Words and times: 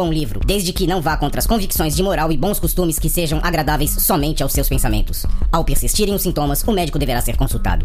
bom 0.00 0.10
livro, 0.10 0.40
desde 0.46 0.72
que 0.72 0.86
não 0.86 1.02
vá 1.02 1.14
contra 1.14 1.40
as 1.40 1.46
convicções 1.46 1.94
de 1.94 2.02
moral 2.02 2.32
e 2.32 2.36
bons 2.36 2.58
costumes 2.58 2.98
que 2.98 3.10
sejam 3.10 3.38
agradáveis 3.42 3.90
somente 3.90 4.42
aos 4.42 4.50
seus 4.50 4.66
pensamentos. 4.66 5.26
Ao 5.52 5.62
persistirem 5.62 6.14
os 6.14 6.22
sintomas, 6.22 6.62
o 6.66 6.72
médico 6.72 6.98
deverá 6.98 7.20
ser 7.20 7.36
consultado. 7.36 7.84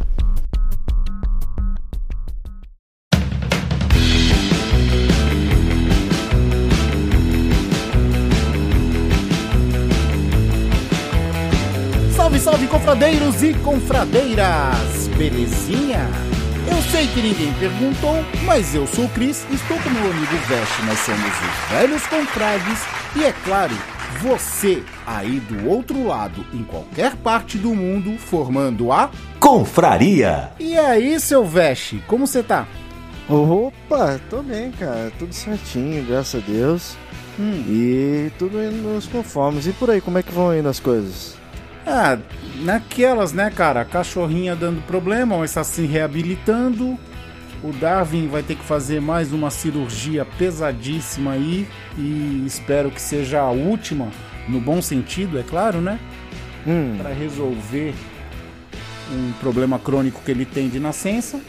Salve, 12.16 12.40
salve, 12.40 12.68
confradeiros 12.68 13.44
e 13.44 13.54
confradeiras! 13.56 15.10
Belezinha? 15.18 16.35
Eu 16.68 16.82
sei 16.82 17.08
que 17.08 17.22
ninguém 17.22 17.54
perguntou, 17.54 18.16
mas 18.44 18.74
eu 18.74 18.88
sou 18.88 19.06
o 19.06 19.10
Cris, 19.10 19.46
estou 19.52 19.78
com 19.78 19.90
meu 19.90 20.12
amigo 20.12 20.36
Veste, 20.48 20.82
nós 20.86 21.00
somos 21.00 21.22
os 21.22 21.70
velhos 21.70 22.08
confrades 22.08 22.80
e 23.16 23.24
é 23.24 23.32
claro, 23.44 23.76
você 24.22 24.84
aí 25.06 25.40
do 25.42 25.70
outro 25.70 26.08
lado, 26.08 26.44
em 26.54 26.64
qualquer 26.64 27.16
parte 27.18 27.60
do 27.60 27.76
mundo, 27.76 28.18
formando 28.18 28.92
a. 28.92 29.12
Confraria. 29.40 30.50
E 30.60 30.78
aí, 30.78 31.20
seu 31.20 31.46
Veste, 31.46 32.04
como 32.08 32.26
você 32.26 32.42
tá? 32.42 32.68
Opa, 33.30 34.20
tô 34.30 34.42
bem, 34.42 34.72
cara. 34.72 35.12
Tudo 35.20 35.34
certinho, 35.34 36.04
graças 36.06 36.42
a 36.44 36.46
Deus. 36.46 36.96
Hum. 37.40 37.64
E 37.68 38.32
tudo 38.40 38.64
indo 38.64 38.94
nos 38.94 39.08
conformes. 39.08 39.68
E 39.68 39.72
por 39.72 39.90
aí, 39.90 40.02
como 40.02 40.18
é 40.18 40.24
que 40.24 40.32
vão 40.32 40.56
indo 40.58 40.70
as 40.70 40.80
coisas? 40.80 41.35
Ah, 41.86 42.18
naquelas, 42.62 43.32
né, 43.32 43.50
cara? 43.50 43.82
A 43.82 43.86
cachorrinha 43.86 44.56
dando 44.56 44.82
problema, 44.88 45.38
mas 45.38 45.52
está 45.52 45.64
se 45.64 45.86
reabilitando. 45.86 46.98
O 47.64 47.72
Darwin 47.74 48.28
vai 48.28 48.44
ter 48.44 48.56
que 48.56 48.64
fazer 48.64 49.00
mais 49.02 49.32
uma 49.32 49.50
cirurgia 49.50 50.26
pesadíssima 50.38 51.32
aí. 51.32 51.68
E 51.98 52.44
espero 52.46 52.92
que 52.92 53.02
seja 53.02 53.40
a 53.42 53.50
última, 53.50 54.10
no 54.48 54.60
bom 54.60 54.82
sentido, 54.82 55.40
é 55.40 55.44
claro, 55.44 55.80
né? 55.82 56.00
Hum, 56.68 56.96
Para 56.98 57.14
resolver 57.14 57.94
um 59.12 59.32
problema 59.40 59.78
crônico 59.78 60.22
que 60.26 60.32
ele 60.32 60.46
tem 60.46 60.68
de 60.68 60.80
nascença. 60.80 61.40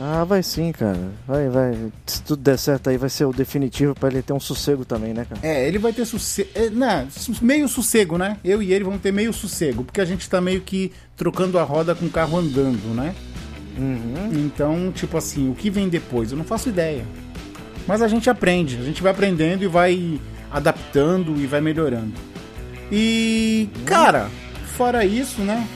Ah, 0.00 0.24
vai 0.24 0.42
sim, 0.42 0.70
cara. 0.72 0.98
Vai, 1.26 1.48
vai. 1.48 1.76
Se 2.06 2.22
tudo 2.22 2.42
der 2.42 2.56
certo 2.58 2.88
aí, 2.90 2.96
vai 2.96 3.08
ser 3.10 3.24
o 3.24 3.32
definitivo 3.32 3.94
pra 3.94 4.08
ele 4.08 4.22
ter 4.22 4.32
um 4.32 4.38
sossego 4.40 4.84
também, 4.84 5.12
né, 5.12 5.26
cara? 5.28 5.40
É, 5.46 5.66
ele 5.66 5.78
vai 5.78 5.92
ter 5.92 6.04
sossego. 6.04 6.48
É, 6.54 6.70
né, 6.70 7.06
su- 7.10 7.44
meio 7.44 7.68
sossego, 7.68 8.16
né? 8.16 8.36
Eu 8.44 8.62
e 8.62 8.72
ele 8.72 8.84
vamos 8.84 9.00
ter 9.00 9.12
meio 9.12 9.32
sossego, 9.32 9.82
porque 9.84 10.00
a 10.00 10.04
gente 10.04 10.28
tá 10.28 10.40
meio 10.40 10.60
que 10.60 10.92
trocando 11.16 11.58
a 11.58 11.62
roda 11.64 11.94
com 11.94 12.06
o 12.06 12.10
carro 12.10 12.38
andando, 12.38 12.94
né? 12.94 13.14
Uhum. 13.76 14.30
Então, 14.46 14.92
tipo 14.92 15.16
assim, 15.16 15.50
o 15.50 15.54
que 15.54 15.68
vem 15.70 15.88
depois? 15.88 16.30
Eu 16.32 16.38
não 16.38 16.44
faço 16.44 16.68
ideia. 16.68 17.04
Mas 17.86 18.02
a 18.02 18.08
gente 18.08 18.28
aprende, 18.28 18.76
a 18.76 18.84
gente 18.84 19.02
vai 19.02 19.10
aprendendo 19.12 19.62
e 19.64 19.66
vai 19.66 20.20
adaptando 20.50 21.36
e 21.40 21.46
vai 21.46 21.60
melhorando. 21.60 22.12
E, 22.90 23.68
cara, 23.84 24.28
fora 24.76 25.04
isso, 25.04 25.40
né? 25.42 25.66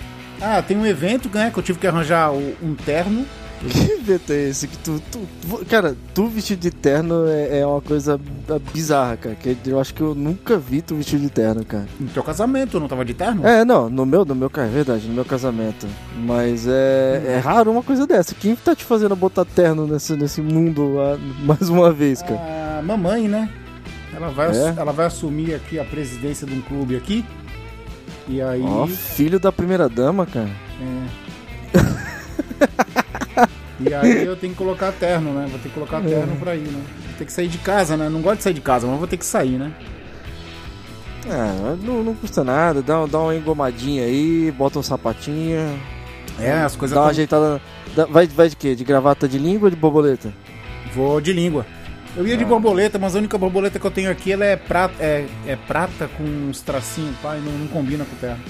Ah, 0.41 0.61
tem 0.63 0.77
um 0.77 0.87
evento, 0.87 1.29
né, 1.33 1.51
que 1.53 1.59
eu 1.59 1.63
tive 1.63 1.79
que 1.79 1.87
arranjar 1.87 2.33
um 2.33 2.75
terno. 2.75 3.25
Que 3.71 3.93
evento 3.93 4.33
é 4.33 4.49
esse? 4.49 4.67
Que 4.67 4.77
tu, 4.79 5.01
tu, 5.11 5.65
cara, 5.67 5.97
tu 6.15 6.27
vestido 6.27 6.61
de 6.61 6.71
terno 6.71 7.27
é, 7.29 7.61
é 7.61 7.67
uma 7.67 7.81
coisa 7.81 8.21
bizarra, 8.73 9.17
cara. 9.17 9.35
Que 9.37 9.57
eu 9.67 9.81
acho 9.81 9.95
que 9.95 10.01
eu 10.01 10.15
nunca 10.15 10.59
vi 10.59 10.83
tu 10.83 10.97
vestido 10.97 11.23
de 11.23 11.31
terno, 11.31 11.65
cara. 11.65 11.87
No 12.01 12.09
teu 12.09 12.23
casamento, 12.23 12.81
não 12.81 12.89
tava 12.89 13.05
de 13.05 13.15
terno? 13.15 13.47
É, 13.47 13.65
não, 13.65 13.89
no 13.89 14.05
meu, 14.05 14.25
no 14.25 14.35
meu, 14.35 14.51
cara, 14.51 14.67
é 14.67 14.71
verdade, 14.71 15.07
no 15.07 15.15
meu 15.15 15.25
casamento. 15.25 15.87
Mas 16.17 16.67
é, 16.67 17.23
é 17.27 17.39
raro 17.39 17.71
uma 17.71 17.83
coisa 17.83 18.07
dessa. 18.07 18.35
Quem 18.35 18.57
tá 18.57 18.75
te 18.75 18.85
fazendo 18.85 19.15
botar 19.15 19.45
terno 19.45 19.87
nesse, 19.87 20.17
nesse 20.17 20.41
mundo 20.41 20.97
ah, 21.01 21.17
mais 21.45 21.69
uma 21.69 21.93
vez, 21.93 22.21
cara? 22.21 22.79
A 22.79 22.83
mamãe, 22.83 23.29
né? 23.29 23.49
Ela 24.15 24.29
vai, 24.29 24.51
É? 24.51 24.75
ela 24.77 24.93
vai 24.93 25.07
assumir 25.07 25.55
aqui 25.55 25.79
a 25.79 25.85
presidência 25.85 26.47
de 26.47 26.53
um 26.55 26.61
clube 26.63 26.97
aqui. 26.97 27.25
E 28.29 28.43
aí. 28.43 28.63
Ó, 28.63 28.87
filho 28.87 29.39
da 29.41 29.51
primeira 29.53 29.89
dama, 29.89 30.27
cara. 30.27 30.51
E 33.89 33.93
aí 33.95 34.25
eu 34.25 34.37
tenho 34.37 34.53
que 34.53 34.59
colocar 34.59 34.93
terno, 34.93 35.33
né? 35.33 35.47
Vou 35.51 35.59
ter 35.59 35.69
que 35.69 35.75
colocar 35.75 36.01
terno 36.01 36.37
pra 36.37 36.55
ir, 36.55 36.61
né? 36.69 36.83
Vou 37.09 37.17
ter 37.19 37.25
que 37.25 37.33
sair 37.33 37.49
de 37.49 37.59
casa, 37.59 37.97
né? 37.97 38.09
Não 38.09 38.21
gosto 38.21 38.39
de 38.39 38.43
sair 38.45 38.55
de 38.55 38.61
casa, 38.61 38.87
mas 38.87 38.99
vou 38.99 39.07
ter 39.09 39.17
que 39.17 39.27
sair, 39.27 39.59
né? 39.59 39.73
Ah, 41.29 41.77
não, 41.83 42.03
não 42.03 42.15
custa 42.15 42.43
nada, 42.43 42.83
dá, 42.83 43.07
dá 43.07 43.19
uma 43.21 43.35
engomadinha 43.35 44.03
aí, 44.05 44.51
bota 44.51 44.79
um 44.79 44.83
sapatinho, 44.83 45.79
É, 46.39 46.53
as 46.53 46.75
coisas. 46.75 46.95
dá 46.95 47.01
uma 47.01 47.07
tão- 47.07 47.11
ajeitada. 47.11 47.61
vai, 48.11 48.27
vai 48.27 48.49
de 48.49 48.57
quê? 48.57 48.75
De 48.75 48.83
gravata 48.85 49.29
de 49.29 49.39
língua 49.39 49.67
ou 49.67 49.71
de 49.71 49.77
borboleta? 49.77 50.33
Vou 50.95 51.21
de 51.21 51.33
língua. 51.33 51.65
Eu 52.17 52.27
ia 52.27 52.37
de 52.37 52.45
borboleta, 52.45 52.99
mas 52.99 53.15
a 53.15 53.19
única 53.19 53.39
borboleta 53.39 53.79
que 53.79 53.87
eu 53.87 53.91
tenho 53.91 54.11
aqui 54.11 54.33
ela 54.33 54.45
é 54.45 54.57
prata, 54.57 54.95
é, 55.01 55.25
é 55.47 55.57
prata 55.57 56.09
com 56.19 56.25
uns 56.25 56.61
tracinhos, 56.61 57.17
pai, 57.23 57.41
não, 57.43 57.53
não 57.53 57.67
combina 57.69 58.05
com 58.05 58.15
o 58.15 58.19
terno. 58.19 58.43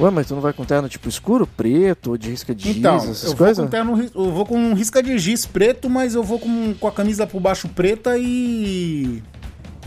Ué, 0.00 0.10
mas 0.10 0.26
tu 0.26 0.34
não 0.34 0.40
vai 0.40 0.52
com 0.52 0.64
terno 0.64 0.88
tipo 0.88 1.08
escuro, 1.08 1.46
preto, 1.46 2.10
ou 2.10 2.16
de 2.18 2.30
risca 2.30 2.54
de 2.54 2.64
giz, 2.64 2.76
Então, 2.78 2.96
essas 2.96 3.22
eu 3.24 3.28
vou, 3.30 3.36
coisas? 3.38 3.64
com 3.64 3.70
terno, 3.70 3.94
ri- 3.94 4.10
eu 4.14 4.32
vou 4.32 4.46
com 4.46 4.72
risca 4.74 5.02
de 5.02 5.18
giz 5.18 5.44
preto, 5.46 5.90
mas 5.90 6.14
eu 6.14 6.22
vou 6.22 6.38
com, 6.38 6.74
com 6.74 6.86
a 6.88 6.92
camisa 6.92 7.26
por 7.26 7.40
baixo 7.40 7.68
preta 7.68 8.16
e. 8.18 9.22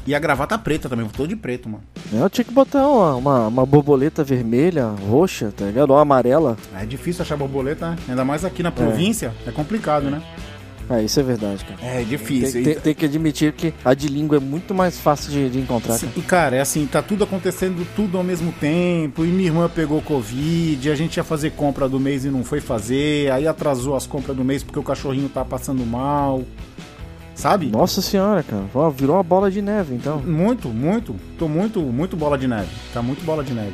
E 0.06 0.13
a 0.13 0.19
gravata 0.19 0.57
preta 0.57 0.90
também, 0.90 1.06
eu 1.06 1.12
tô 1.12 1.25
de 1.25 1.34
preto, 1.34 1.69
mano. 1.69 1.81
Eu 2.12 2.29
tinha 2.29 2.44
que 2.44 2.52
botar 2.52 2.85
uma, 2.90 3.16
uma, 3.16 3.47
uma 3.47 3.66
borboleta 3.66 4.22
vermelha, 4.22 4.88
roxa, 5.09 5.53
tá 5.56 5.63
ligado? 5.66 5.91
Ou 5.91 5.97
amarela. 5.97 6.57
É 6.78 6.85
difícil 6.85 7.22
achar 7.22 7.38
borboleta, 7.38 7.91
né? 7.91 7.97
Ainda 8.09 8.25
mais 8.25 8.44
aqui 8.44 8.62
na 8.62 8.69
província, 8.69 9.34
é, 9.47 9.52
complicado, 9.52 10.09
né? 10.12 10.22
Ah, 10.89 11.01
isso 11.01 11.19
é 11.19 11.23
verdade, 11.23 11.63
cara. 11.66 11.79
É 11.81 11.97
Tem, 11.97 12.05
difícil. 12.05 12.63
tem- 12.63 12.75
tem 12.75 12.94
que 12.94 13.05
admitir 13.05 13.53
que 13.53 13.73
a 13.85 13.94
de 13.94 14.07
língua 14.07 14.38
é 14.38 14.39
muito 14.39 14.73
mais 14.73 14.99
fácil 14.99 15.31
de, 15.31 15.49
de 15.49 15.59
encontrar. 15.59 15.94
Sim, 15.97 16.07
cara. 16.07 16.19
E 16.19 16.21
cara, 16.21 16.55
é 16.57 16.61
assim, 16.61 16.85
tá 16.85 17.01
tudo 17.01 17.23
acontecendo 17.23 17.88
tudo 17.95 18.17
ao 18.17 18.23
mesmo 18.23 18.51
tempo. 18.51 19.23
E 19.23 19.27
minha 19.29 19.47
irmã 19.47 19.69
pegou 19.73 20.01
Covid, 20.01 20.89
a 20.89 20.95
gente 20.95 21.17
ia 21.17 21.23
fazer 21.23 21.51
compra 21.51 21.88
do 21.88 21.99
mês 21.99 22.25
e 22.25 22.29
não 22.29 22.43
foi 22.43 22.59
fazer. 22.59 23.31
Aí 23.31 23.47
atrasou 23.47 23.95
as 23.95 24.05
compras 24.05 24.35
do 24.35 24.43
mês 24.43 24.61
porque 24.61 24.77
o 24.79 24.83
cachorrinho 24.83 25.29
tá 25.29 25.43
passando 25.45 25.85
mal. 25.85 26.43
Sabe? 27.35 27.66
Nossa 27.67 27.99
senhora, 28.01 28.43
cara. 28.43 28.63
Ó, 28.75 28.89
virou 28.91 29.16
uma 29.16 29.23
bola 29.23 29.49
de 29.49 29.59
neve, 29.61 29.95
então. 29.95 30.19
Muito, 30.19 30.69
muito. 30.69 31.16
Tô 31.39 31.47
muito, 31.47 31.79
muito 31.81 32.16
bola 32.16 32.38
de 32.38 32.47
neve. 32.47 32.69
Tá 32.93 33.01
muito 33.01 33.25
bola 33.25 33.43
de 33.43 33.53
neve. 33.53 33.73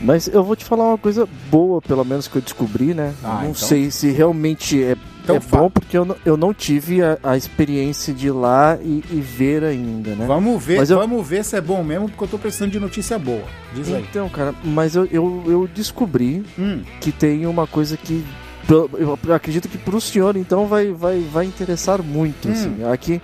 Mas 0.00 0.28
eu 0.28 0.44
vou 0.44 0.54
te 0.54 0.64
falar 0.64 0.84
uma 0.88 0.98
coisa 0.98 1.28
boa, 1.50 1.82
pelo 1.82 2.04
menos 2.04 2.28
que 2.28 2.36
eu 2.36 2.42
descobri, 2.42 2.94
né? 2.94 3.12
Ah, 3.22 3.34
não 3.42 3.50
então- 3.50 3.54
sei 3.54 3.90
se 3.90 4.10
realmente 4.10 4.82
é, 4.82 4.96
Então 5.24 5.36
é 5.36 5.40
bom, 5.40 5.68
porque 5.68 5.98
eu 5.98 6.04
não, 6.04 6.16
eu 6.24 6.36
não 6.36 6.54
tive 6.54 7.02
a, 7.02 7.18
a 7.22 7.36
experiência 7.36 8.14
de 8.14 8.28
ir 8.28 8.30
lá 8.30 8.78
e, 8.80 9.02
e 9.10 9.20
ver 9.20 9.64
ainda, 9.64 10.14
né? 10.14 10.24
Vamos 10.26 10.62
ver, 10.64 10.88
eu- 10.88 10.98
vamos 10.98 11.26
ver 11.26 11.44
se 11.44 11.56
é 11.56 11.60
bom 11.60 11.82
mesmo, 11.82 12.08
porque 12.08 12.24
eu 12.24 12.28
tô 12.28 12.38
precisando 12.38 12.70
de 12.70 12.78
notícia 12.80 13.18
boa. 13.18 13.42
Diz 13.74 13.92
aí. 13.92 14.06
Então, 14.08 14.28
cara, 14.28 14.54
mas 14.64 14.94
eu, 14.94 15.04
eu, 15.06 15.42
eu 15.46 15.68
descobri 15.74 16.44
Hum, 16.58 16.82
que 17.00 17.10
tem 17.12 17.44
uma 17.46 17.66
coisa 17.66 17.96
que 17.96 18.24
eu 18.70 19.18
acredito 19.34 19.68
que 19.68 19.78
pro 19.78 20.00
senhor 20.00 20.36
então 20.36 20.66
vai, 20.66 20.92
vai, 20.92 21.20
vai 21.20 21.44
interessar 21.46 22.02
muito. 22.02 22.48
Hum. 22.48 22.52
Assim. 22.52 22.84
Aqui, 22.92 23.20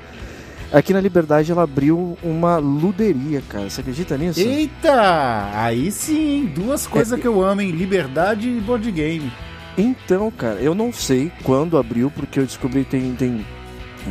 aqui 0.78 0.92
na 0.92 1.00
Liberdade 1.00 1.50
ela 1.52 1.62
abriu 1.62 2.18
uma 2.22 2.56
luderia, 2.58 3.42
cara. 3.48 3.68
Você 3.70 3.80
acredita 3.80 4.16
nisso? 4.18 4.40
Eita! 4.40 5.50
Aí 5.54 5.90
sim, 5.90 6.50
duas 6.54 6.86
coisas 6.86 7.18
que 7.20 7.26
eu 7.26 7.42
amo, 7.42 7.60
hein? 7.60 7.70
Liberdade 7.70 8.48
e 8.48 8.60
board 8.60 8.90
game. 8.90 9.32
Então, 9.76 10.30
cara, 10.30 10.60
eu 10.60 10.74
não 10.74 10.92
sei 10.92 11.32
quando 11.42 11.76
abriu, 11.76 12.10
porque 12.10 12.38
eu 12.38 12.46
descobri 12.46 12.84
tem, 12.84 13.12
tem 13.14 13.44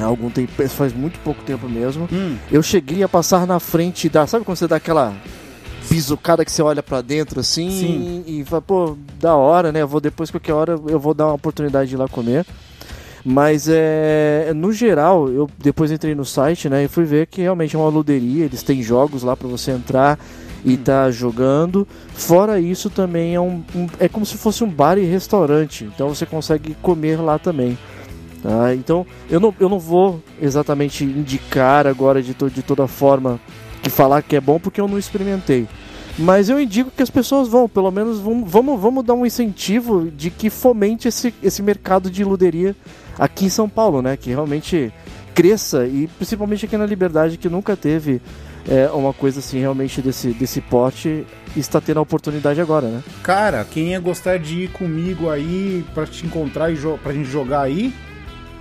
algum 0.01 0.29
tempo, 0.29 0.51
faz 0.69 0.91
muito 0.93 1.19
pouco 1.19 1.41
tempo 1.43 1.69
mesmo. 1.69 2.07
Hum, 2.11 2.35
Eu 2.51 2.61
cheguei 2.63 3.03
a 3.03 3.07
passar 3.09 3.45
na 3.47 3.59
frente 3.59 4.09
da. 4.09 4.25
Sabe 4.27 4.43
quando 4.43 4.57
você 4.57 4.67
dá 4.67 4.75
aquela 4.77 5.13
bisucada 5.89 6.43
que 6.45 6.51
você 6.51 6.61
olha 6.61 6.81
pra 6.81 7.01
dentro 7.01 7.39
assim 7.39 7.69
Sim. 7.69 8.23
e 8.25 8.43
fala, 8.45 8.61
pô, 8.61 8.97
da 9.19 9.35
hora, 9.35 9.71
né? 9.71 9.81
Eu 9.81 9.87
vou 9.87 9.99
depois, 10.01 10.31
qualquer 10.31 10.53
hora, 10.53 10.79
eu 10.87 10.99
vou 10.99 11.13
dar 11.13 11.27
uma 11.27 11.33
oportunidade 11.35 11.89
de 11.89 11.95
ir 11.95 11.97
lá 11.97 12.07
comer. 12.07 12.45
Mas 13.25 13.67
é, 13.69 14.51
no 14.53 14.73
geral, 14.73 15.29
eu 15.29 15.49
depois 15.57 15.91
entrei 15.91 16.13
no 16.13 16.25
site, 16.25 16.67
né, 16.67 16.83
e 16.83 16.87
fui 16.89 17.05
ver 17.05 17.27
que 17.27 17.41
realmente 17.41 17.75
é 17.75 17.79
uma 17.79 17.87
luderia, 17.87 18.43
eles 18.43 18.63
têm 18.63 18.81
jogos 18.83 19.23
lá 19.23 19.35
para 19.35 19.47
você 19.47 19.71
entrar 19.71 20.19
e 20.65 20.75
tá 20.75 21.09
jogando. 21.09 21.87
Fora 22.13 22.59
isso 22.59 22.89
também 22.89 23.33
é 23.33 23.39
um, 23.39 23.63
um- 23.73 23.87
é 23.97 24.09
como 24.09 24.25
se 24.25 24.37
fosse 24.37 24.61
um 24.63 24.69
bar 24.69 24.97
e 24.97 25.05
restaurante, 25.05 25.85
então 25.85 26.09
você 26.09 26.25
consegue 26.25 26.75
comer 26.81 27.21
lá 27.21 27.39
também. 27.39 27.77
Tá? 28.41 28.75
Então 28.75 29.05
eu 29.29 29.39
não, 29.39 29.55
eu 29.57 29.69
não 29.69 29.79
vou 29.79 30.21
exatamente 30.41 31.05
indicar 31.05 31.87
agora 31.87 32.21
de, 32.21 32.33
to, 32.33 32.49
de 32.49 32.61
toda 32.61 32.87
forma 32.87 33.39
que 33.81 33.89
falar 33.89 34.21
que 34.21 34.35
é 34.35 34.41
bom 34.41 34.59
porque 34.59 34.81
eu 34.81 34.87
não 34.87 34.99
experimentei. 34.99 35.65
Mas 36.19 36.49
eu 36.49 36.59
indico 36.59 36.91
que 36.91 37.01
as 37.01 37.09
pessoas 37.09 37.47
vão, 37.47 37.67
pelo 37.69 37.89
menos 37.89 38.19
vamos, 38.19 38.51
vamos, 38.51 38.79
vamos 38.79 39.03
dar 39.05 39.13
um 39.13 39.25
incentivo 39.25 40.11
de 40.11 40.29
que 40.29 40.49
fomente 40.49 41.07
esse, 41.07 41.33
esse 41.41 41.63
mercado 41.63 42.11
de 42.11 42.23
luderia 42.23 42.75
aqui 43.17 43.45
em 43.45 43.49
São 43.49 43.69
Paulo, 43.69 44.01
né? 44.01 44.17
Que 44.17 44.29
realmente 44.29 44.91
cresça 45.33 45.85
e 45.85 46.07
principalmente 46.17 46.65
aqui 46.65 46.77
na 46.77 46.85
Liberdade 46.85 47.37
que 47.37 47.49
nunca 47.49 47.75
teve 47.75 48.21
é, 48.67 48.87
uma 48.91 49.13
coisa 49.13 49.39
assim 49.39 49.59
realmente 49.59 50.01
desse, 50.01 50.29
desse 50.29 50.61
porte 50.61 51.25
está 51.55 51.81
tendo 51.81 51.97
a 51.97 52.01
oportunidade 52.01 52.61
agora, 52.61 52.87
né? 52.87 53.03
Cara, 53.21 53.65
quem 53.69 53.89
ia 53.89 53.99
gostar 53.99 54.39
de 54.39 54.63
ir 54.63 54.69
comigo 54.69 55.29
aí 55.29 55.85
pra 55.93 56.05
te 56.05 56.25
encontrar 56.25 56.71
e 56.71 56.77
pra 57.01 57.13
gente 57.13 57.29
jogar 57.29 57.61
aí? 57.61 57.93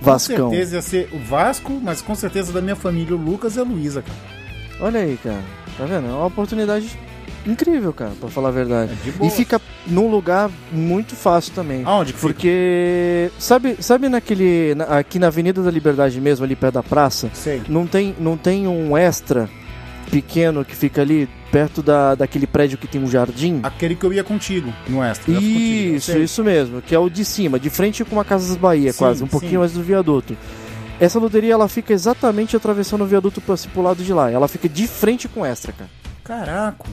Vascão. 0.01 0.35
Com 0.35 0.49
certeza 0.49 0.75
ia 0.75 0.81
ser 0.81 1.09
o 1.13 1.19
Vasco, 1.19 1.79
mas 1.81 2.01
com 2.01 2.13
certeza 2.13 2.51
da 2.51 2.61
minha 2.61 2.75
família, 2.75 3.15
o 3.15 3.19
Lucas 3.19 3.55
e 3.55 3.59
a 3.59 3.63
Luísa, 3.63 4.01
cara. 4.01 4.19
Olha 4.81 4.99
aí, 4.99 5.17
cara. 5.23 5.41
Tá 5.77 5.85
vendo? 5.85 6.07
É 6.07 6.11
uma 6.11 6.25
oportunidade 6.25 6.99
incrível, 7.45 7.91
cara, 7.93 8.11
pra 8.19 8.29
falar 8.29 8.49
a 8.49 8.51
verdade. 8.51 8.91
É. 9.21 9.25
E 9.25 9.29
fica 9.29 9.59
num 9.87 10.09
lugar 10.09 10.49
muito 10.71 11.15
fácil 11.15 11.53
também. 11.53 11.81
Aonde 11.85 12.13
que 12.13 12.19
fica? 12.19 12.33
Porque 12.33 13.31
sabe, 13.39 13.77
sabe 13.79 14.09
naquele 14.09 14.75
na- 14.75 14.85
aqui 14.99 15.19
na 15.19 15.27
Avenida 15.27 15.61
da 15.61 15.71
Liberdade 15.71 16.19
mesmo, 16.21 16.45
ali 16.45 16.55
perto 16.55 16.75
da 16.75 16.83
praça, 16.83 17.29
Sei. 17.33 17.61
não 17.67 17.85
tem 17.87 18.15
não 18.19 18.37
tem 18.37 18.67
um 18.67 18.97
extra 18.97 19.49
pequeno 20.09 20.63
que 20.63 20.75
fica 20.75 21.01
ali 21.01 21.27
perto 21.51 21.81
da, 21.81 22.13
daquele 22.15 22.45
prédio 22.47 22.77
que 22.77 22.87
tem 22.87 23.01
um 23.01 23.07
jardim? 23.09 23.59
Aquele 23.63 23.95
que 23.95 24.05
eu 24.05 24.13
ia 24.13 24.23
contigo, 24.23 24.71
no 24.87 25.03
extra. 25.03 25.31
ia 25.31 25.37
contigo, 25.39 25.95
Isso, 25.95 26.17
isso 26.17 26.43
mesmo, 26.43 26.81
que 26.81 26.93
é 26.95 26.99
o 26.99 27.09
de 27.09 27.23
cima, 27.25 27.59
de 27.59 27.69
frente 27.69 28.03
com 28.05 28.15
uma 28.15 28.25
Casas 28.25 28.55
Bahia, 28.55 28.91
Sim, 28.91 28.97
quase, 28.99 29.23
um 29.23 29.27
sim. 29.27 29.31
pouquinho 29.31 29.59
mais 29.59 29.71
do 29.73 29.81
viaduto. 29.83 30.35
Essa 30.99 31.19
loteria 31.19 31.53
ela 31.53 31.67
fica 31.67 31.91
exatamente 31.93 32.55
atravessando 32.55 33.01
o 33.03 33.07
viaduto 33.07 33.41
pra, 33.41 33.55
pro 33.73 33.81
lado 33.81 34.03
de 34.03 34.13
lá. 34.13 34.31
Ela 34.31 34.47
fica 34.47 34.69
de 34.69 34.87
frente 34.87 35.27
com 35.27 35.41
o 35.41 35.45
extra, 35.45 35.73
cara. 35.73 35.89
Caraca. 36.23 36.85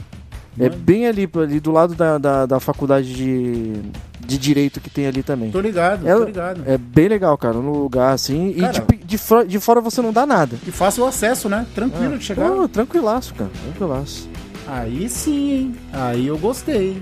É 0.59 0.69
bem 0.69 1.07
ali, 1.07 1.29
ali 1.41 1.59
do 1.59 1.71
lado 1.71 1.95
da, 1.95 2.17
da, 2.17 2.45
da 2.45 2.59
faculdade 2.59 3.13
de, 3.13 3.73
de 4.19 4.37
Direito 4.37 4.81
que 4.81 4.89
tem 4.89 5.07
ali 5.07 5.23
também. 5.23 5.49
Tô 5.51 5.61
ligado, 5.61 6.07
Ela- 6.07 6.19
tô 6.21 6.25
ligado. 6.25 6.61
É 6.65 6.77
bem 6.77 7.07
legal, 7.07 7.37
cara, 7.37 7.53
no 7.55 7.83
lugar 7.83 8.13
assim. 8.13 8.53
Cara- 8.53 8.83
e 8.91 8.95
de, 8.97 9.03
de, 9.05 9.17
fora, 9.17 9.45
de 9.47 9.59
fora 9.59 9.79
você 9.81 10.01
não 10.01 10.11
dá 10.11 10.25
nada. 10.25 10.57
E 10.67 10.71
fácil 10.71 11.03
o 11.03 11.07
acesso, 11.07 11.47
né? 11.47 11.65
Tranquilo 11.73 12.17
de 12.17 12.23
chegar. 12.25 12.49
Pô, 12.49 12.67
tranquilaço, 12.67 13.33
cara, 13.33 13.49
tranquilaço. 13.63 14.29
Aí 14.67 15.09
sim, 15.09 15.51
hein? 15.51 15.75
Aí 15.93 16.27
eu 16.27 16.37
gostei. 16.37 17.01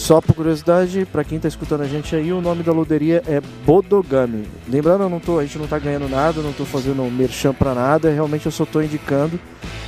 Só 0.00 0.18
por 0.18 0.34
curiosidade, 0.34 1.06
pra 1.12 1.22
quem 1.22 1.38
tá 1.38 1.46
escutando 1.46 1.82
a 1.82 1.86
gente 1.86 2.16
aí, 2.16 2.32
o 2.32 2.40
nome 2.40 2.62
da 2.62 2.72
loderia 2.72 3.22
é 3.26 3.38
Bodogami. 3.66 4.48
Lembrando, 4.66 5.02
eu 5.02 5.10
não 5.10 5.20
tô, 5.20 5.38
a 5.38 5.42
gente 5.44 5.58
não 5.58 5.66
tá 5.66 5.78
ganhando 5.78 6.08
nada, 6.08 6.40
não 6.40 6.54
tô 6.54 6.64
fazendo 6.64 7.02
merchan 7.10 7.52
pra 7.52 7.74
nada, 7.74 8.10
realmente 8.10 8.46
eu 8.46 8.50
só 8.50 8.64
tô 8.64 8.80
indicando. 8.80 9.38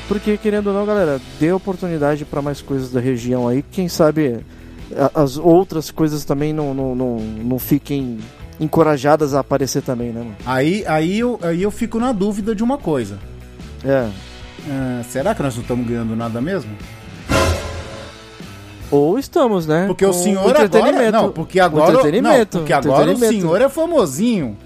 Porque, 0.06 0.36
querendo 0.36 0.66
ou 0.66 0.74
não, 0.74 0.84
galera, 0.84 1.18
dê 1.40 1.50
oportunidade 1.50 2.26
pra 2.26 2.42
mais 2.42 2.60
coisas 2.60 2.92
da 2.92 3.00
região 3.00 3.48
aí. 3.48 3.64
Quem 3.72 3.88
sabe 3.88 4.40
as 5.14 5.38
outras 5.38 5.90
coisas 5.90 6.26
também 6.26 6.52
não, 6.52 6.74
não, 6.74 6.94
não, 6.94 7.16
não 7.16 7.58
fiquem 7.58 8.18
encorajadas 8.60 9.34
a 9.34 9.40
aparecer 9.40 9.80
também, 9.80 10.10
né, 10.10 10.20
mano? 10.20 10.36
Aí, 10.44 10.84
aí, 10.86 11.20
eu, 11.20 11.40
aí 11.42 11.62
eu 11.62 11.70
fico 11.70 11.98
na 11.98 12.12
dúvida 12.12 12.54
de 12.54 12.62
uma 12.62 12.76
coisa. 12.76 13.18
É. 13.82 14.10
Ah, 14.68 15.02
será 15.08 15.34
que 15.34 15.42
nós 15.42 15.54
não 15.54 15.62
estamos 15.62 15.86
ganhando 15.86 16.14
nada 16.14 16.38
mesmo? 16.38 16.70
Ou 18.92 19.18
estamos, 19.18 19.66
né? 19.66 19.86
Porque 19.86 20.04
o 20.04 20.12
senhor 20.12 20.54
agora. 20.54 21.10
Não, 21.10 21.32
porque 21.32 21.58
agora. 21.58 21.92
Entretenimento, 21.94 22.58
Não, 22.58 22.62
porque 22.64 22.72
agora 22.74 23.10
o 23.10 23.16
senhor 23.18 23.62
é 23.62 23.68
famosinho. 23.68 24.56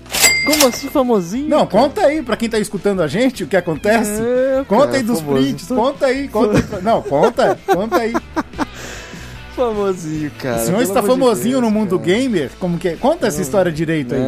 Como 0.44 0.68
assim, 0.68 0.88
famosinho? 0.88 1.48
Não, 1.48 1.66
cara? 1.66 1.82
conta 1.84 2.00
aí 2.02 2.22
pra 2.22 2.36
quem 2.36 2.48
tá 2.48 2.58
escutando 2.58 3.02
a 3.02 3.06
gente 3.08 3.44
o 3.44 3.46
que 3.46 3.56
acontece. 3.56 4.20
É, 4.20 4.64
Conta 4.68 4.86
cara, 4.86 4.96
aí 4.98 5.02
dos 5.02 5.20
famoso. 5.20 5.42
prints, 5.42 5.68
conta 5.68 6.06
aí, 6.06 6.28
conta 6.28 6.58
aí. 6.58 6.82
Não, 6.82 7.02
conta, 7.02 7.58
conta 7.66 7.96
aí. 7.98 8.14
Famosinho, 9.54 10.30
cara. 10.38 10.62
o 10.62 10.66
senhor 10.66 10.82
está 10.82 10.98
amor 11.00 11.10
de 11.10 11.14
famosinho 11.18 11.60
Deus, 11.60 11.62
no 11.62 11.70
mundo 11.70 11.98
cara. 11.98 12.12
gamer? 12.12 12.50
Como 12.60 12.78
que 12.78 12.88
é? 12.88 12.96
Conta 12.96 13.26
essa 13.26 13.40
história 13.40 13.72
direito 13.72 14.14
aí. 14.14 14.20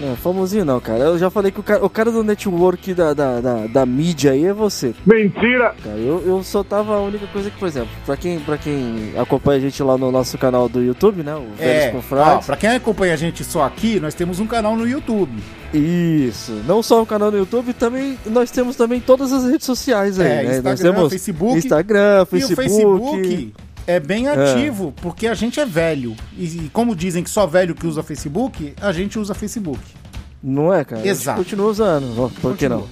É. 0.00 0.06
Não, 0.06 0.16
famosinho 0.16 0.64
não, 0.64 0.80
cara. 0.80 1.00
Eu 1.04 1.18
já 1.18 1.30
falei 1.30 1.50
que 1.52 1.60
o 1.60 1.62
cara, 1.62 1.84
o 1.84 1.90
cara 1.90 2.10
do 2.10 2.22
network 2.22 2.94
da, 2.94 3.12
da, 3.14 3.40
da, 3.40 3.66
da 3.66 3.86
mídia 3.86 4.32
aí 4.32 4.44
é 4.46 4.52
você. 4.52 4.94
Mentira! 5.06 5.74
Cara, 5.82 5.96
eu, 5.98 6.22
eu 6.26 6.42
só 6.42 6.62
tava 6.64 6.94
a 6.96 7.00
única 7.00 7.26
coisa 7.28 7.50
que, 7.50 7.58
por 7.58 7.68
exemplo, 7.68 7.90
pra 8.06 8.16
quem, 8.16 8.38
pra 8.40 8.56
quem 8.56 9.12
acompanha 9.16 9.58
a 9.58 9.60
gente 9.60 9.82
lá 9.82 9.96
no 9.98 10.10
nosso 10.10 10.36
canal 10.38 10.68
do 10.68 10.82
YouTube, 10.82 11.22
né? 11.22 11.34
O 11.34 11.40
Velhos 11.56 11.84
É, 11.84 11.88
ó, 11.88 11.92
Confrades. 11.92 12.46
pra 12.46 12.56
quem 12.56 12.70
acompanha 12.70 13.14
a 13.14 13.16
gente 13.16 13.44
só 13.44 13.64
aqui, 13.64 14.00
nós 14.00 14.14
temos 14.14 14.40
um 14.40 14.46
canal 14.46 14.76
no 14.76 14.88
YouTube. 14.88 15.32
Isso. 15.72 16.52
Não 16.66 16.82
só 16.82 17.02
o 17.02 17.06
canal 17.06 17.30
no 17.30 17.38
YouTube, 17.38 17.72
também 17.72 18.18
nós 18.26 18.50
temos 18.50 18.76
também 18.76 19.00
todas 19.00 19.32
as 19.32 19.44
redes 19.44 19.66
sociais 19.66 20.18
aí, 20.18 20.26
É, 20.26 20.34
né? 20.34 20.42
Instagram, 20.56 20.70
nós 20.70 20.80
temos 20.80 21.10
Facebook. 21.10 21.58
Instagram, 21.58 22.22
E 22.22 22.26
Facebook. 22.26 22.52
o 22.52 22.56
Facebook 22.56 23.52
é 23.90 24.00
bem 24.00 24.28
ativo, 24.28 24.92
porque 25.02 25.26
a 25.26 25.34
gente 25.34 25.58
é 25.60 25.66
velho. 25.66 26.14
E, 26.36 26.44
e 26.44 26.70
como 26.72 26.94
dizem 26.94 27.22
que 27.22 27.30
só 27.30 27.46
velho 27.46 27.74
que 27.74 27.86
usa 27.86 28.02
Facebook, 28.02 28.74
a 28.80 28.92
gente 28.92 29.18
usa 29.18 29.34
Facebook. 29.34 29.80
Não 30.42 30.72
é, 30.72 30.84
cara? 30.84 31.02
A 31.02 31.04
gente 31.04 31.12
Exato. 31.12 31.38
continua 31.38 31.66
usando, 31.70 32.14
por 32.16 32.30
que 32.32 32.40
Continua. 32.68 32.78
não? 32.78 32.88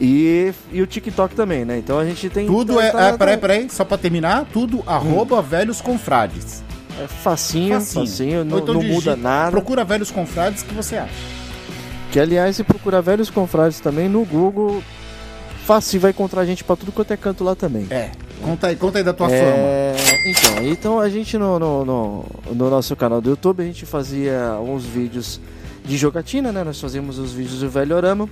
E, 0.00 0.52
e 0.72 0.82
o 0.82 0.86
TikTok 0.86 1.34
também, 1.34 1.64
né? 1.64 1.78
Então 1.78 1.98
a 1.98 2.04
gente 2.04 2.28
tem. 2.28 2.46
Tudo 2.46 2.80
é. 2.80 2.90
tá- 2.90 3.10
ah, 3.10 3.18
peraí, 3.18 3.36
peraí, 3.36 3.70
só 3.70 3.84
pra 3.84 3.96
terminar, 3.96 4.46
tudo 4.52 4.82
arroba 4.86 5.40
velhos 5.40 5.80
confrades. 5.80 6.62
É 7.02 7.06
facinho, 7.06 7.74
Facinho. 7.80 8.06
facinho, 8.06 8.44
não, 8.44 8.58
então 8.58 8.74
não 8.74 8.80
digita- 8.80 8.94
muda 9.12 9.16
nada. 9.16 9.50
Procura 9.52 9.84
velhos 9.84 10.10
confrades 10.10 10.62
que 10.62 10.74
você 10.74 10.96
acha. 10.96 11.12
Que 12.10 12.20
aliás, 12.20 12.56
se 12.56 12.64
procurar 12.64 13.00
velhos 13.00 13.30
confrades 13.30 13.80
também 13.80 14.08
no 14.08 14.24
Google, 14.24 14.82
fácil 15.64 16.00
vai 16.00 16.10
encontrar 16.10 16.44
gente 16.44 16.62
pra 16.64 16.76
tudo 16.76 16.92
quanto 16.92 17.10
é 17.12 17.16
canto 17.16 17.42
lá 17.44 17.54
também. 17.54 17.86
É. 17.88 18.10
Conta 18.42 18.66
aí, 18.66 18.76
conta 18.76 18.98
aí 18.98 19.04
da 19.04 19.12
tua 19.14 19.28
fama. 19.28 19.40
Então, 20.24 20.62
então 20.62 21.00
a 21.00 21.08
gente 21.08 21.36
no, 21.36 21.58
no, 21.58 21.84
no, 21.84 22.24
no 22.54 22.70
nosso 22.70 22.94
canal 22.94 23.20
do 23.20 23.30
YouTube 23.30 23.62
a 23.62 23.66
gente 23.66 23.84
fazia 23.84 24.56
uns 24.60 24.84
vídeos 24.84 25.40
de 25.84 25.96
jogatina, 25.96 26.52
né? 26.52 26.62
Nós 26.62 26.80
fazíamos 26.80 27.18
os 27.18 27.32
vídeos 27.32 27.60
do 27.60 27.68
Velhorama 27.68 28.28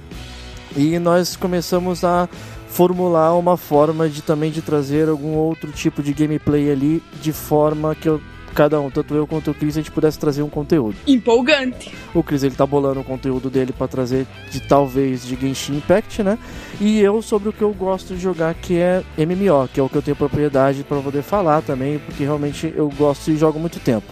e 0.77 0.99
nós 0.99 1.35
começamos 1.35 2.05
a 2.05 2.29
formular 2.69 3.35
uma 3.35 3.57
forma 3.57 4.09
de 4.09 4.23
também 4.23 4.53
de 4.53 4.63
trazer 4.63 5.09
algum 5.09 5.35
outro 5.35 5.73
tipo 5.73 6.03
de 6.03 6.13
gameplay 6.13 6.71
ali 6.71 7.03
de 7.21 7.33
forma 7.33 7.95
que 7.97 8.09
eu, 8.09 8.21
cada 8.55 8.81
um, 8.81 8.91
tanto 8.91 9.15
eu 9.15 9.27
quanto 9.27 9.51
o 9.51 9.55
Chris, 9.55 9.77
a 9.77 9.81
gente 9.81 9.91
pudesse 9.91 10.19
trazer 10.19 10.43
um 10.43 10.49
conteúdo. 10.49 10.97
Empolgante. 11.07 11.93
O 12.15 12.23
Chris 12.23 12.43
ele 12.43 12.55
tá 12.55 12.67
bolando 12.67 13.01
o 13.01 13.05
conteúdo 13.05 13.49
dele 13.49 13.73
pra 13.73 13.89
trazer 13.89 14.27
de 14.51 14.61
talvez 14.61 15.25
de 15.25 15.37
Genshin 15.37 15.77
Impact, 15.77 16.23
né? 16.23 16.39
E 16.81 17.01
eu 17.01 17.23
sobre 17.23 17.49
o 17.49 17.53
que 17.53 17.63
eu 17.63 17.73
gosto 17.73 18.15
de 18.15 18.21
jogar 18.21 18.55
que 18.55 18.77
é 18.77 19.03
MMO, 19.17 19.69
que 19.73 19.81
é 19.81 19.83
o 19.83 19.89
que 19.89 19.97
eu 19.97 20.03
tenho 20.03 20.17
propriedade 20.17 20.85
pra 20.85 20.99
poder 21.01 21.23
falar 21.23 21.63
também, 21.63 21.99
porque 21.99 22.25
realmente 22.25 22.73
eu 22.77 22.89
gosto 22.91 23.31
e 23.31 23.37
jogo 23.37 23.59
muito 23.59 23.79
tempo. 23.81 24.07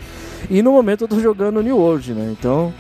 E 0.49 0.62
no 0.62 0.73
momento 0.73 1.04
eu 1.04 1.09
tô 1.09 1.21
jogando 1.21 1.62
New 1.62 1.76
World, 1.76 2.14
né? 2.14 2.35
Então, 2.38 2.73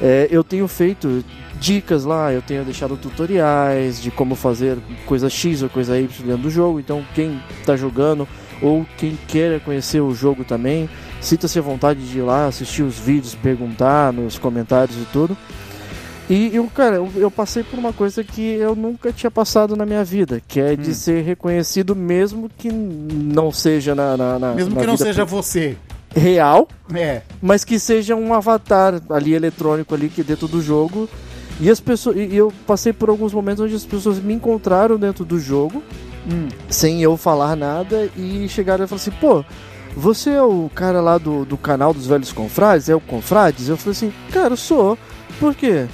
é, 0.00 0.28
eu 0.30 0.44
tenho 0.44 0.68
feito 0.68 1.24
dicas 1.58 2.04
lá, 2.04 2.32
eu 2.32 2.40
tenho 2.40 2.64
deixado 2.64 2.96
tutoriais 2.96 4.00
de 4.00 4.10
como 4.10 4.34
fazer 4.34 4.78
coisa 5.06 5.28
X 5.28 5.62
ou 5.62 5.68
coisa 5.68 5.98
Y 5.98 6.08
dentro 6.26 6.42
do 6.42 6.50
jogo. 6.50 6.78
Então, 6.78 7.04
quem 7.14 7.40
tá 7.64 7.76
jogando 7.76 8.28
ou 8.62 8.86
quem 8.96 9.18
queira 9.28 9.60
conhecer 9.60 10.00
o 10.00 10.14
jogo 10.14 10.44
também, 10.44 10.88
sinta-se 11.20 11.58
à 11.58 11.62
vontade 11.62 12.00
de 12.08 12.18
ir 12.18 12.22
lá 12.22 12.46
assistir 12.46 12.82
os 12.82 12.98
vídeos, 12.98 13.34
perguntar 13.34 14.12
nos 14.12 14.38
comentários 14.38 14.96
e 14.96 15.04
tudo. 15.12 15.36
E 16.30 16.54
eu, 16.54 16.66
cara, 16.66 16.96
eu, 16.96 17.10
eu 17.16 17.30
passei 17.30 17.62
por 17.62 17.78
uma 17.78 17.92
coisa 17.92 18.22
que 18.22 18.42
eu 18.42 18.76
nunca 18.76 19.10
tinha 19.12 19.30
passado 19.30 19.74
na 19.74 19.86
minha 19.86 20.04
vida, 20.04 20.42
que 20.46 20.60
é 20.60 20.76
de 20.76 20.90
Hum. 20.90 20.94
ser 20.94 21.22
reconhecido 21.24 21.96
mesmo 21.96 22.50
que 22.58 22.70
não 22.70 23.50
seja 23.50 23.94
na, 23.94 24.14
na, 24.16 24.38
na- 24.38 24.54
Mesmo 24.54 24.74
na 24.74 24.80
que 24.82 24.86
não 24.86 24.96
seja 24.96 25.24
você. 25.24 25.76
real, 26.14 26.68
É. 26.94 27.22
mas 27.40 27.64
que 27.64 27.78
seja 27.78 28.14
um 28.14 28.34
avatar 28.34 29.00
ali 29.08 29.32
eletrônico 29.34 29.94
ali 29.94 30.08
que 30.10 30.22
dentro 30.22 30.46
do 30.46 30.60
jogo. 30.60 31.08
E 31.60 31.68
as 31.70 31.80
pessoas, 31.80 32.16
e 32.16 32.36
eu 32.36 32.52
passei 32.66 32.92
por 32.92 33.08
alguns 33.08 33.32
momentos 33.32 33.64
onde 33.64 33.74
as 33.74 33.84
pessoas 33.84 34.18
me 34.20 34.32
encontraram 34.34 34.96
dentro 34.98 35.24
do 35.24 35.40
jogo, 35.40 35.82
Hum. 36.28 36.48
sem 36.68 37.02
eu 37.02 37.16
falar 37.16 37.56
nada 37.56 38.10
e 38.16 38.46
chegaram 38.48 38.84
e 38.84 38.88
falaram 38.88 39.02
assim: 39.02 39.18
"Pô, 39.20 39.44
você 39.96 40.30
é 40.30 40.42
o 40.42 40.70
cara 40.74 41.00
lá 41.00 41.16
do, 41.18 41.44
do 41.44 41.56
canal 41.56 41.94
dos 41.94 42.06
velhos 42.06 42.32
confrades? 42.32 42.88
É 42.88 42.94
o 42.94 43.00
confrades?" 43.00 43.68
Eu 43.68 43.76
falei 43.76 43.92
assim: 43.92 44.12
"Cara, 44.32 44.52
eu 44.52 44.56
sou. 44.56 44.98
Por 45.40 45.54
quê?" 45.54 45.86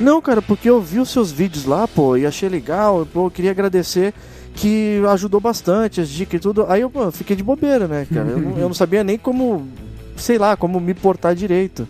Não, 0.00 0.22
cara, 0.22 0.40
porque 0.40 0.70
eu 0.70 0.80
vi 0.80 0.98
os 0.98 1.10
seus 1.10 1.30
vídeos 1.30 1.66
lá, 1.66 1.86
pô, 1.86 2.16
e 2.16 2.24
achei 2.24 2.48
legal, 2.48 3.06
pô, 3.12 3.26
eu 3.26 3.30
queria 3.30 3.50
agradecer 3.50 4.14
que 4.54 5.02
ajudou 5.10 5.40
bastante 5.40 6.00
as 6.00 6.08
dicas 6.08 6.38
e 6.38 6.42
tudo. 6.42 6.64
Aí 6.68 6.80
eu 6.80 6.88
pô, 6.90 7.10
fiquei 7.10 7.36
de 7.36 7.42
bobeira, 7.42 7.86
né, 7.86 8.06
cara? 8.12 8.28
Eu 8.30 8.38
não, 8.38 8.58
eu 8.58 8.68
não 8.68 8.74
sabia 8.74 9.04
nem 9.04 9.18
como, 9.18 9.68
sei 10.16 10.38
lá, 10.38 10.56
como 10.56 10.80
me 10.80 10.94
portar 10.94 11.34
direito. 11.34 11.86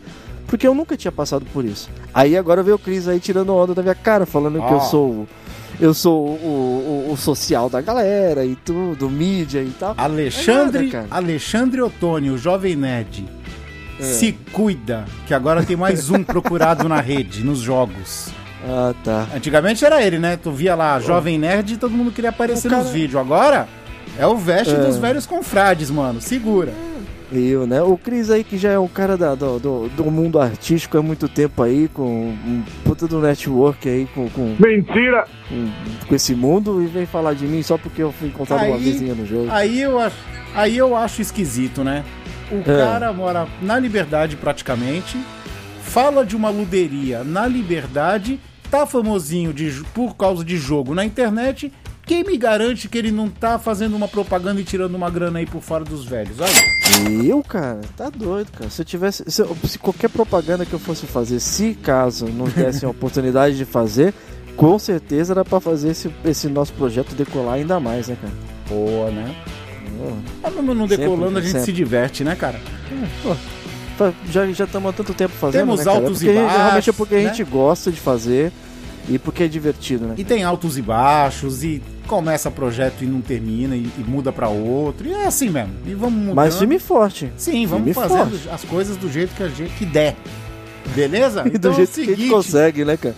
Porque 0.47 0.67
eu 0.67 0.75
nunca 0.75 0.97
tinha 0.97 1.13
passado 1.13 1.47
por 1.53 1.65
isso. 1.65 1.89
Aí 2.13 2.37
agora 2.37 2.63
veio 2.65 2.75
o 2.75 2.79
Cris 2.79 3.07
aí 3.07 3.21
tirando 3.21 3.55
onda 3.55 3.73
da 3.73 3.83
minha 3.83 3.95
cara, 3.95 4.27
falando 4.27 4.61
que 4.61 4.73
eu 4.73 4.81
sou. 4.81 5.29
Eu 5.81 5.95
sou 5.95 6.27
o, 6.29 7.07
o- 7.09 7.13
o 7.13 7.17
social 7.17 7.71
da 7.71 7.81
galera 7.81 8.45
e 8.45 8.55
tudo, 8.55 9.09
mídia 9.09 9.61
e 9.63 9.71
tal. 9.71 9.95
Alexandre, 9.97 10.91
É 10.91 10.93
nada. 10.93 11.07
Alexandre 11.11 11.81
Ottoni, 11.81 12.31
o 12.31 12.37
jovem 12.37 12.77
nerd. 12.77 13.25
É. 13.99 14.03
Se 14.03 14.33
cuida, 14.53 15.05
que 15.27 15.33
agora 15.35 15.63
tem 15.63 15.77
mais 15.77 16.11
um 16.11 16.23
procurado 16.23 16.89
na 16.89 17.01
rede, 17.01 17.43
nos 17.45 17.59
jogos. 17.61 18.29
Ah, 18.69 18.93
tá. 19.03 19.27
Antigamente 19.35 19.83
era 19.85 20.03
ele, 20.03 20.19
né? 20.19 20.37
Tu 20.37 20.51
via 20.53 20.75
lá, 20.75 21.01
jovem 21.01 21.39
nerd 21.39 21.73
e 21.75 21.77
todo 21.79 21.93
mundo 21.93 22.11
queria 22.13 22.29
aparecer 22.31 22.69
O 22.69 22.71
cara- 22.71 22.83
nos 22.83 22.93
vídeos. 22.93 23.17
Agora 23.21 23.67
é 24.19 24.27
o 24.27 24.37
veste 24.37 24.75
É. 24.75 24.79
dos 24.79 24.97
velhos 24.99 25.25
confrades, 25.25 25.91
mano. 25.91 26.21
Segura. 26.21 26.73
Eu, 27.33 27.65
né? 27.67 27.81
O 27.81 27.97
Cris 27.97 28.29
aí, 28.29 28.43
que 28.43 28.59
já 28.59 28.71
é 28.73 28.79
um 28.79 28.89
cara 28.89 29.17
da- 29.17 29.35
do, 29.37 29.59
do, 29.61 29.89
do 29.91 30.11
mundo 30.11 30.39
artístico 30.41 30.99
há 30.99 31.03
muito 31.03 31.29
tempo 31.29 31.63
aí, 31.63 31.89
com 31.95 32.35
puta 33.01 33.09
do 33.09 33.21
network 33.21 33.89
aí, 33.89 34.07
com, 34.15 34.29
com, 34.29 34.57
Mentira! 34.59 35.27
com, 35.49 36.07
com 36.07 36.15
esse 36.15 36.35
mundo, 36.35 36.83
e 36.83 36.87
vem 36.87 37.07
falar 37.07 37.33
de 37.35 37.47
mim 37.47 37.63
só 37.63 37.79
porque 37.79 38.03
eu 38.03 38.13
fui 38.13 38.29
encontrado 38.29 38.67
uma 38.67 38.77
vezinha 38.77 39.15
no 39.15 39.27
jogo. 39.27 39.49
Aí 39.51 39.81
eu 39.81 39.99
acho, 39.99 40.17
aí 40.55 40.77
eu 40.77 40.95
acho 40.95 41.23
esquisito, 41.23 41.83
né? 41.83 42.05
O 42.53 42.59
É. 42.59 42.63
cara 42.77 43.13
mora 43.13 43.47
na 43.63 43.79
liberdade 43.79 44.37
praticamente, 44.37 45.17
fala 45.83 46.27
de 46.27 46.37
uma 46.37 46.51
luderia 46.51 47.25
na 47.25 47.47
liberdade, 47.47 48.39
tá 48.71 48.85
famosinho 48.87 49.53
de, 49.53 49.83
por 49.95 50.17
causa 50.17 50.45
de 50.45 50.57
jogo 50.59 50.95
na 50.95 51.05
internet. 51.05 51.73
Quem 52.11 52.25
me 52.25 52.37
garante 52.37 52.89
que 52.89 52.99
ele 52.99 53.13
não 53.13 53.29
tá 53.29 53.57
fazendo 53.57 53.95
uma 53.95 54.09
propaganda 54.09 54.61
e 54.61 54.65
tirando 54.65 54.97
uma 54.97 55.09
grana 55.09 55.39
aí 55.39 55.47
por 55.47 55.63
fora 55.63 55.85
dos 55.85 56.05
velhos? 56.05 56.37
Olha. 56.41 57.25
Eu, 57.25 57.41
cara, 57.41 57.79
tá 57.97 58.11
doido, 58.11 58.51
cara. 58.51 58.69
Se 58.69 58.83
eu 58.83 58.85
tivesse. 58.85 59.23
Se, 59.31 59.41
eu- 59.43 59.57
se 59.63 59.79
qualquer 59.79 60.11
propaganda 60.11 60.67
que 60.67 60.73
eu 60.73 60.81
fosse 60.81 61.07
fazer, 61.07 61.39
se 61.39 61.73
caso 61.75 62.27
não 62.27 62.47
dessem 62.47 62.85
a 62.85 62.91
oportunidade 62.91 63.57
de 63.57 63.65
fazer, 63.65 64.13
com 64.57 64.77
certeza 64.77 65.35
era 65.35 65.45
pra 65.45 65.61
fazer 65.61 65.91
esse, 65.91 66.11
esse 66.25 66.49
nosso 66.49 66.73
projeto 66.73 67.15
decolar 67.15 67.55
ainda 67.55 67.79
mais, 67.79 68.09
né, 68.09 68.17
cara? 68.21 68.35
Boa, 68.69 69.09
né? 69.13 69.33
Pô, 69.97 70.13
Ah, 70.43 70.51
mas 70.51 70.77
não 70.77 70.89
decolando, 70.89 71.27
Sempre, 71.27 71.39
a 71.39 71.43
gente 71.43 71.53
sempre. 71.53 71.65
se 71.67 71.73
diverte, 71.73 72.25
né, 72.25 72.35
cara? 72.35 72.61
fa- 73.97 74.13
Já 74.33 74.45
já 74.51 74.65
estamos 74.65 74.91
há 74.91 74.93
tanto 74.93 75.15
tempo 75.15 75.33
fazendo. 75.35 75.61
Temos 75.61 75.79
né, 75.79 75.85
cara? 75.85 75.97
altos 75.99 76.23
É 76.23 76.27
e 76.27 76.29
a 76.31 76.33
gente- 76.33 76.41
Realmente 76.41 76.59
é 76.67 76.73
baixos, 76.73 76.97
porque 76.97 77.15
a 77.15 77.19
né? 77.19 77.25
gente 77.29 77.45
gosta 77.45 77.93
de 77.93 78.01
fazer 78.01 78.51
e 79.09 79.19
porque 79.19 79.45
é 79.45 79.49
divertido, 79.49 80.07
né? 80.07 80.15
E 80.19 80.25
tem 80.25 80.43
altos 80.43 80.79
e 80.79 80.83
baixos, 80.83 81.65
e 81.65 81.83
começa 82.07 82.51
projeto 82.51 83.03
e 83.03 83.07
não 83.07 83.21
termina, 83.21 83.77
e, 83.77 83.91
e 83.99 84.05
muda 84.07 84.33
pra 84.33 84.49
outro, 84.49 85.07
e 85.07 85.13
é 85.13 85.27
assim 85.27 85.49
mesmo. 85.49 85.73
E 85.87 85.95
vamos 85.95 86.19
mudando. 86.19 86.37
Mas 86.37 86.59
filme 86.59 86.79
forte. 86.79 87.33
Sim, 87.37 87.67
vamos 87.67 87.95
fazendo 87.95 88.31
forte. 88.31 88.49
as 88.49 88.65
coisas 88.65 88.97
do 88.97 89.11
jeito 89.11 89.35
que 89.35 89.43
a 89.43 89.49
gente 89.49 89.73
que 89.75 89.87
der. 89.87 90.17
Beleza? 90.95 91.45
E 91.53 91.59
do 91.59 91.73
jeito 91.73 91.93
que 91.93 92.13
a 92.13 92.17
gente 92.17 92.29
consegue, 92.29 92.85
né, 92.85 92.97
cara? 92.97 93.15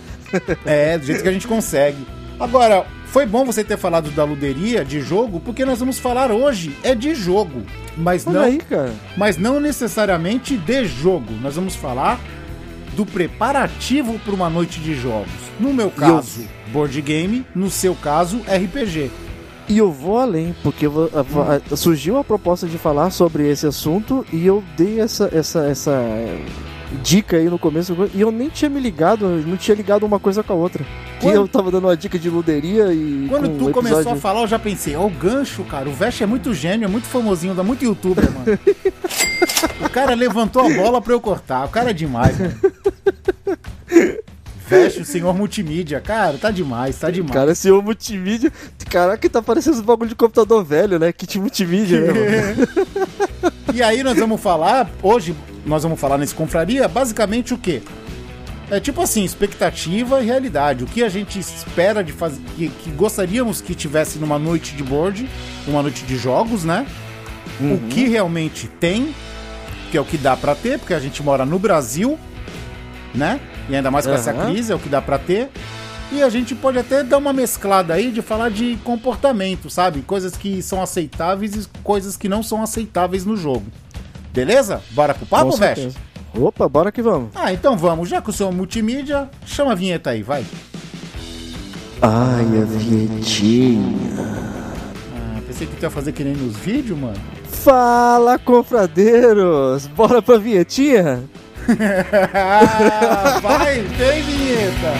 É, 0.65 0.99
do 0.99 1.05
jeito 1.05 1.23
que 1.23 1.29
a 1.29 1.33
gente 1.33 1.47
consegue. 1.47 2.07
Agora, 2.41 2.87
foi 3.07 3.27
bom 3.27 3.45
você 3.45 3.63
ter 3.63 3.77
falado 3.77 4.11
da 4.11 4.25
luderia 4.25 4.85
de 4.85 5.01
jogo, 5.01 5.39
porque 5.39 5.65
nós 5.65 5.79
vamos 5.79 5.99
falar 5.99 6.33
hoje 6.33 6.75
é 6.83 6.95
de 6.95 7.15
jogo, 7.15 7.63
mas 7.97 8.27
Olha 8.27 8.39
não, 8.39 8.45
aí, 8.47 8.59
cara. 8.59 8.93
mas 9.17 9.37
não 9.37 9.61
necessariamente 9.61 10.57
de 10.57 10.87
jogo. 10.87 11.33
Nós 11.43 11.55
vamos 11.55 11.77
falar 11.77 12.19
do 12.95 13.05
preparativo 13.07 14.19
para 14.19 14.35
uma 14.35 14.49
noite 14.51 14.81
de 14.81 14.95
jogos. 14.95 15.31
No 15.59 15.73
meu 15.73 15.91
caso, 15.91 16.43
board 16.73 17.01
game, 17.03 17.45
no 17.55 17.71
seu 17.71 17.95
caso, 17.95 18.39
RPG. 18.47 19.11
E 19.69 19.79
eu 19.79 19.91
vou 19.93 20.19
além, 20.19 20.55
porque 20.63 20.87
vo- 20.89 21.09
a- 21.15 21.73
a- 21.73 21.77
surgiu 21.77 22.19
a 22.19 22.25
proposta 22.25 22.67
de 22.67 22.77
falar 22.79 23.11
sobre 23.11 23.49
esse 23.49 23.67
assunto 23.67 24.27
e 24.33 24.45
eu 24.45 24.63
dei 24.77 25.01
essa, 25.01 25.31
essa, 25.33 25.61
essa 25.67 25.93
dica 27.03 27.37
aí 27.39 27.49
no 27.49 27.59
começo 27.59 27.97
e 28.13 28.21
eu 28.21 28.31
nem 28.31 28.49
tinha 28.51 28.69
me 28.69 28.79
ligado, 28.81 29.25
eu 29.25 29.47
não 29.47 29.57
tinha 29.57 29.75
ligado 29.75 30.05
uma 30.05 30.19
coisa 30.19 30.43
com 30.43 30.53
a 30.53 30.57
outra. 30.57 30.85
Que 31.19 31.27
Quando- 31.29 31.35
eu 31.37 31.49
tava 31.49 31.71
dando 31.71 31.85
uma 31.87 31.97
dica 31.97 32.19
de 32.19 32.29
luderia 32.29 32.93
e. 32.93 33.27
Quando 33.29 33.49
com 33.51 33.57
tu 33.59 33.69
um 33.69 33.73
começou 33.73 34.13
a 34.13 34.17
falar, 34.17 34.41
eu 34.43 34.49
já 34.49 34.59
pensei, 34.59 34.97
ó, 34.97 35.07
o 35.07 35.11
gancho, 35.11 35.63
cara. 35.65 35.89
O 35.89 35.93
Vest 35.95 36.21
é 36.21 36.27
muito 36.27 36.53
gênio, 36.53 36.85
é 36.85 36.89
muito 36.89 37.07
famosinho, 37.07 37.55
dá 37.55 37.63
muito 37.63 37.85
youtuber, 37.85 38.25
mano. 38.33 38.59
o 39.87 39.89
cara 39.91 40.15
levantou 40.15 40.67
a 40.67 40.69
bola 40.75 41.01
pra 41.01 41.13
eu 41.13 41.21
cortar. 41.21 41.65
O 41.65 41.69
cara 41.69 41.91
é 41.91 41.93
demais, 41.95 42.37
mano. 42.39 42.55
Vest, 44.73 45.01
o 45.01 45.05
senhor 45.05 45.35
multimídia. 45.35 46.01
Cara, 46.01 46.39
tá 46.39 46.51
demais, 46.51 46.99
tá 46.99 47.11
demais. 47.11 47.33
Cara, 47.33 47.77
ô 47.77 47.83
multimídia. 47.83 48.53
Caraca, 48.91 49.29
tá 49.29 49.43
parecendo 49.43 49.77
os 49.77 49.83
bagulho 49.83 50.09
de 50.09 50.15
computador 50.15 50.65
velho, 50.65 50.99
né? 50.99 51.13
Kit 51.13 51.39
multimídia, 51.39 52.01
né? 52.01 52.13
mano? 52.13 53.53
E 53.75 53.83
aí 53.83 54.03
nós 54.03 54.19
vamos 54.19 54.39
falar, 54.39 54.91
hoje 55.03 55.35
nós 55.65 55.83
vamos 55.83 55.99
falar 55.99 56.19
nesse 56.19 56.35
confraria, 56.35 56.87
basicamente 56.87 57.55
o 57.55 57.59
quê? 57.59 57.81
É 58.71 58.79
tipo 58.79 59.01
assim, 59.01 59.25
expectativa 59.25 60.23
e 60.23 60.27
realidade. 60.27 60.85
O 60.85 60.87
que 60.87 61.03
a 61.03 61.09
gente 61.09 61.39
espera 61.39 62.03
de 62.05 62.13
fazer, 62.13 62.41
que, 62.57 62.69
que 62.69 62.91
gostaríamos 62.91 63.63
que 63.63 63.75
tivesse 63.75 64.19
numa 64.19 64.39
noite 64.39 64.75
de 64.75 64.83
board, 64.83 65.29
uma 65.67 65.83
noite 65.83 66.05
de 66.05 66.17
jogos, 66.17 66.65
né? 66.65 66.87
O 67.61 67.89
que 67.89 68.09
realmente 68.09 68.67
tem, 68.67 69.15
que 69.91 69.97
é 69.97 70.01
o 70.01 70.05
que 70.05 70.19
dá 70.19 70.37
pra 70.37 70.55
ter, 70.55 70.79
porque 70.79 70.95
a 70.95 71.01
gente 71.01 71.23
mora 71.23 71.45
no 71.45 71.59
Brasil, 71.59 72.19
né? 73.15 73.41
E 73.69 73.77
ainda 73.77 73.91
mais 73.91 74.07
com 74.07 74.13
essa 74.13 74.33
Aham. 74.33 74.51
crise, 74.53 74.73
é 74.73 74.75
o 74.75 74.79
que 74.79 74.89
dá 74.89 75.01
pra 75.01 75.19
ter. 75.19 75.49
E 76.11 76.23
a 76.23 76.29
gente 76.29 76.55
pode 76.55 76.79
até 76.79 77.03
dar 77.03 77.17
uma 77.17 77.33
mesclada 77.33 77.95
aí 77.95 78.11
de 78.11 78.21
falar 78.21 78.51
de 78.51 78.77
comportamento, 78.85 79.71
sabe? 79.71 80.03
Coisas 80.03 80.37
que 80.37 80.61
são 80.61 80.83
aceitáveis 80.83 81.55
e 81.55 81.69
coisas 81.83 82.17
que 82.17 82.29
não 82.29 82.43
são 82.43 82.63
aceitáveis 82.63 83.25
no 83.25 83.37
jogo. 83.37 83.65
Beleza? 84.33 84.83
Bora 84.91 85.15
pro 85.15 85.25
papo, 85.25 85.53
certeza. 85.53 85.97
Opa, 86.35 86.69
bora 86.69 86.93
que 86.93 87.01
vamos. 87.03 87.31
Ah, 87.35 87.53
então 87.53 87.77
vamos. 87.77 88.09
Já 88.09 88.21
que 88.21 88.31
o 88.31 88.33
seu 88.33 88.49
é 88.49 88.51
multimídia, 88.51 89.29
chama 89.47 89.73
a 89.73 89.75
vinheta 89.75 90.11
aí, 90.11 90.23
vai. 90.23 90.45
Ai, 92.01 92.45
a 92.61 92.65
vinhetinha. 92.65 94.25
Ah, 95.15 95.41
pensei 95.47 95.67
que 95.67 95.77
tu 95.77 95.83
ia 95.83 95.91
fazer 95.91 96.13
que 96.13 96.25
nem 96.25 96.35
nos 96.35 96.57
vídeos, 96.57 96.99
mano. 96.99 97.17
Fala, 97.45 98.39
confradeiros! 98.39 99.87
Bora 99.87 100.21
pra 100.21 100.37
vinhetinha? 100.37 101.23
Vai, 103.43 103.85
tem 103.97 104.23
vinheta. 104.23 104.93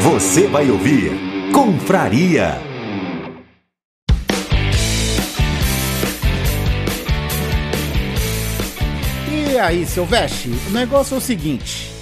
Você 0.00 0.46
vai 0.46 0.70
ouvir 0.70 1.12
Confraria. 1.52 2.60
E 9.30 9.58
aí, 9.58 9.86
seu 9.86 10.04
Veste, 10.04 10.50
o 10.68 10.70
negócio 10.72 11.14
é 11.14 11.18
o 11.18 11.20
seguinte. 11.20 11.93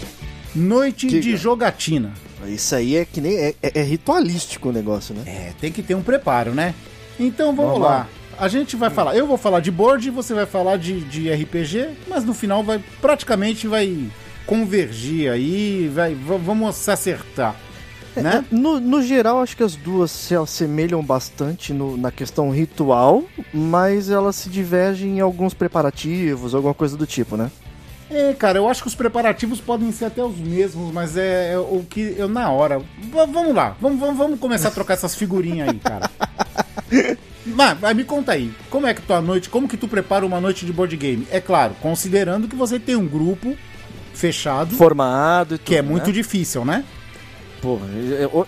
Noite 0.54 1.06
de 1.06 1.20
Diga. 1.20 1.36
jogatina. 1.36 2.12
Isso 2.46 2.74
aí 2.74 2.96
é 2.96 3.04
que 3.04 3.20
nem. 3.20 3.36
É, 3.36 3.54
é- 3.62 3.80
é 3.80 3.82
ritualístico 3.82 4.68
o 4.68 4.72
negócio, 4.72 5.14
né? 5.14 5.22
É, 5.26 5.52
tem 5.60 5.70
que 5.72 5.82
ter 5.82 5.94
um 5.94 6.02
preparo, 6.02 6.52
né? 6.52 6.74
Então 7.18 7.54
vamos 7.54 7.72
Vamos 7.72 7.86
lá. 7.86 7.88
lá. 7.98 8.08
A 8.38 8.48
gente 8.48 8.74
vai 8.76 8.90
falar, 8.90 9.14
eu 9.16 9.26
vou 9.26 9.36
falar 9.36 9.60
de 9.60 9.70
board, 9.70 10.10
você 10.10 10.34
vai 10.34 10.46
falar 10.46 10.76
de, 10.78 11.00
de 11.02 11.30
RPG, 11.30 11.90
mas 12.08 12.24
no 12.24 12.34
final 12.34 12.64
vai 12.64 12.82
praticamente 13.00 13.68
vai 13.68 14.08
convergir 14.46 15.30
aí, 15.30 15.88
vai, 15.94 16.14
vamos 16.14 16.74
se 16.76 16.90
acertar, 16.90 17.54
né? 18.16 18.44
É, 18.50 18.54
No, 18.54 18.80
no 18.80 19.00
geral, 19.02 19.40
acho 19.40 19.56
que 19.56 19.62
as 19.62 19.76
duas 19.76 20.10
se 20.10 20.34
assemelham 20.34 21.02
bastante 21.04 21.72
no- 21.72 21.96
na 21.96 22.10
questão 22.10 22.50
ritual, 22.50 23.22
mas 23.54 24.10
elas 24.10 24.34
se 24.36 24.48
divergem 24.48 25.18
em 25.18 25.20
alguns 25.20 25.54
preparativos, 25.54 26.54
alguma 26.54 26.74
coisa 26.74 26.96
do 26.96 27.06
tipo, 27.06 27.36
né? 27.36 27.50
É, 28.14 28.34
cara, 28.34 28.58
eu 28.58 28.68
acho 28.68 28.82
que 28.82 28.88
os 28.88 28.94
preparativos 28.94 29.60
podem 29.60 29.90
ser 29.90 30.04
até 30.06 30.22
os 30.22 30.36
mesmos, 30.36 30.92
mas 30.92 31.16
é, 31.16 31.52
é 31.54 31.58
o 31.58 31.84
que 31.88 32.14
eu 32.18 32.28
na 32.28 32.50
hora. 32.50 32.78
V- 32.78 33.26
vamos 33.32 33.54
lá, 33.54 33.74
vamos, 33.80 33.98
vamos, 33.98 34.16
vamos 34.18 34.38
começar 34.40 34.68
a 34.68 34.72
trocar 34.72 34.94
essas 34.94 35.14
figurinhas 35.14 35.68
aí, 35.70 35.78
cara. 35.78 36.10
Mas, 37.44 37.80
mas 37.80 37.96
me 37.96 38.04
conta 38.04 38.30
aí, 38.32 38.52
como 38.70 38.86
é 38.86 38.94
que 38.94 39.02
tua 39.02 39.20
noite, 39.20 39.48
como 39.50 39.66
que 39.66 39.76
tu 39.76 39.88
prepara 39.88 40.24
uma 40.24 40.40
noite 40.40 40.64
de 40.64 40.72
board 40.72 40.96
game? 40.96 41.26
É 41.28 41.40
claro, 41.40 41.74
considerando 41.82 42.46
que 42.46 42.54
você 42.54 42.78
tem 42.78 42.94
um 42.94 43.04
grupo 43.08 43.56
fechado, 44.14 44.76
Formado 44.76 45.56
e 45.56 45.58
tudo. 45.58 45.66
que 45.66 45.74
é 45.74 45.82
muito 45.82 46.06
né? 46.06 46.12
difícil, 46.12 46.64
né? 46.64 46.84
Pô, 47.60 47.80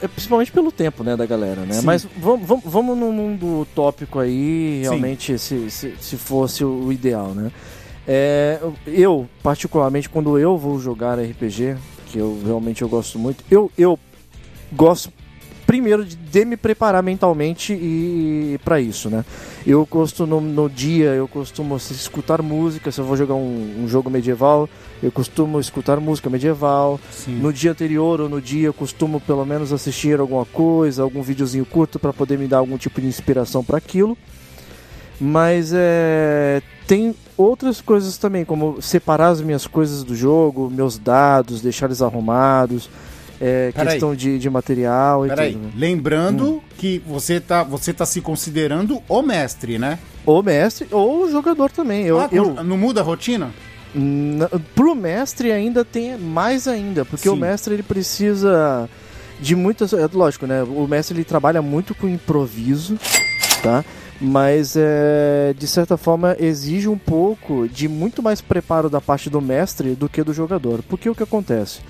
é- 0.01 0.05
é- 0.05 0.09
principalmente 0.09 0.53
pelo 0.53 0.71
tempo, 0.71 1.03
né, 1.03 1.17
da 1.17 1.27
galera, 1.27 1.63
né? 1.63 1.75
Sim. 1.75 1.87
Mas 1.87 2.07
vamos, 2.17 2.47
vamos, 2.47 2.65
vamos 2.65 2.97
num 2.97 3.11
mundo 3.11 3.63
utópico 3.63 4.21
aí, 4.21 4.77
Sim. 4.77 4.83
realmente, 4.83 5.37
se, 5.41 5.69
se, 5.73 5.95
se 6.01 6.17
fosse 6.17 6.65
o 6.65 6.93
ideal, 6.93 7.35
né? 7.35 7.51
É, 8.07 8.61
eu, 8.87 9.29
particularmente, 9.43 10.09
quando 10.09 10.39
eu 10.39 10.59
vou 10.59 10.79
jogar 10.79 11.19
RPG, 11.19 11.77
que 12.07 12.19
eu 12.19 12.39
realmente 12.45 12.83
eu 12.83 12.89
gosto 12.89 13.19
muito, 13.19 13.43
eu, 13.51 13.71
eu 13.79 13.99
gosto 14.73 15.11
primeiro 15.67 16.05
de, 16.05 16.15
de 16.15 16.45
me 16.45 16.57
preparar 16.57 17.03
mentalmente 17.03 17.73
e, 17.73 18.61
para 18.65 18.81
isso, 18.81 19.09
né? 19.09 19.25
Eu 19.67 19.87
costumo 19.87 20.41
no, 20.41 20.69
dia 20.69 21.07
eu 21.07 21.27
costumo 21.27 21.77
escutar 21.77 22.43
música, 22.43 22.93
se 22.93 23.01
eu 23.01 23.05
vou 23.05 23.17
jogar 23.17 23.35
um, 23.35 23.83
um 23.83 23.89
jogo 23.89 24.11
medieval, 24.11 24.69
eu 25.03 25.11
costumo 25.11 25.59
escutar 25.59 25.99
música 25.99 26.29
medieval. 26.29 27.01
Sim. 27.11 27.37
No 27.37 27.53
dia 27.53 27.73
anterior 27.73 28.21
ou 28.21 28.29
no 28.29 28.41
dia 28.41 28.67
eu 28.67 28.75
costumo 28.75 29.21
pelo 29.21 29.45
menos 29.45 29.73
assistir 29.73 30.21
alguma 30.21 30.45
coisa, 30.45 31.03
algum 31.03 31.23
videozinho 31.23 31.65
curto 31.65 31.99
para 31.99 32.13
poder 32.13 32.39
me 32.39 32.47
dar 32.47 32.59
algum 32.59 32.77
tipo 32.77 33.01
de 33.01 33.07
inspiração 33.07 33.65
para 33.65 33.79
aquilo. 33.79 34.17
Mas 35.19 35.73
é, 35.75 36.61
tem 36.87 37.15
outras 37.37 37.81
coisas 37.81 38.17
também, 38.19 38.45
como 38.45 38.81
separar 38.81 39.29
as 39.29 39.41
minhas 39.41 39.67
coisas 39.67 40.03
do 40.03 40.15
jogo, 40.15 40.71
meus 40.71 40.99
dados, 40.99 41.61
deixar 41.61 41.87
eles 41.87 42.03
arrumados, 42.03 42.89
é, 43.41 43.73
questão 43.73 44.15
de, 44.15 44.39
de 44.39 44.49
material 44.49 45.27
e 45.27 45.29
Peraí, 45.29 45.53
tudo. 45.53 45.65
Né? 45.65 45.73
lembrando 45.77 46.55
hum. 46.55 46.61
que 46.79 47.03
você 47.07 47.41
tá, 47.41 47.63
você 47.63 47.93
tá 47.93 48.07
se 48.07 48.21
considerando 48.21 49.03
o 49.09 49.23
mestre, 49.23 49.79
né? 49.79 49.99
O 50.25 50.43
mestre 50.43 50.89
ou 50.91 51.25
o 51.25 51.31
jogador 51.31 51.71
também. 51.71 52.05
Eu, 52.05 52.21
ah, 52.21 52.29
eu, 52.33 52.55
não 52.65 52.79
muda 52.79 53.01
a 53.01 53.05
rotina? 53.05 53.51
Pro 54.75 54.95
mestre 54.95 55.53
ainda 55.53 55.85
tem 55.85 56.17
mais 56.19 56.67
ainda, 56.67 57.05
porque 57.05 57.29
Sim. 57.29 57.35
o 57.35 57.37
mestre 57.37 57.75
ele 57.75 57.83
precisa 57.83 58.89
de 59.41 59.55
muitas. 59.55 59.93
É 59.93 60.09
lógico, 60.13 60.47
né? 60.47 60.63
O 60.63 60.87
mestre 60.89 61.17
ele 61.17 61.25
trabalha 61.25 61.61
muito 61.61 61.95
com 61.95 62.09
improviso, 62.09 62.99
tá? 63.63 63.85
Mas 64.21 64.75
é, 64.77 65.55
de 65.57 65.67
certa 65.67 65.97
forma 65.97 66.37
exige 66.39 66.89
um 66.89 66.99
pouco 66.99 67.69
de 67.69 67.89
muito 67.89 68.23
mais 68.23 68.41
preparo 68.41 68.89
da 68.89 69.01
parte 69.01 69.29
do 69.29 69.41
mestre 69.41 69.95
do 69.95 70.09
que 70.09 70.23
do 70.23 70.33
jogador. 70.33 70.83
Porque 70.89 71.09
o 71.09 71.15
que 71.15 71.23
acontece? 71.23 71.81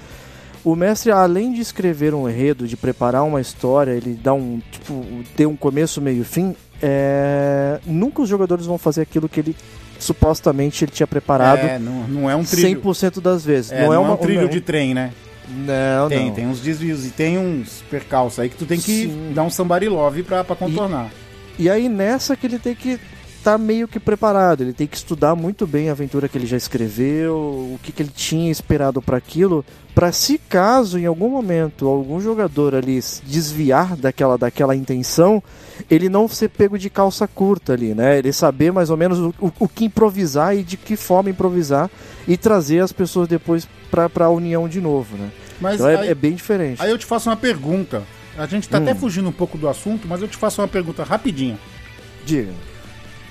O 0.64 0.75
mestre, 0.75 1.12
além 1.12 1.52
de 1.52 1.61
escrever 1.61 2.14
um 2.14 2.28
enredo, 2.28 2.66
de 2.66 2.76
preparar 2.76 3.23
uma 3.23 3.40
história, 3.40 3.93
ele 3.93 4.19
dá 4.21 4.33
um 4.33 4.62
tipo, 4.71 5.04
ter 5.37 5.47
um 5.47 5.54
começo, 5.54 6.00
meio 6.00 6.23
e 6.23 6.25
fim, 6.25 6.57
é... 6.83 7.78
nunca 7.85 8.23
os 8.23 8.28
jogadores 8.28 8.64
vão 8.64 8.78
fazer 8.78 9.02
aquilo 9.02 9.28
que 9.28 9.40
ele 9.40 9.57
supostamente 9.99 10.85
ele 10.85 10.93
tinha 10.93 11.07
preparado. 11.07 11.59
É, 11.59 11.78
não, 11.78 12.09
não 12.09 12.31
é 12.31 12.35
um 12.35 12.45
trilho. 12.45 12.81
100% 12.81 13.21
das 13.21 13.45
vezes. 13.45 13.73
É, 13.73 13.85
não, 13.85 13.93
é, 13.93 13.99
uma, 13.99 14.11
é 14.11 14.12
um 14.12 14.16
trilho 14.16 14.43
não... 14.43 14.49
de 14.49 14.61
trem, 14.61 14.95
né? 14.95 15.12
Não, 15.47 16.09
tem, 16.09 16.26
não. 16.26 16.35
Tem 16.35 16.47
uns 16.47 16.61
desvios 16.61 17.07
e 17.07 17.11
tem 17.11 17.38
uns 17.38 17.83
percalços 17.90 18.38
aí 18.38 18.49
que 18.49 18.57
tu 18.57 18.64
tem 18.64 18.78
que 18.78 19.02
Sim. 19.02 19.33
dar 19.35 19.43
um 19.43 19.50
somebody 19.50 19.88
love 19.88 20.23
pra, 20.23 20.43
pra 20.43 20.57
contornar. 20.57 21.11
E 21.11 21.24
e 21.58 21.70
aí 21.70 21.88
nessa 21.88 22.37
que 22.37 22.46
ele 22.46 22.58
tem 22.58 22.75
que 22.75 22.99
estar 23.38 23.52
tá 23.52 23.58
meio 23.58 23.87
que 23.87 24.00
preparado, 24.00 24.62
ele 24.62 24.73
tem 24.73 24.87
que 24.87 24.96
estudar 24.96 25.34
muito 25.34 25.66
bem 25.66 25.88
a 25.88 25.92
aventura 25.92 26.28
que 26.28 26.38
ele 26.38 26.46
já 26.46 26.56
escreveu, 26.56 27.37
o 27.37 27.78
que, 27.82 27.92
que 27.92 28.02
ele 28.02 28.12
tinha 28.14 28.50
esperado 28.50 29.02
para 29.02 29.18
aquilo, 29.18 29.64
para 29.94 30.11
se 30.12 30.38
caso 30.38 30.99
em 30.99 31.04
algum 31.04 31.28
momento 31.28 31.87
algum 31.87 32.18
jogador 32.20 32.75
ali 32.75 32.99
desviar 33.25 33.96
daquela, 33.96 34.38
daquela 34.38 34.75
intenção, 34.75 35.42
ele 35.90 36.08
não 36.08 36.26
ser 36.26 36.49
pego 36.49 36.78
de 36.78 36.88
calça 36.88 37.28
curta 37.28 37.75
ali, 37.75 37.94
né? 37.94 38.18
Ele 38.18 38.32
saber 38.32 38.73
mais 38.73 38.90
ou 38.90 38.96
menos 38.96 39.18
o, 39.18 39.52
o, 39.58 39.68
que 39.68 39.84
improvisar 39.84 40.56
e 40.56 40.62
de 40.62 40.76
que 40.76 40.96
forma 40.96 41.30
improvisar 41.30 41.90
e 42.26 42.37
trazer 42.37 42.80
as 42.80 42.92
pessoas 42.92 43.28
depois 43.28 43.68
para 43.90 44.25
a 44.25 44.30
união 44.30 44.68
de 44.68 44.80
novo, 44.80 45.16
né? 45.16 45.30
Mas 45.61 45.75
então 45.75 45.88
é, 45.88 45.96
aí, 45.96 46.08
é, 46.08 46.11
é 46.11 46.14
bem 46.14 46.32
diferente. 46.32 46.82
Aí 46.82 46.90
eu 46.90 46.99
te 46.99 47.06
faço 47.06 47.28
uma 47.28 47.37
pergunta. 47.37 48.02
A 48.37 48.47
gente 48.47 48.69
tá 48.69 48.79
hum. 48.79 48.83
até 48.83 48.95
fugindo 48.95 49.29
um 49.29 49.33
pouco 49.33 49.57
do 49.57 49.69
assunto, 49.69 50.09
mas 50.09 50.21
eu 50.21 50.29
te 50.29 50.37
faço 50.37 50.61
uma 50.61 50.69
pergunta 50.69 51.05
rapidinha. 51.05 51.59
Diga. 52.25 52.53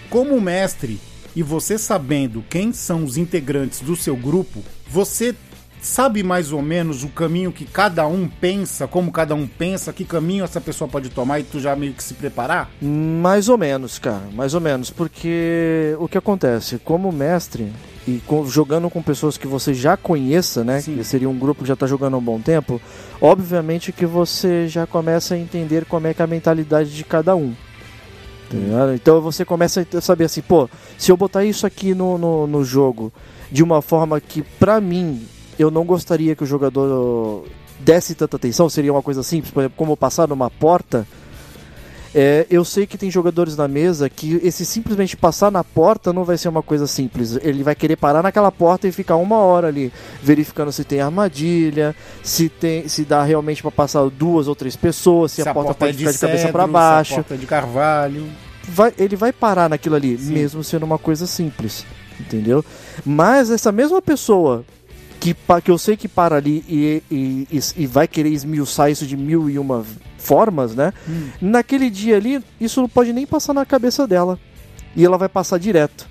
Como 0.09 0.39
mestre 0.39 0.99
e 1.35 1.41
você 1.41 1.77
sabendo 1.77 2.43
quem 2.49 2.71
são 2.71 3.03
os 3.03 3.17
integrantes 3.17 3.81
do 3.81 3.95
seu 3.95 4.15
grupo, 4.15 4.63
você 4.87 5.35
sabe 5.81 6.23
mais 6.23 6.51
ou 6.51 6.61
menos 6.61 7.03
o 7.03 7.09
caminho 7.09 7.51
que 7.51 7.65
cada 7.65 8.07
um 8.07 8.27
pensa, 8.27 8.87
como 8.87 9.11
cada 9.11 9.35
um 9.35 9.45
pensa, 9.45 9.91
que 9.91 10.05
caminho 10.05 10.43
essa 10.43 10.61
pessoa 10.61 10.87
pode 10.87 11.09
tomar 11.09 11.39
e 11.39 11.43
tu 11.43 11.59
já 11.59 11.75
meio 11.75 11.93
que 11.93 12.03
se 12.03 12.13
preparar? 12.13 12.71
Mais 12.81 13.49
ou 13.49 13.57
menos, 13.57 13.99
cara, 13.99 14.23
mais 14.33 14.53
ou 14.53 14.61
menos, 14.61 14.89
porque 14.89 15.95
o 15.99 16.07
que 16.07 16.17
acontece, 16.17 16.79
como 16.79 17.11
mestre 17.11 17.71
e 18.07 18.21
com, 18.25 18.45
jogando 18.45 18.89
com 18.89 19.01
pessoas 19.01 19.37
que 19.37 19.47
você 19.47 19.73
já 19.73 19.95
conheça, 19.95 20.63
né, 20.63 20.81
Sim. 20.81 20.95
que 20.95 21.03
seria 21.03 21.29
um 21.29 21.37
grupo 21.37 21.61
que 21.61 21.67
já 21.67 21.73
está 21.73 21.87
jogando 21.87 22.15
há 22.15 22.17
um 22.17 22.23
bom 22.23 22.39
tempo, 22.39 22.81
obviamente 23.21 23.91
que 23.91 24.05
você 24.05 24.67
já 24.67 24.85
começa 24.85 25.35
a 25.35 25.37
entender 25.37 25.85
como 25.85 26.07
é 26.07 26.13
que 26.13 26.21
é 26.21 26.25
a 26.25 26.27
mentalidade 26.27 26.93
de 26.93 27.03
cada 27.03 27.35
um. 27.35 27.53
Tá 28.49 28.93
então 28.93 29.19
você 29.21 29.43
começa 29.43 29.85
a 29.95 30.01
saber 30.01 30.25
assim, 30.25 30.41
pô, 30.41 30.69
se 30.97 31.11
eu 31.11 31.17
botar 31.17 31.43
isso 31.43 31.65
aqui 31.65 31.95
no, 31.95 32.17
no, 32.17 32.45
no 32.45 32.63
jogo 32.63 33.11
de 33.51 33.63
uma 33.63 33.81
forma 33.81 34.19
que 34.19 34.41
pra 34.41 34.79
mim 34.79 35.25
eu 35.57 35.71
não 35.71 35.85
gostaria 35.85 36.35
que 36.35 36.43
o 36.43 36.47
jogador 36.47 37.45
desse 37.79 38.15
tanta 38.15 38.37
atenção, 38.37 38.69
seria 38.69 38.91
uma 38.91 39.01
coisa 39.01 39.23
simples, 39.23 39.51
por 39.51 39.61
exemplo, 39.61 39.77
como 39.77 39.97
passar 39.97 40.27
numa 40.27 40.49
porta. 40.49 41.05
É, 42.15 42.45
eu 42.49 42.63
sei 42.63 42.85
que 42.85 42.97
tem 42.97 43.09
jogadores 43.09 43.57
na 43.57 43.67
mesa 43.67 44.07
que 44.07 44.39
esse 44.43 44.65
simplesmente 44.65 45.17
passar 45.17 45.51
na 45.51 45.63
porta 45.63 46.13
não 46.13 46.23
vai 46.23 46.37
ser 46.37 46.47
uma 46.47 46.61
coisa 46.61 46.85
simples. 46.85 47.37
Ele 47.41 47.63
vai 47.63 47.73
querer 47.73 47.95
parar 47.95 48.21
naquela 48.21 48.51
porta 48.51 48.87
e 48.87 48.91
ficar 48.91 49.15
uma 49.15 49.37
hora 49.37 49.67
ali 49.67 49.91
verificando 50.21 50.71
se 50.71 50.83
tem 50.83 51.01
armadilha, 51.01 51.95
se 52.21 52.49
tem, 52.49 52.87
se 52.87 53.03
dá 53.03 53.23
realmente 53.23 53.61
para 53.61 53.71
passar 53.71 54.07
duas 54.09 54.47
ou 54.47 54.55
três 54.55 54.75
pessoas, 54.75 55.31
se, 55.31 55.41
se 55.41 55.49
a, 55.49 55.53
porta, 55.53 55.69
porta 55.69 55.85
pode 55.85 55.95
é 55.95 55.97
ficar 55.97 56.11
de, 56.11 56.19
cabeça 56.19 56.49
para 56.49 56.67
baixo. 56.67 57.13
Se 57.15 57.19
a 57.19 57.23
porta 57.23 57.33
é 57.33 57.37
de 57.37 57.45
carvalho. 57.47 58.27
Vai, 58.67 58.93
ele 58.97 59.15
vai 59.15 59.33
parar 59.33 59.69
naquilo 59.69 59.95
ali, 59.95 60.17
Sim. 60.17 60.33
mesmo 60.33 60.63
sendo 60.63 60.83
uma 60.83 60.97
coisa 60.97 61.25
simples, 61.27 61.85
entendeu? 62.19 62.63
Mas 63.03 63.49
essa 63.49 63.71
mesma 63.71 64.01
pessoa 64.01 64.63
que, 65.23 65.33
que 65.63 65.71
eu 65.71 65.77
sei 65.77 65.95
que 65.95 66.09
para 66.09 66.35
ali 66.35 66.65
e, 66.67 67.01
e, 67.09 67.47
e, 67.49 67.83
e 67.83 67.87
vai 67.87 68.09
querer 68.09 68.29
esmiuçar 68.29 68.91
isso 68.91 69.05
de 69.05 69.15
mil 69.15 69.49
e 69.49 69.57
uma 69.57 69.85
formas, 70.17 70.75
né? 70.75 70.91
Hum. 71.07 71.29
Naquele 71.41 71.89
dia 71.89 72.17
ali, 72.17 72.43
isso 72.59 72.81
não 72.81 72.89
pode 72.89 73.13
nem 73.13 73.25
passar 73.25 73.53
na 73.53 73.65
cabeça 73.65 74.05
dela. 74.05 74.37
E 74.93 75.05
ela 75.05 75.17
vai 75.17 75.29
passar 75.29 75.57
direto. 75.57 76.07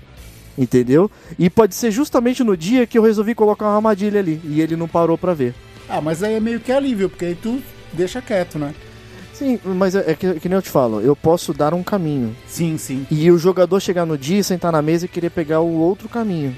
Entendeu? 0.57 1.11
E 1.37 1.47
pode 1.47 1.75
ser 1.75 1.91
justamente 1.91 2.43
no 2.43 2.57
dia 2.57 2.87
que 2.87 2.97
eu 2.97 3.03
resolvi 3.03 3.35
colocar 3.35 3.65
uma 3.65 3.75
armadilha 3.75 4.19
ali. 4.19 4.41
E 4.43 4.61
ele 4.61 4.75
não 4.75 4.87
parou 4.87 5.17
para 5.17 5.33
ver. 5.35 5.53
Ah, 5.87 6.01
mas 6.01 6.23
aí 6.23 6.33
é 6.33 6.39
meio 6.39 6.59
que 6.59 6.71
alívio, 6.71 7.09
porque 7.09 7.25
aí 7.25 7.35
tu 7.35 7.61
deixa 7.91 8.19
quieto, 8.19 8.57
né? 8.57 8.73
Sim, 9.31 9.59
mas 9.63 9.95
é, 9.95 10.11
é 10.11 10.15
que, 10.15 10.39
que, 10.39 10.49
nem 10.49 10.55
eu 10.55 10.61
te 10.61 10.69
falo, 10.69 11.01
eu 11.01 11.15
posso 11.15 11.53
dar 11.53 11.73
um 11.73 11.83
caminho. 11.83 12.35
Sim, 12.47 12.77
sim. 12.77 13.05
E 13.11 13.31
o 13.31 13.37
jogador 13.37 13.79
chegar 13.79 14.05
no 14.05 14.17
dia, 14.17 14.43
sentar 14.43 14.71
na 14.71 14.81
mesa 14.81 15.05
e 15.05 15.09
querer 15.09 15.29
pegar 15.29 15.59
o 15.59 15.79
outro 15.79 16.07
caminho. 16.07 16.55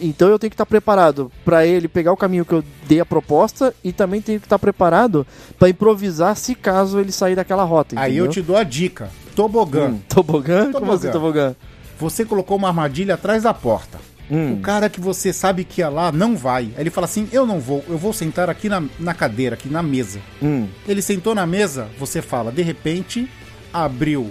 Então 0.00 0.28
eu 0.28 0.38
tenho 0.38 0.50
que 0.50 0.54
estar 0.54 0.66
preparado 0.66 1.30
para 1.44 1.66
ele 1.66 1.88
pegar 1.88 2.12
o 2.12 2.16
caminho 2.16 2.44
que 2.44 2.52
eu 2.52 2.64
dei 2.86 3.00
a 3.00 3.06
proposta 3.06 3.74
e 3.82 3.92
também 3.92 4.20
tenho 4.20 4.40
que 4.40 4.46
estar 4.46 4.58
preparado 4.58 5.26
para 5.58 5.68
improvisar 5.68 6.36
se 6.36 6.54
caso 6.54 6.98
ele 6.98 7.12
sair 7.12 7.36
daquela 7.36 7.64
rota. 7.64 7.94
Aí 7.98 8.16
eu 8.16 8.28
te 8.28 8.42
dou 8.42 8.56
a 8.56 8.62
dica: 8.62 9.10
tobogã. 9.34 9.88
Hum, 9.88 10.00
tobogã? 10.08 10.64
tobogã? 10.66 10.80
Como 10.80 10.92
assim, 10.92 11.10
tobogã? 11.10 11.54
Você 11.98 12.24
colocou 12.24 12.56
uma 12.56 12.68
armadilha 12.68 13.14
atrás 13.14 13.44
da 13.44 13.54
porta. 13.54 13.98
Hum. 14.30 14.54
O 14.54 14.60
cara 14.60 14.88
que 14.88 15.00
você 15.00 15.32
sabe 15.32 15.64
que 15.64 15.80
ia 15.80 15.88
lá 15.88 16.10
não 16.10 16.36
vai. 16.36 16.64
Aí 16.76 16.80
ele 16.80 16.90
fala 16.90 17.04
assim: 17.04 17.28
Eu 17.30 17.46
não 17.46 17.60
vou, 17.60 17.84
eu 17.88 17.98
vou 17.98 18.12
sentar 18.12 18.48
aqui 18.48 18.68
na, 18.68 18.82
na 18.98 19.14
cadeira, 19.14 19.54
aqui 19.54 19.68
na 19.68 19.82
mesa. 19.82 20.20
Hum. 20.42 20.66
Ele 20.88 21.02
sentou 21.02 21.34
na 21.34 21.46
mesa, 21.46 21.88
você 21.98 22.22
fala, 22.22 22.50
de 22.50 22.62
repente, 22.62 23.28
abriu 23.72 24.30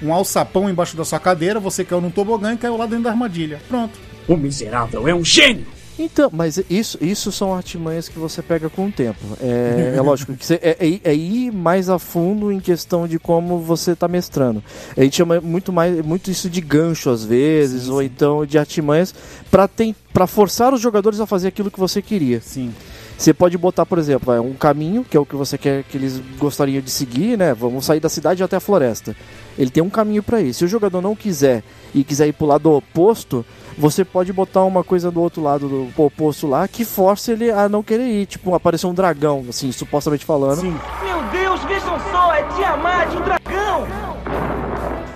um 0.00 0.12
alçapão 0.12 0.70
embaixo 0.70 0.96
da 0.96 1.04
sua 1.04 1.18
cadeira, 1.18 1.60
você 1.60 1.84
caiu 1.84 2.00
num 2.00 2.10
tobogã 2.10 2.52
e 2.52 2.56
caiu 2.56 2.76
lá 2.76 2.86
dentro 2.86 3.04
da 3.04 3.10
armadilha. 3.10 3.60
Pronto. 3.68 4.07
O 4.28 4.36
miserável 4.36 5.08
é 5.08 5.14
um 5.14 5.24
gênio! 5.24 5.78
Então, 5.98 6.30
mas 6.32 6.62
isso, 6.70 6.96
isso 7.00 7.32
são 7.32 7.52
artimanhas 7.52 8.08
que 8.08 8.18
você 8.18 8.40
pega 8.40 8.70
com 8.70 8.86
o 8.86 8.92
tempo. 8.92 9.18
É, 9.40 9.94
é 9.96 10.00
lógico 10.00 10.32
que 10.34 10.46
você, 10.46 10.54
é, 10.62 10.76
é, 10.78 11.00
é, 11.10 11.14
ir 11.14 11.50
mais 11.50 11.90
a 11.90 11.98
fundo 11.98 12.52
em 12.52 12.60
questão 12.60 13.08
de 13.08 13.18
como 13.18 13.58
você 13.58 13.92
está 13.92 14.06
mestrando. 14.06 14.62
A 14.96 15.02
gente 15.02 15.16
chama 15.16 15.40
muito 15.40 15.72
mais 15.72 16.00
muito 16.04 16.30
isso 16.30 16.48
de 16.48 16.60
gancho 16.60 17.10
às 17.10 17.24
vezes, 17.24 17.84
sim, 17.84 17.90
ou 17.90 17.98
sim. 17.98 18.04
então 18.04 18.46
de 18.46 18.56
artimanhas 18.58 19.12
para 19.50 20.26
forçar 20.28 20.72
os 20.72 20.80
jogadores 20.80 21.18
a 21.18 21.26
fazer 21.26 21.48
aquilo 21.48 21.70
que 21.70 21.80
você 21.80 22.00
queria. 22.00 22.40
Sim. 22.40 22.72
Você 23.18 23.34
pode 23.34 23.58
botar, 23.58 23.84
por 23.84 23.98
exemplo, 23.98 24.32
um 24.40 24.54
caminho, 24.54 25.04
que 25.04 25.16
é 25.16 25.20
o 25.20 25.26
que 25.26 25.34
você 25.34 25.58
quer 25.58 25.82
que 25.82 25.96
eles 25.98 26.22
gostariam 26.38 26.80
de 26.80 26.88
seguir, 26.88 27.36
né? 27.36 27.52
Vamos 27.52 27.84
sair 27.84 27.98
da 27.98 28.08
cidade 28.08 28.44
até 28.44 28.56
a 28.56 28.60
floresta. 28.60 29.16
Ele 29.58 29.70
tem 29.70 29.82
um 29.82 29.90
caminho 29.90 30.22
para 30.22 30.40
ir. 30.40 30.54
Se 30.54 30.64
o 30.64 30.68
jogador 30.68 31.02
não 31.02 31.16
quiser 31.16 31.64
e 31.92 32.04
quiser 32.04 32.28
ir 32.28 32.32
pro 32.32 32.46
lado 32.46 32.70
oposto, 32.70 33.44
você 33.76 34.04
pode 34.04 34.32
botar 34.32 34.62
uma 34.62 34.84
coisa 34.84 35.10
do 35.10 35.20
outro 35.20 35.42
lado 35.42 35.68
do 35.68 36.00
oposto 36.00 36.46
lá 36.46 36.68
que 36.68 36.84
force 36.84 37.32
ele 37.32 37.50
a 37.50 37.68
não 37.68 37.82
querer 37.82 38.06
ir. 38.06 38.26
Tipo, 38.26 38.54
aparecer 38.54 38.86
um 38.86 38.94
dragão, 38.94 39.44
assim, 39.48 39.72
supostamente 39.72 40.24
falando. 40.24 40.60
Sim. 40.60 40.76
Meu 41.02 41.20
Deus, 41.32 41.60
vejam 41.64 41.98
só, 42.12 42.32
é 42.32 42.44
Tiamat, 42.54 43.14
um 43.16 43.22
dragão! 43.22 43.86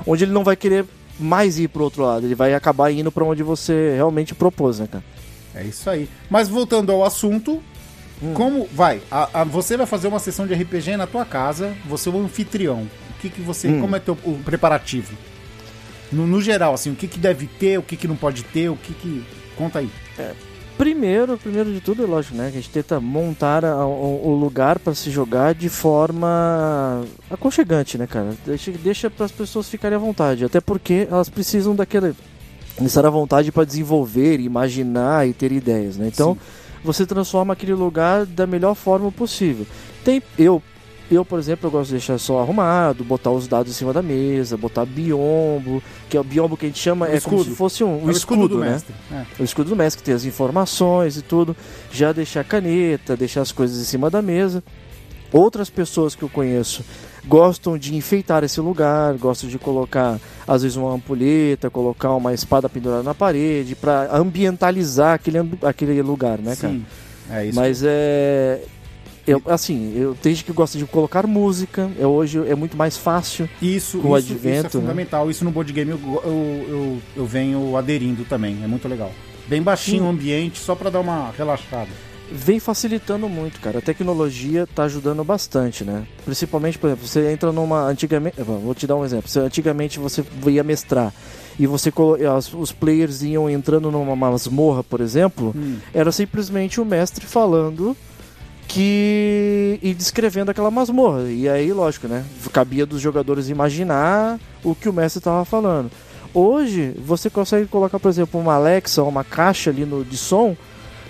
Onde 0.04 0.24
ele 0.24 0.32
não 0.32 0.42
vai 0.42 0.56
querer 0.56 0.84
mais 1.20 1.56
ir 1.56 1.68
pro 1.68 1.84
outro 1.84 2.02
lado, 2.02 2.26
ele 2.26 2.34
vai 2.34 2.52
acabar 2.52 2.90
indo 2.90 3.12
para 3.12 3.24
onde 3.24 3.44
você 3.44 3.92
realmente 3.94 4.34
propôs, 4.34 4.80
né, 4.80 4.88
cara? 4.90 5.04
É 5.54 5.62
isso 5.62 5.88
aí. 5.88 6.08
Mas 6.28 6.48
voltando 6.48 6.90
ao 6.90 7.04
assunto, 7.04 7.62
hum. 8.22 8.34
como 8.34 8.68
vai? 8.72 9.00
A, 9.10 9.40
a, 9.40 9.44
você 9.44 9.76
vai 9.76 9.86
fazer 9.86 10.08
uma 10.08 10.18
sessão 10.18 10.46
de 10.46 10.54
RPG 10.54 10.96
na 10.96 11.06
tua 11.06 11.24
casa, 11.24 11.74
você 11.86 12.08
é 12.08 12.12
o 12.12 12.18
anfitrião. 12.18 12.88
O 13.10 13.20
que, 13.20 13.28
que 13.28 13.40
você. 13.40 13.68
Hum. 13.68 13.80
Como 13.80 13.96
é 13.96 13.98
teu 13.98 14.16
o 14.24 14.38
preparativo? 14.44 15.16
No, 16.10 16.26
no, 16.26 16.42
geral, 16.42 16.74
assim, 16.74 16.90
o 16.90 16.94
que, 16.94 17.08
que 17.08 17.18
deve 17.18 17.46
ter, 17.46 17.78
o 17.78 17.82
que, 17.82 17.96
que 17.96 18.06
não 18.06 18.16
pode 18.16 18.42
ter, 18.44 18.68
o 18.68 18.76
que 18.76 18.92
que. 18.94 19.24
Conta 19.56 19.78
aí. 19.78 19.90
É, 20.18 20.32
Primeiro, 20.76 21.36
primeiro 21.36 21.72
de 21.72 21.80
tudo, 21.80 22.02
é 22.02 22.06
lógico, 22.06 22.36
né? 22.36 22.50
Que 22.50 22.58
a 22.58 22.60
gente 22.60 22.70
tenta 22.70 22.98
montar 22.98 23.64
a- 23.64 23.86
o, 23.86 24.30
o 24.30 24.34
lugar 24.34 24.78
para 24.78 24.94
se 24.94 25.10
jogar 25.10 25.54
de 25.54 25.68
forma 25.68 27.04
aconchegante, 27.30 27.98
né, 27.98 28.06
cara? 28.06 28.34
Deixa, 28.44 28.70
deixa 28.72 29.10
para 29.10 29.26
as 29.26 29.32
pessoas 29.32 29.68
ficarem 29.68 29.96
à 29.96 29.98
vontade. 30.00 30.44
Até 30.44 30.60
porque 30.60 31.06
elas 31.10 31.28
precisam 31.28 31.74
daquela 31.74 32.14
estar 32.80 33.06
à 33.06 33.10
vontade 33.10 33.52
para 33.52 33.64
desenvolver, 33.64 34.40
imaginar 34.40 35.28
e 35.28 35.32
ter 35.32 35.52
ideias, 35.52 35.96
né? 35.96 36.08
Então, 36.12 36.36
você 36.84 37.06
transforma 37.06 37.52
aquele 37.52 37.74
lugar 37.74 38.26
da 38.26 38.46
melhor 38.46 38.74
forma 38.74 39.10
possível. 39.12 39.66
Tem 40.04 40.22
eu 40.38 40.62
eu, 41.10 41.26
por 41.26 41.38
exemplo, 41.38 41.66
eu 41.66 41.70
gosto 41.70 41.88
de 41.88 41.94
deixar 41.96 42.16
só 42.16 42.40
arrumado, 42.40 43.04
botar 43.04 43.30
os 43.30 43.46
dados 43.46 43.70
em 43.70 43.74
cima 43.74 43.92
da 43.92 44.00
mesa, 44.00 44.56
botar 44.56 44.86
biombo, 44.86 45.82
que 46.08 46.16
é 46.16 46.20
o 46.20 46.24
biombo 46.24 46.56
que 46.56 46.64
a 46.64 46.68
gente 46.70 46.78
chama, 46.78 47.04
O 47.06 47.08
é 47.10 47.20
como 47.20 47.36
escudo. 47.36 47.44
se 47.50 47.50
fosse 47.56 47.84
um, 47.84 48.00
É 48.00 48.04
um 48.06 48.10
escudo, 48.10 48.48
do 48.48 48.58
né? 48.58 48.70
mestre. 48.70 48.94
É. 49.12 49.24
O 49.38 49.44
escudo 49.44 49.68
do 49.70 49.76
mestre 49.76 49.98
que 50.00 50.06
tem 50.06 50.14
as 50.14 50.24
informações 50.24 51.18
e 51.18 51.22
tudo, 51.22 51.54
já 51.92 52.12
deixar 52.12 52.44
caneta, 52.44 53.14
deixar 53.14 53.42
as 53.42 53.52
coisas 53.52 53.78
em 53.78 53.84
cima 53.84 54.08
da 54.08 54.22
mesa. 54.22 54.64
Outras 55.32 55.70
pessoas 55.70 56.14
que 56.14 56.22
eu 56.22 56.28
conheço 56.28 56.84
gostam 57.26 57.78
de 57.78 57.94
enfeitar 57.94 58.44
esse 58.44 58.60
lugar, 58.60 59.14
gostam 59.14 59.48
de 59.48 59.58
colocar 59.58 60.18
às 60.46 60.62
vezes 60.62 60.76
uma 60.76 60.92
ampulheta, 60.92 61.70
colocar 61.70 62.14
uma 62.14 62.34
espada 62.34 62.68
pendurada 62.68 63.02
na 63.02 63.14
parede 63.14 63.74
para 63.74 64.14
ambientalizar 64.14 65.14
aquele, 65.14 65.38
aquele 65.62 66.02
lugar, 66.02 66.38
né, 66.38 66.56
cara? 66.56 66.72
Sim, 66.72 66.84
é 67.30 67.46
isso. 67.46 67.58
Mas 67.58 67.82
é 67.84 68.60
eu, 69.26 69.40
assim, 69.46 69.92
eu 69.96 70.16
tenho 70.20 70.34
gente 70.34 70.44
que 70.44 70.52
gosta 70.52 70.76
de 70.76 70.84
colocar 70.84 71.26
música, 71.26 71.88
é, 71.98 72.06
hoje 72.06 72.38
é 72.48 72.54
muito 72.54 72.76
mais 72.76 72.96
fácil. 72.96 73.48
Isso, 73.60 73.98
com 73.98 74.10
o 74.10 74.18
isso, 74.18 74.32
advento, 74.32 74.68
isso 74.68 74.76
é 74.76 74.80
né? 74.80 74.86
fundamental. 74.86 75.30
Isso 75.30 75.44
no 75.44 75.50
board 75.50 75.72
game 75.72 75.92
eu, 75.92 75.98
eu, 76.24 76.66
eu, 76.68 76.98
eu 77.16 77.26
venho 77.26 77.76
aderindo 77.76 78.24
também. 78.24 78.58
É 78.64 78.66
muito 78.66 78.88
legal. 78.88 79.12
Bem 79.46 79.62
baixinho 79.62 80.04
o 80.04 80.08
ambiente, 80.08 80.58
só 80.58 80.74
pra 80.74 80.90
dar 80.90 81.00
uma 81.00 81.30
relaxada. 81.36 81.90
Vem 82.30 82.60
facilitando 82.60 83.28
muito, 83.28 83.60
cara. 83.60 83.78
A 83.78 83.82
tecnologia 83.82 84.66
tá 84.74 84.84
ajudando 84.84 85.22
bastante, 85.24 85.84
né? 85.84 86.04
Principalmente, 86.24 86.78
por 86.78 86.88
exemplo, 86.88 87.06
você 87.06 87.30
entra 87.32 87.50
numa. 87.52 87.82
Antigamente. 87.84 88.36
Vou 88.42 88.74
te 88.74 88.86
dar 88.86 88.96
um 88.96 89.04
exemplo. 89.04 89.28
Você- 89.28 89.40
Antigamente 89.40 89.98
você 89.98 90.24
ia 90.46 90.62
mestrar 90.62 91.12
e 91.58 91.66
você 91.66 91.92
os 92.56 92.72
players 92.72 93.22
iam 93.22 93.48
entrando 93.50 93.90
numa 93.90 94.16
masmorra, 94.16 94.82
por 94.82 95.00
exemplo, 95.00 95.54
era 95.92 96.10
simplesmente 96.12 96.80
o 96.80 96.84
mestre 96.84 97.26
falando 97.26 97.96
que. 98.68 99.78
e 99.82 99.92
descrevendo 99.94 100.50
aquela 100.50 100.70
masmorra. 100.70 101.24
E 101.30 101.48
aí, 101.48 101.72
lógico, 101.72 102.08
né? 102.08 102.24
Cabia 102.52 102.86
dos 102.86 103.00
jogadores 103.00 103.48
imaginar 103.48 104.38
o 104.64 104.74
que 104.74 104.88
o 104.88 104.92
mestre 104.92 105.18
estava 105.18 105.44
falando. 105.44 105.90
Hoje, 106.34 106.94
você 107.04 107.28
consegue 107.28 107.66
colocar, 107.66 107.98
por 107.98 108.08
exemplo, 108.08 108.40
uma 108.40 108.54
Alexa, 108.54 109.02
uma 109.02 109.22
caixa 109.22 109.68
ali 109.68 109.84
no, 109.84 110.02
de 110.02 110.16
som, 110.16 110.56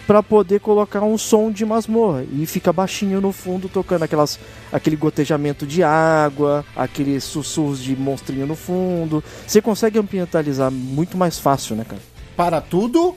para 0.07 0.23
poder 0.23 0.61
colocar 0.61 1.03
um 1.03 1.17
som 1.17 1.51
de 1.51 1.65
masmorra 1.65 2.25
e 2.33 2.45
fica 2.47 2.73
baixinho 2.73 3.21
no 3.21 3.33
fundo 3.33 3.69
tocando 3.69 4.03
aquelas 4.03 4.39
aquele 4.73 4.97
gotejamento 4.97 5.65
de 5.67 5.83
água, 5.83 6.65
aqueles 6.75 7.23
sussurros 7.25 7.81
de 7.83 7.95
monstrinho 7.97 8.47
no 8.47 8.57
fundo. 8.57 9.23
Você 9.47 9.61
consegue 9.63 9.99
ambientalizar 9.99 10.71
muito 10.71 11.17
mais 11.17 11.39
fácil, 11.39 11.77
né, 11.77 11.85
cara? 11.89 12.03
Para 12.37 12.61
tudo, 12.61 13.15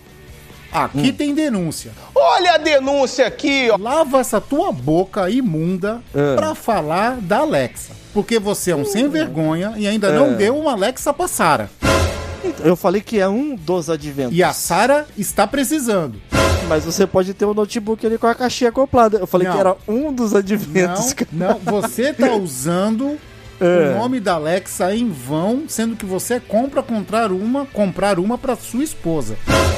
aqui 0.71 1.10
Hum. 1.10 1.13
tem 1.13 1.34
denúncia. 1.34 1.91
Olha 2.13 2.54
a 2.54 2.58
denúncia 2.58 3.26
aqui, 3.26 3.69
ó. 3.71 3.78
Lava 3.78 4.19
essa 4.19 4.39
tua 4.39 4.71
boca 4.71 5.30
imunda 5.30 6.02
É. 6.13 6.36
pra 6.36 6.54
falar 6.54 7.17
da 7.19 7.39
Alexa. 7.39 7.93
Porque 8.13 8.39
você 8.39 8.71
é 8.71 8.76
um 8.76 8.86
sem 8.86 9.10
vergonha 9.10 9.74
e 9.76 9.88
ainda 9.88 10.12
não 10.12 10.28
É. 10.28 10.36
deu 10.36 10.58
uma 10.58 10.71
Alexa 10.74 11.12
pra 11.13 11.28
Sara. 11.28 11.69
Eu 12.63 12.75
falei 12.75 13.01
que 13.01 13.19
é 13.19 13.27
um 13.27 13.55
dos 13.55 13.89
adventos, 13.89 14.36
E 14.38 14.43
a 14.43 14.53
Sara 14.53 15.05
está 15.17 15.45
precisando. 15.47 16.19
mas 16.67 16.84
você 16.86 17.05
pode 17.05 17.34
ter 17.34 17.45
um 17.45 17.53
notebook 17.53 18.05
ali 18.05 18.17
com 18.17 18.27
a 18.27 18.36
caixinha 18.36 18.69
acoplada. 18.69 19.17
Eu 19.17 19.27
falei 19.27 19.47
Não. 19.47 19.53
que 19.53 19.60
era 19.60 19.75
um 19.88 20.12
dos 20.13 20.34
adventos. 20.36 21.08
Não, 21.08 21.15
cara. 21.15 21.29
não, 21.34 21.60
você 21.81 22.12
tá 22.13 22.34
usando 22.36 23.17
É. 23.62 23.93
o 23.95 23.99
nome 23.99 24.19
da 24.19 24.34
Alexa 24.34 24.93
em 24.95 25.10
vão, 25.10 25.63
sendo 25.67 25.95
que 25.95 26.05
você 26.05 26.39
compra 26.39 26.81
comprar 26.84 27.31
uma, 27.31 27.65
comprar 27.67 28.19
uma 28.19 28.38
para 28.38 28.55
sua 28.55 28.84
esposa. 28.84 29.38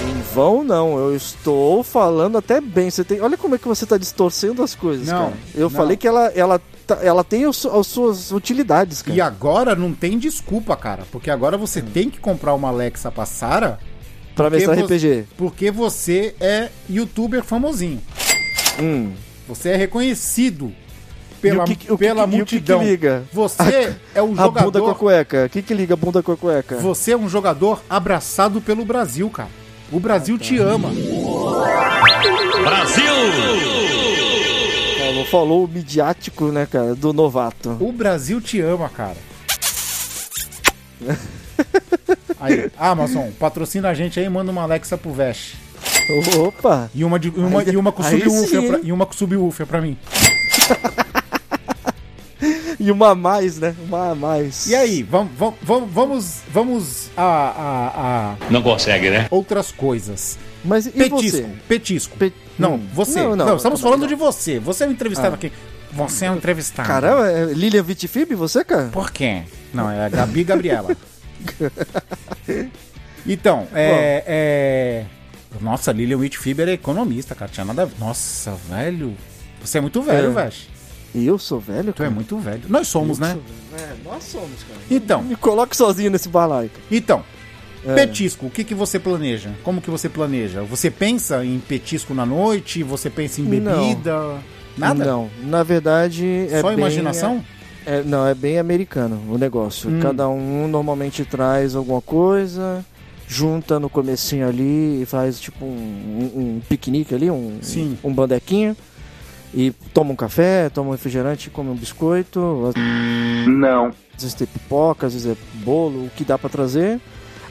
Em 0.09 0.21
vão 0.33 0.63
não, 0.63 0.97
eu 0.97 1.15
estou 1.15 1.83
falando 1.83 2.37
até 2.37 2.59
bem. 2.61 2.89
Você 2.89 3.03
tem, 3.03 3.19
olha 3.21 3.37
como 3.37 3.53
é 3.55 3.57
que 3.57 3.67
você 3.67 3.83
está 3.83 3.97
distorcendo 3.97 4.63
as 4.63 4.73
coisas, 4.73 5.07
Não, 5.07 5.17
cara. 5.25 5.33
Eu 5.53 5.63
não. 5.63 5.69
falei 5.69 5.95
que 5.97 6.07
ela, 6.07 6.31
ela, 6.35 6.61
ela 7.01 7.23
tem 7.23 7.45
os- 7.47 7.65
as 7.65 7.87
suas 7.87 8.31
utilidades, 8.31 9.01
cara. 9.01 9.15
E 9.17 9.21
agora 9.21 9.75
não 9.75 9.93
tem 9.93 10.17
desculpa, 10.17 10.75
cara, 10.75 11.03
porque 11.11 11.29
agora 11.29 11.57
você 11.57 11.81
tem 11.81 12.09
que 12.09 12.19
comprar 12.19 12.53
uma 12.53 12.69
Alexa 12.69 13.11
pra 13.11 13.25
Sara, 13.25 13.79
Pra 14.35 14.49
você- 14.49 14.65
RPG. 14.65 15.25
porque 15.37 15.71
você 15.71 16.35
é 16.39 16.69
youtuber 16.89 17.43
famosinho. 17.43 18.01
Hum. 18.79 19.11
Você 19.47 19.69
é 19.69 19.75
reconhecido 19.75 20.71
pela, 21.41 21.63
o 21.63 21.65
que- 21.65 21.73
o 21.73 21.97
que- 21.97 21.97
pela 21.97 22.23
o 22.23 22.25
que 22.25 22.31
que 22.31 22.37
multidão. 22.37 22.83
liga? 22.83 23.23
Você 23.33 23.95
é 24.13 24.21
o 24.21 24.25
A 24.25 24.27
bunda 24.27 24.51
com 24.51 24.59
a 24.59 24.63
jogador. 24.63 24.95
cueca. 24.95 25.45
O 25.45 25.49
que, 25.49 25.61
que 25.61 25.73
liga 25.73 25.93
a 25.93 25.97
bunda 25.97 26.21
com 26.21 26.31
a 26.31 26.37
cueca? 26.37 26.75
Você 26.77 27.11
é 27.11 27.17
um 27.17 27.29
jogador 27.29 27.81
abraçado 27.89 28.59
pelo 28.61 28.83
Brasil, 28.85 29.29
cara. 29.29 29.49
O 29.91 29.99
Brasil 29.99 30.37
te 30.37 30.57
ama. 30.59 30.89
Falou, 32.93 33.86
falou 35.29 35.65
o 35.65 35.67
midiático, 35.67 36.45
né, 36.51 36.65
cara, 36.69 36.95
do 36.95 37.13
novato. 37.13 37.77
O 37.79 37.91
Brasil 37.91 38.39
te 38.41 38.59
ama, 38.61 38.89
cara. 38.89 39.17
Aí, 42.39 42.69
Amazon, 42.77 43.29
patrocina 43.39 43.89
a 43.89 43.93
gente 43.93 44.19
aí, 44.19 44.29
manda 44.29 44.51
uma 44.51 44.61
Alexa 44.61 44.95
pro 44.97 45.11
Vesh. 45.11 45.53
Opa! 46.37 46.89
E 46.93 47.03
uma, 47.03 47.17
de, 47.19 47.29
e 47.29 47.39
uma, 47.39 47.61
Aí- 47.61 47.69
e 47.71 47.77
uma 47.77 47.91
com 47.91 48.03
subwoofer 48.03 48.67
pra, 48.67 48.79
e 48.83 48.91
uma 48.91 49.05
com 49.05 49.13
subwoofer 49.13 49.65
pra 49.65 49.81
mim. 49.81 49.97
E 52.79 52.91
uma 52.91 53.09
a 53.09 53.15
mais, 53.15 53.57
né? 53.57 53.75
Uma 53.87 54.11
a 54.11 54.15
mais. 54.15 54.67
E 54.67 54.75
aí, 54.75 55.01
vamos, 55.01 55.31
vamos, 55.63 55.89
vamos, 55.91 56.35
vamos 56.53 57.09
a, 57.17 57.23
a, 57.23 58.33
a 58.47 58.51
Não 58.51 58.61
consegue, 58.61 59.09
né? 59.09 59.25
outras 59.31 59.71
coisas. 59.71 60.37
Mas 60.63 60.85
e 60.85 60.91
Petisco, 60.91 61.19
você? 61.37 61.49
petisco. 61.67 62.17
Pe- 62.17 62.31
Não, 62.57 62.75
Hum. 62.75 62.87
você. 62.93 63.21
Não, 63.21 63.35
Não, 63.35 63.45
não, 63.45 63.55
estamos 63.57 63.79
falando 63.81 64.01
não. 64.01 64.07
de 64.07 64.15
você. 64.15 64.59
Você 64.59 64.83
é 64.83 64.87
o 64.87 64.91
entrevistado 64.91 65.31
Ah. 65.31 65.35
aqui. 65.35 65.51
Você 65.93 66.25
é 66.25 66.31
o 66.31 66.35
entrevistado. 66.35 66.87
Caramba, 66.87 67.29
é 67.31 67.45
Lilian 67.53 67.81
Vitifib, 67.83 68.33
você, 68.35 68.63
cara? 68.63 68.89
Por 68.89 69.09
quê? 69.11 69.43
Não, 69.73 69.89
é 69.89 70.05
a 70.05 70.09
Gabi 70.09 70.43
Gabriela. 70.43 70.95
então, 73.25 73.67
é, 73.73 74.23
é... 74.27 75.05
Nossa, 75.61 75.91
Lilian 75.91 76.17
Whitfiber 76.17 76.67
é 76.67 76.73
economista, 76.73 77.33
cara. 77.35 77.49
Tinha 77.51 77.65
nada. 77.65 77.89
Nossa, 77.99 78.53
velho. 78.69 79.15
Você 79.61 79.77
é 79.77 79.81
muito 79.81 80.01
velho, 80.01 80.29
É. 80.31 80.33
velho. 80.33 80.53
Eu 81.15 81.39
sou 81.39 81.59
velho, 81.59 81.93
Tu 81.93 82.03
é 82.03 82.05
cara? 82.05 82.11
muito 82.11 82.37
velho. 82.37 82.61
Nós 82.67 82.87
somos, 82.89 83.17
Eu 83.19 83.25
né? 83.25 83.37
É, 83.79 83.93
nós 84.07 84.23
somos, 84.23 84.61
cara. 84.63 84.79
Então, 84.91 85.23
Me 85.23 85.35
coloque 85.35 85.75
sozinho 85.75 86.11
nesse 86.11 86.29
balaio. 86.29 86.69
cara. 86.69 86.83
então. 86.91 87.23
É. 87.87 87.95
Petisco, 87.95 88.45
o 88.47 88.49
que, 88.49 88.63
que 88.63 88.75
você 88.75 88.99
planeja? 88.99 89.49
Como 89.63 89.81
que 89.81 89.89
você 89.89 90.09
planeja? 90.09 90.61
Você 90.63 90.91
pensa 90.91 91.43
em 91.45 91.57
petisco 91.59 92.13
na 92.13 92.25
noite? 92.25 92.83
Você 92.83 93.09
pensa 93.09 93.39
em 93.41 93.45
bebida? 93.45 94.35
Nada? 94.77 95.05
Não, 95.05 95.29
na 95.43 95.63
verdade 95.63 96.47
é 96.51 96.61
Só 96.61 96.67
bem- 96.69 96.77
imaginação? 96.77 97.43
é- 97.85 98.03
não, 98.03 98.27
é 98.27 98.35
bem 98.35 98.59
americano 98.59 99.21
o 99.29 99.37
negócio. 99.37 99.89
Hum. 99.89 99.99
Cada 100.01 100.27
um 100.29 100.67
normalmente 100.67 101.23
traz 101.25 101.75
alguma 101.75 102.01
coisa, 102.01 102.85
junta 103.27 103.79
no 103.79 103.89
comecinho 103.89 104.47
ali 104.47 105.01
e 105.01 105.05
faz 105.05 105.39
tipo 105.39 105.65
um, 105.65 105.69
um- 106.35 106.39
um 106.41 106.61
piquenique 106.67 107.15
ali, 107.15 107.31
um, 107.31 107.57
Sim. 107.61 107.97
um 108.03 108.13
bandequinho. 108.13 108.75
E 109.53 109.71
toma 109.93 110.11
um 110.11 110.15
café, 110.15 110.69
toma 110.69 110.89
um 110.89 110.91
refrigerante, 110.91 111.49
come 111.49 111.69
um 111.69 111.75
biscoito. 111.75 112.71
Não. 113.47 113.87
Às 114.15 114.23
vezes 114.23 114.33
tem 114.33 114.45
pipoca, 114.47 115.07
às 115.07 115.13
vezes 115.13 115.31
é 115.31 115.37
bolo, 115.63 116.05
o 116.05 116.09
que 116.15 116.23
dá 116.23 116.37
pra 116.37 116.49
trazer. 116.49 116.99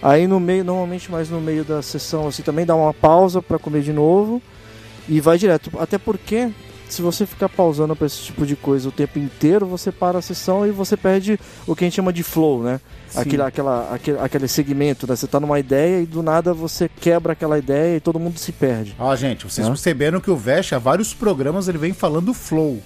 Aí 0.06 0.28
no 0.28 0.38
meio, 0.38 0.62
normalmente 0.62 1.10
mais 1.10 1.28
no 1.28 1.40
meio 1.40 1.64
da 1.64 1.82
sessão 1.82 2.28
assim 2.28 2.40
também 2.40 2.64
dá 2.64 2.76
uma 2.76 2.94
pausa 2.94 3.42
pra 3.42 3.58
comer 3.58 3.82
de 3.82 3.92
novo 3.92 4.40
e 5.08 5.20
vai 5.20 5.36
direto. 5.36 5.68
Até 5.80 5.98
porque 5.98 6.48
se 6.88 7.02
você 7.02 7.26
ficar 7.26 7.48
pausando 7.48 7.96
pra 7.96 8.06
esse 8.06 8.22
tipo 8.22 8.46
de 8.46 8.54
coisa 8.54 8.88
o 8.88 8.92
tempo 8.92 9.18
inteiro, 9.18 9.66
você 9.66 9.90
para 9.90 10.20
a 10.20 10.22
sessão 10.22 10.64
e 10.64 10.70
você 10.70 10.96
perde 10.96 11.40
o 11.66 11.74
que 11.74 11.82
a 11.82 11.86
gente 11.86 11.96
chama 11.96 12.12
de 12.12 12.22
flow, 12.22 12.62
né? 12.62 12.80
Sim. 13.08 13.20
Aquele, 13.20 13.42
aquela, 13.42 13.92
aquele, 13.92 14.18
aquele 14.20 14.46
segmento, 14.46 15.08
né? 15.08 15.16
Você 15.16 15.26
tá 15.26 15.40
numa 15.40 15.58
ideia 15.58 16.00
e 16.00 16.06
do 16.06 16.22
nada 16.22 16.54
você 16.54 16.88
quebra 16.88 17.32
aquela 17.32 17.58
ideia 17.58 17.96
e 17.96 18.00
todo 18.00 18.20
mundo 18.20 18.38
se 18.38 18.52
perde. 18.52 18.94
Ó, 19.00 19.16
gente, 19.16 19.44
vocês 19.44 19.66
perceberam 19.66 20.20
que 20.20 20.30
o 20.30 20.36
Vesh, 20.36 20.72
há 20.72 20.78
vários 20.78 21.12
programas, 21.12 21.66
ele 21.66 21.78
vem 21.78 21.92
falando 21.92 22.32
flow. 22.32 22.80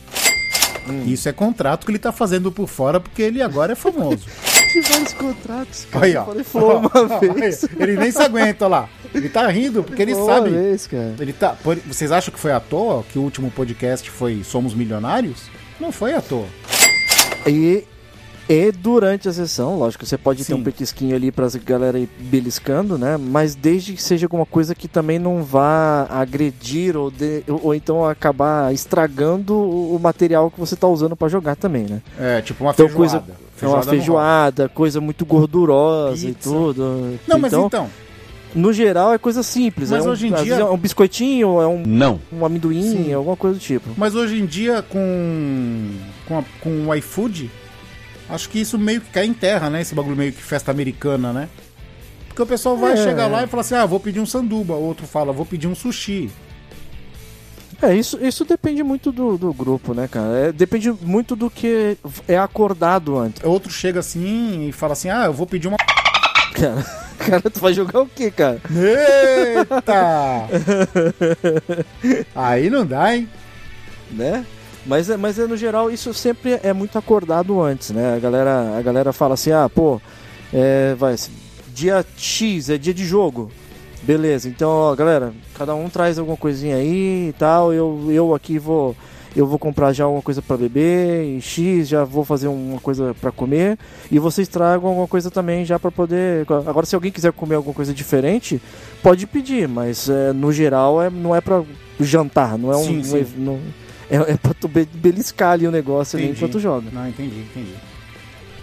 Hum. 0.89 1.05
Isso 1.07 1.29
é 1.29 1.33
contrato 1.33 1.85
que 1.85 1.93
ele 1.93 1.99
tá 1.99 2.13
fazendo 2.13 2.51
por 2.51 2.67
fora, 2.67 2.99
porque 2.99 3.21
ele 3.21 3.43
agora 3.43 3.73
é 3.73 3.77
famoso. 3.77 4.25
Que 4.73 4.81
vários 4.83 5.13
contratos, 5.15 5.87
cara. 5.91 6.05
Aí, 6.07 6.17
ó. 6.17 6.25
falei 6.25 6.45
uma 6.77 7.35
vez. 7.35 7.65
Ele 7.79 7.97
nem 7.97 8.11
se 8.11 8.23
aguenta, 8.23 8.67
lá. 8.69 8.89
Ele 9.15 9.29
tá 9.29 9.47
rindo, 9.49 9.83
porque 9.83 10.03
ele 10.03 10.15
Uma 10.15 10.27
sabe. 10.27 10.51
vez, 10.51 10.87
cara. 10.87 11.15
Ele 11.19 11.33
tá. 11.33 11.57
Vocês 11.87 12.13
acham 12.13 12.33
que 12.33 12.39
foi 12.41 12.53
à 12.53 12.61
toa 12.61 13.03
que 13.11 13.19
o 13.19 13.23
último 13.23 13.51
podcast 13.51 14.09
foi 14.11 14.43
Somos 14.45 14.73
Milionários? 14.75 15.43
Não 15.81 15.91
foi 15.91 16.15
à 16.15 16.21
toa. 16.21 16.47
E 17.47 17.85
E 18.49 18.73
durante 18.73 19.29
a 19.29 19.33
sessão, 19.33 19.79
lógico, 19.79 20.05
você 20.05 20.19
pode 20.19 20.41
ter 20.41 20.53
Sim. 20.53 20.55
um 20.55 20.63
petisquinho 20.65 21.15
ali 21.15 21.31
pra 21.31 21.47
galera 21.65 21.97
ir 22.01 22.09
beliscando, 22.19 22.99
né? 22.99 23.17
Mas 23.17 23.55
desde 23.55 23.93
que 23.93 24.03
seja 24.03 24.27
alguma 24.27 24.45
coisa 24.45 24.75
que 24.75 24.89
também 24.89 25.21
não 25.21 25.45
vá 25.45 26.05
agredir 26.11 26.97
ou, 26.97 27.13
de- 27.13 27.45
ou 27.47 27.73
então 27.73 28.05
acabar 28.05 28.75
estragando 28.75 29.55
o 29.57 29.97
material 30.03 30.51
que 30.51 30.59
você 30.59 30.75
tá 30.75 30.89
usando 30.89 31.15
pra 31.15 31.29
jogar 31.29 31.55
também, 31.55 31.85
né? 31.85 32.03
É, 32.19 32.43
tipo 32.43 32.65
uma 32.65 32.73
Então, 32.73 32.89
feijoada. 32.89 33.21
coisa- 33.21 33.41
É 33.65 33.69
uma 33.69 33.77
não 33.77 33.81
rola. 33.83 33.91
feijoada, 33.97 34.69
coisa 34.69 35.01
muito 35.01 35.25
gordurosa 35.27 36.25
e 36.29 36.33
Pizza. 36.35 36.51
tudo. 36.51 37.19
Não, 37.27 37.39
mas 37.39 37.53
então, 37.53 37.67
então, 37.67 37.91
no 38.55 38.73
geral 38.73 39.13
é 39.13 39.19
coisa 39.19 39.43
simples. 39.43 39.91
Mas 39.91 40.05
é 40.05 40.09
um, 40.09 40.13
hoje 40.13 40.27
em 40.29 40.33
dia- 40.35 40.55
é 40.57 40.65
um 40.65 40.77
biscoitinho, 40.77 41.61
é 41.61 41.67
um, 41.67 41.83
Não. 41.87 42.21
um 42.33 42.45
amendoim, 42.45 42.83
Sim. 42.83 43.13
alguma 43.13 43.37
coisa 43.37 43.59
do 43.59 43.63
tipo. 43.63 43.89
Mas 43.97 44.15
hoje 44.15 44.41
em 44.41 44.47
dia, 44.47 44.83
com, 44.83 45.91
com, 46.27 46.39
a- 46.39 46.45
com 46.61 46.87
o 46.89 46.95
iFood, 46.95 47.51
acho 48.29 48.49
que 48.49 48.61
isso 48.61 48.79
meio 48.79 49.01
que 49.01 49.11
cai 49.11 49.27
em 49.27 49.33
terra, 49.35 49.71
né? 49.71 49.81
Esse 49.81 49.95
bagulho 49.95 50.17
meio 50.17 50.33
que 50.33 50.43
festa 50.43 50.71
americana, 50.71 51.33
né? 51.33 51.49
Porque 52.29 52.43
o 52.43 52.47
pessoal 52.47 52.77
vai 52.77 52.93
É. 52.93 52.97
chegar 52.97 53.27
lá 53.27 53.43
e 53.43 53.47
fala 53.47 53.61
assim: 53.63 53.75
ah, 53.75 53.85
vou 53.87 53.99
pedir 54.01 54.21
um 54.21 54.27
sanduba. 54.27 54.75
Outro 54.75 55.07
fala, 55.07 55.33
vou 55.33 55.45
pedir 55.45 55.67
um 55.67 55.75
sushi. 55.75 56.31
É, 57.83 57.95
isso, 57.95 58.19
isso 58.21 58.45
depende 58.45 58.83
muito 58.83 59.11
do, 59.11 59.39
do 59.39 59.53
grupo, 59.55 59.95
né, 59.95 60.07
cara? 60.07 60.49
É, 60.49 60.53
depende 60.53 60.93
muito 60.93 61.35
do 61.35 61.49
que 61.51 61.97
é 62.29 62.37
acordado 62.39 63.17
antes. 63.19 63.43
Outro 63.43 63.71
chega 63.73 64.01
assim 64.01 64.69
e 64.69 64.73
fala 64.73 64.93
assim: 64.93 65.09
ah, 65.09 65.25
eu 65.27 65.33
vou 65.33 65.47
pedir 65.47 65.69
uma. 65.69 65.77
Cara, 66.53 66.85
cara, 67.17 67.51
tu 67.51 67.61
vai 67.61 67.73
jogar 67.73 68.01
o 68.03 68.07
quê, 68.09 68.31
cara? 68.31 68.61
Eita! 68.71 70.49
Aí 72.35 72.69
não 72.69 72.85
dá, 72.85 73.15
hein? 73.17 73.29
Né? 74.11 74.45
Mas, 74.85 75.09
é- 75.09 75.17
mas 75.17 75.39
é, 75.39 75.47
no 75.47 75.57
geral 75.57 75.91
isso 75.91 76.13
sempre 76.13 76.59
é 76.63 76.73
muito 76.73 76.99
acordado 76.99 77.63
antes, 77.63 77.91
né? 77.91 78.17
A 78.17 78.19
galera, 78.19 78.77
a 78.77 78.83
galera 78.83 79.13
fala 79.13 79.35
assim, 79.35 79.53
ah, 79.53 79.69
pô, 79.73 80.01
é, 80.53 80.95
vai, 80.97 81.15
dia 81.73 82.05
X 82.17 82.69
é 82.69 82.77
dia 82.77 82.93
de 82.93 83.07
jogo. 83.07 83.51
Beleza, 84.03 84.49
então, 84.49 84.71
ó, 84.71 84.95
galera, 84.95 85.33
cada 85.55 85.75
um 85.75 85.89
traz 85.89 86.19
alguma 86.19 86.37
coisinha 86.37 86.77
aí 86.77 87.29
e 87.29 87.35
tal. 87.39 87.73
Eu, 87.73 88.07
eu 88.11 88.35
aqui 88.35 88.59
vou. 88.59 88.97
Eu 89.37 89.47
vou 89.47 89.61
comprar 89.61 89.93
já 89.93 90.03
alguma 90.05 90.23
coisa 90.23 90.43
pra 90.43 90.57
beber, 90.57 91.23
em 91.25 91.41
X, 91.41 91.87
já 91.87 92.03
vou 92.03 92.25
fazer 92.25 92.49
uma 92.49 92.81
coisa 92.81 93.15
pra 93.21 93.31
comer. 93.31 93.79
E 94.11 94.19
vocês 94.19 94.49
tragam 94.49 94.89
alguma 94.89 95.07
coisa 95.07 95.31
também 95.31 95.65
já 95.65 95.79
pra 95.79 95.89
poder. 95.89 96.45
Agora, 96.67 96.85
se 96.85 96.97
alguém 96.97 97.13
quiser 97.13 97.31
comer 97.33 97.55
alguma 97.55 97.73
coisa 97.73 97.95
diferente, 97.95 98.61
pode 99.01 99.29
pedir, 99.29 99.69
mas 99.69 100.09
é, 100.09 100.33
no 100.33 100.53
geral 100.53 101.01
é, 101.01 101.09
não 101.09 101.37
é 101.37 101.41
pra 101.41 101.63
jantar, 102.01 102.59
não 102.59 102.73
é 102.73 102.77
um. 102.77 102.83
Sim, 102.85 103.03
não- 103.37 103.61
é, 104.11 104.17
é 104.33 104.37
pra 104.37 104.53
tu 104.53 104.67
be- 104.67 104.89
beliscar 104.93 105.53
ali 105.53 105.69
o 105.69 105.71
negócio 105.71 106.19
enquanto 106.19 106.59
joga. 106.59 106.89
Não, 106.93 107.07
entendi, 107.09 107.39
entendi. 107.39 107.75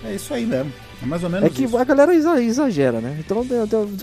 É 0.03 0.15
isso 0.15 0.33
aí 0.33 0.45
mesmo. 0.45 0.73
É 1.01 1.05
mais 1.05 1.23
ou 1.23 1.29
menos 1.29 1.45
É 1.45 1.49
que 1.49 1.63
isso. 1.65 1.77
a 1.77 1.83
galera 1.83 2.13
exa- 2.15 2.41
exagera, 2.41 2.99
né? 2.99 3.17
Então 3.19 3.45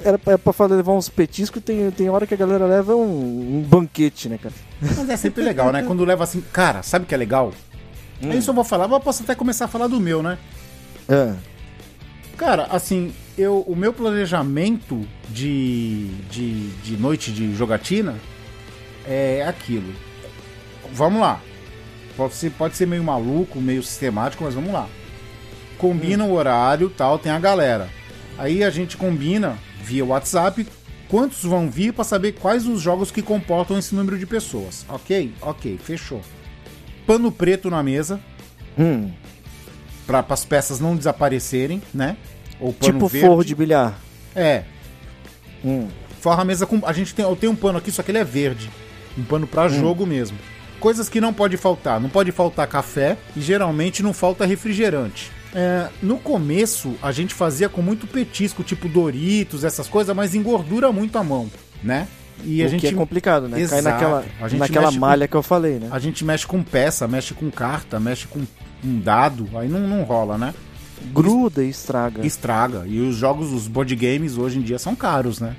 era 0.04 0.16
pra, 0.18 0.32
é 0.34 0.36
pra 0.36 0.52
falar, 0.52 0.76
levar 0.76 0.92
uns 0.92 1.08
petiscos, 1.08 1.62
tem, 1.62 1.90
tem 1.90 2.08
hora 2.08 2.26
que 2.26 2.34
a 2.34 2.36
galera 2.36 2.66
leva 2.66 2.94
um, 2.94 3.58
um 3.58 3.62
banquete, 3.62 4.28
né, 4.28 4.38
cara? 4.40 4.54
Mas 4.80 5.08
é 5.08 5.16
sempre 5.16 5.42
legal, 5.42 5.72
né? 5.72 5.82
Quando 5.82 6.04
leva 6.04 6.22
assim, 6.24 6.40
cara, 6.52 6.82
sabe 6.82 7.04
o 7.04 7.08
que 7.08 7.14
é 7.14 7.18
legal? 7.18 7.52
Hum. 8.22 8.30
É 8.30 8.36
isso 8.36 8.50
eu 8.50 8.54
vou 8.54 8.62
falar, 8.64 8.86
mas 8.86 8.98
eu 8.98 9.04
posso 9.04 9.22
até 9.24 9.34
começar 9.34 9.64
a 9.64 9.68
falar 9.68 9.88
do 9.88 9.98
meu, 10.00 10.22
né? 10.22 10.38
Ah, 11.08 11.34
Cara, 12.36 12.64
assim, 12.70 13.12
eu, 13.38 13.60
o 13.60 13.76
meu 13.76 13.92
planejamento 13.92 15.00
de, 15.28 16.08
de, 16.30 16.68
de 16.82 16.96
noite 16.96 17.30
de 17.32 17.54
jogatina 17.54 18.16
é 19.06 19.44
aquilo. 19.46 19.92
Vamos 20.92 21.20
lá. 21.20 21.40
Pode 22.16 22.34
ser, 22.34 22.50
pode 22.50 22.76
ser 22.76 22.86
meio 22.86 23.02
maluco, 23.04 23.60
meio 23.60 23.82
sistemático, 23.82 24.44
mas 24.44 24.54
vamos 24.54 24.72
lá. 24.72 24.88
Combina 25.78 26.24
o 26.24 26.32
horário 26.32 26.88
tal, 26.90 27.18
tem 27.18 27.32
a 27.32 27.38
galera. 27.38 27.88
Aí 28.38 28.64
a 28.64 28.70
gente 28.70 28.96
combina 28.96 29.58
via 29.82 30.04
WhatsApp 30.04 30.66
quantos 31.08 31.42
vão 31.44 31.70
vir 31.70 31.92
pra 31.92 32.04
saber 32.04 32.32
quais 32.32 32.66
os 32.66 32.80
jogos 32.80 33.10
que 33.10 33.22
comportam 33.22 33.78
esse 33.78 33.94
número 33.94 34.18
de 34.18 34.26
pessoas. 34.26 34.84
Ok? 34.88 35.32
Ok, 35.40 35.78
fechou. 35.82 36.20
Pano 37.06 37.30
preto 37.30 37.70
na 37.70 37.82
mesa, 37.82 38.18
hum, 38.78 39.10
para 40.06 40.24
as 40.28 40.44
peças 40.44 40.80
não 40.80 40.96
desaparecerem, 40.96 41.82
né? 41.92 42.16
Ou 42.58 42.72
pano 42.72 42.92
tipo 42.92 43.06
verde. 43.08 43.26
forro 43.26 43.44
de 43.44 43.54
bilhar. 43.54 43.98
É, 44.34 44.64
Hum, 45.64 45.88
forra 46.20 46.42
a 46.42 46.44
mesa 46.44 46.66
com. 46.66 46.80
A 46.84 46.92
gente 46.92 47.14
tem, 47.14 47.24
eu 47.24 47.34
tenho 47.34 47.52
um 47.52 47.56
pano 47.56 47.78
aqui, 47.78 47.90
só 47.90 48.02
que 48.02 48.10
ele 48.10 48.18
é 48.18 48.24
verde. 48.24 48.70
Um 49.16 49.24
pano 49.24 49.46
pra 49.46 49.66
jogo 49.68 50.04
mesmo. 50.06 50.36
Coisas 50.78 51.08
que 51.08 51.20
não 51.20 51.32
pode 51.32 51.56
faltar. 51.56 51.98
Não 51.98 52.10
pode 52.10 52.30
faltar 52.32 52.66
café 52.66 53.16
e 53.34 53.40
geralmente 53.40 54.02
não 54.02 54.12
falta 54.12 54.44
refrigerante. 54.44 55.32
É, 55.54 55.88
no 56.02 56.18
começo, 56.18 56.94
a 57.02 57.12
gente 57.12 57.32
fazia 57.32 57.68
com 57.68 57.80
muito 57.80 58.06
petisco, 58.06 58.62
tipo 58.64 58.88
Doritos, 58.88 59.62
essas 59.64 59.86
coisas, 59.88 60.14
mas 60.14 60.34
engordura 60.34 60.90
muito 60.90 61.16
a 61.16 61.22
mão, 61.22 61.48
né? 61.82 62.08
E 62.44 62.60
a 62.62 62.66
o 62.66 62.68
gente, 62.68 62.80
que 62.80 62.86
é 62.88 62.92
complicado, 62.92 63.44
né? 63.48 63.56
Cai 63.56 63.62
Exato. 63.62 63.84
naquela, 63.84 64.24
A 64.40 64.48
gente 64.48 64.58
naquela 64.58 64.86
mexe 64.86 64.98
com- 64.98 65.00
malha 65.06 65.28
que 65.28 65.36
eu 65.36 65.42
falei, 65.42 65.78
né? 65.78 65.88
a 65.92 65.98
gente 66.00 66.24
mexe 66.24 66.44
com 66.46 66.62
peça, 66.62 67.06
mexe 67.06 67.32
com 67.32 67.48
carta, 67.50 68.00
mexe 68.00 68.26
com 68.26 68.40
um 68.84 69.00
dado, 69.00 69.48
aí 69.54 69.68
não, 69.68 69.86
não 69.86 70.02
rola, 70.02 70.36
né? 70.36 70.52
Gruda 71.12 71.62
e 71.62 71.68
estraga. 71.68 72.26
Estraga. 72.26 72.84
E 72.86 72.98
os 73.00 73.14
jogos, 73.14 73.52
os 73.52 73.68
board 73.68 73.94
games 73.94 74.36
hoje 74.36 74.58
em 74.58 74.62
dia 74.62 74.78
são 74.78 74.96
caros, 74.96 75.38
né? 75.38 75.54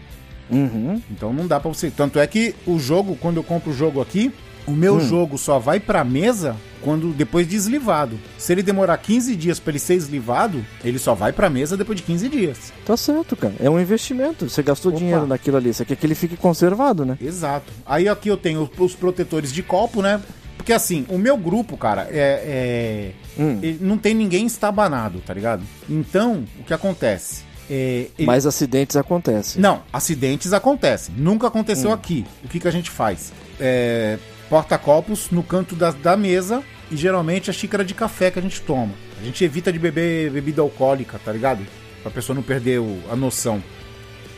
Uhum. 0.50 1.02
Então 1.10 1.32
não 1.32 1.48
dá 1.48 1.60
pra 1.60 1.72
você. 1.72 1.90
Tanto 1.90 2.20
é 2.20 2.28
que 2.28 2.54
o 2.68 2.78
jogo, 2.78 3.16
quando 3.16 3.38
eu 3.38 3.44
compro 3.44 3.72
o 3.72 3.74
jogo 3.74 4.02
aqui, 4.02 4.32
o 4.68 4.72
meu 4.72 4.96
Hum. 4.96 5.00
jogo 5.00 5.38
só 5.38 5.60
vai 5.60 5.80
pra 5.80 6.04
mesa 6.04 6.56
quando 6.82 7.12
depois 7.14 7.48
de 7.48 7.56
eslivado. 7.56 8.20
Se 8.38 8.52
ele 8.52 8.62
demorar 8.64 8.98
15 8.98 9.36
dias 9.36 9.60
pra 9.60 9.72
ele 9.72 9.80
ser 9.80 9.96
eslivado, 9.96 10.64
ele 10.84 11.00
só 11.00 11.14
vai 11.16 11.32
pra 11.34 11.50
mesa 11.50 11.76
depois 11.76 11.98
de 11.98 12.04
15 12.04 12.30
dias. 12.30 12.72
Tá 12.86 12.96
certo, 12.96 13.36
cara. 13.36 13.54
É 13.60 13.70
um 13.70 13.80
investimento. 13.80 14.48
Você 14.50 14.62
gastou 14.64 14.92
Opa. 14.92 15.00
dinheiro 15.00 15.26
naquilo 15.28 15.58
ali. 15.58 15.74
Você 15.74 15.84
quer 15.86 15.96
que 15.96 16.06
ele 16.06 16.16
fique 16.16 16.38
conservado, 16.38 17.06
né? 17.06 17.18
Exato. 17.22 17.72
Aí 17.86 18.08
aqui 18.08 18.30
eu 18.30 18.38
tenho 18.38 18.70
os 18.78 18.94
protetores 18.96 19.52
de 19.52 19.64
copo, 19.64 20.02
né? 20.02 20.22
Porque 20.58 20.74
assim, 20.74 21.06
o 21.10 21.18
meu 21.18 21.38
grupo, 21.38 21.78
cara, 21.78 22.08
é. 22.12 23.14
é- 23.38 23.42
Hum. 23.42 23.60
não 23.82 23.98
tem 23.98 24.14
ninguém 24.16 24.46
estabanado, 24.46 25.20
tá 25.26 25.34
ligado? 25.34 25.64
Então, 25.90 26.44
o 26.60 26.64
que 26.64 26.74
acontece? 26.74 27.44
É, 27.70 28.08
ele- 28.18 28.26
Mas 28.28 28.46
acidentes 28.46 28.96
acontecem. 28.96 29.62
Não, 29.62 29.82
acidentes 29.92 30.54
acontecem. 30.54 31.14
Nunca 31.18 31.48
aconteceu 31.48 31.92
aqui. 31.92 32.26
O 32.44 32.48
que, 32.48 32.60
que 32.60 32.68
a 32.68 32.72
gente 32.72 32.90
faz? 32.92 33.34
É, 33.60 34.18
porta-copos 34.50 35.32
no 35.32 35.44
canto 35.44 35.76
da, 35.76 35.92
da 35.92 36.16
mesa 36.16 36.64
e 36.92 36.96
geralmente 36.98 37.50
a 37.50 37.54
xícara 37.54 37.84
de 37.84 37.94
café 37.94 38.30
que 38.32 38.40
a 38.40 38.42
gente 38.42 38.62
toma. 38.62 38.94
A 39.20 39.24
gente 39.24 39.44
evita 39.44 39.72
de 39.72 39.80
beber 39.80 40.30
bebida 40.32 40.62
alcoólica, 40.62 41.20
tá 41.24 41.32
ligado? 41.32 41.66
Pra 42.02 42.12
pessoa 42.12 42.36
não 42.36 42.44
perder 42.44 42.80
o- 42.80 43.00
a 43.12 43.16
noção. 43.16 43.64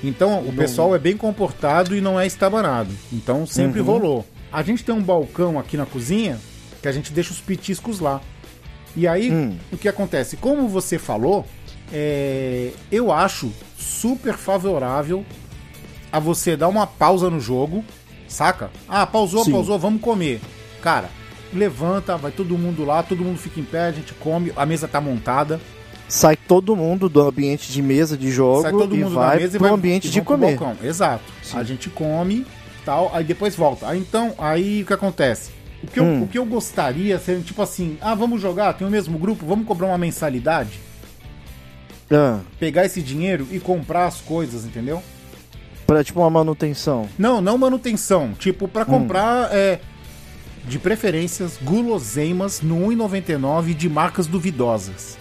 Então, 0.03 0.39
o 0.47 0.53
pessoal 0.53 0.95
é 0.95 0.99
bem 0.99 1.17
comportado 1.17 1.95
e 1.95 2.01
não 2.01 2.19
é 2.19 2.25
estabanado. 2.27 2.91
Então, 3.11 3.45
sempre 3.45 3.81
rolou. 3.81 4.25
A 4.51 4.61
gente 4.61 4.83
tem 4.83 4.93
um 4.93 5.01
balcão 5.01 5.57
aqui 5.59 5.75
na 5.75 5.85
cozinha 5.85 6.37
que 6.81 6.87
a 6.87 6.91
gente 6.91 7.11
deixa 7.11 7.31
os 7.31 7.39
petiscos 7.41 7.99
lá. 7.99 8.21
E 8.95 9.07
aí, 9.07 9.31
Hum. 9.31 9.57
o 9.71 9.77
que 9.77 9.89
acontece? 9.89 10.37
Como 10.37 10.67
você 10.67 10.97
falou, 10.99 11.45
é, 11.91 12.71
eu 12.91 13.11
acho 13.11 13.51
super 13.77 14.35
favorável 14.35 15.25
a 16.11 16.19
você 16.19 16.55
dar 16.55 16.67
uma 16.67 16.85
pausa 16.87 17.29
no 17.29 17.39
jogo, 17.39 17.83
saca? 18.27 18.69
Ah, 18.87 19.05
pausou, 19.05 19.43
Sim. 19.43 19.51
pausou, 19.51 19.77
vamos 19.79 20.01
comer. 20.01 20.41
Cara, 20.81 21.09
levanta, 21.53 22.17
vai 22.17 22.31
todo 22.31 22.57
mundo 22.57 22.85
lá, 22.85 23.03
todo 23.03 23.23
mundo 23.23 23.37
fica 23.37 23.59
em 23.59 23.63
pé, 23.63 23.87
a 23.87 23.91
gente 23.91 24.13
come, 24.13 24.51
a 24.55 24.65
mesa 24.65 24.87
tá 24.87 24.99
montada, 25.01 25.59
Sai 26.09 26.37
todo 26.37 26.73
mundo 26.73 27.09
do 27.09 27.21
ambiente 27.21 27.69
de 27.69 27.81
mesa 27.81 28.17
de 28.17 28.31
jogo 28.31 28.61
sai 28.61 28.71
todo 28.71 28.95
e 28.95 28.99
mundo 28.99 29.15
vai 29.15 29.35
da 29.35 29.41
mesa 29.41 29.57
e 29.57 29.59
pro 29.59 29.67
vai 29.67 29.77
ambiente 29.77 30.07
e 30.07 30.09
de 30.09 30.21
comer. 30.21 30.57
Exato. 30.81 31.23
A 31.53 31.63
gente 31.63 31.89
come, 31.89 32.45
tal, 32.85 33.11
aí 33.13 33.25
depois 33.25 33.55
volta. 33.55 33.89
Aí 33.89 33.99
então, 33.99 34.33
aí 34.37 34.83
o 34.83 34.85
que 34.85 34.93
acontece? 34.93 35.51
O 35.83 35.87
que, 35.87 35.99
eu, 35.99 36.03
Hum. 36.05 36.23
o 36.23 36.27
que 36.27 36.37
eu 36.37 36.45
gostaria 36.45 37.19
seria 37.19 37.41
tipo 37.41 37.61
assim, 37.61 37.97
ah, 38.01 38.15
vamos 38.15 38.41
jogar, 38.41 38.73
tem 38.73 38.87
o 38.87 38.89
mesmo 38.89 39.19
grupo, 39.19 39.45
vamos 39.45 39.67
cobrar 39.67 39.87
uma 39.87 39.97
mensalidade, 39.97 40.79
Ah, 42.09 42.39
pegar 42.57 42.85
esse 42.85 43.01
dinheiro 43.01 43.45
e 43.51 43.59
comprar 43.59 44.05
as 44.05 44.21
coisas, 44.21 44.63
entendeu? 44.63 45.03
Pra 45.87 46.03
tipo 46.03 46.19
uma 46.19 46.29
manutenção. 46.29 47.07
Não, 47.17 47.39
não 47.41 47.57
manutenção. 47.57 48.33
Tipo, 48.37 48.67
pra 48.67 48.83
comprar, 48.83 49.49
é, 49.53 49.79
de 50.65 50.77
preferências, 50.77 51.57
guloseimas 51.61 52.61
no 52.61 52.75
1,99 52.89 53.73
de 53.73 53.89
marcas 53.89 54.27
duvidosas. 54.27 55.17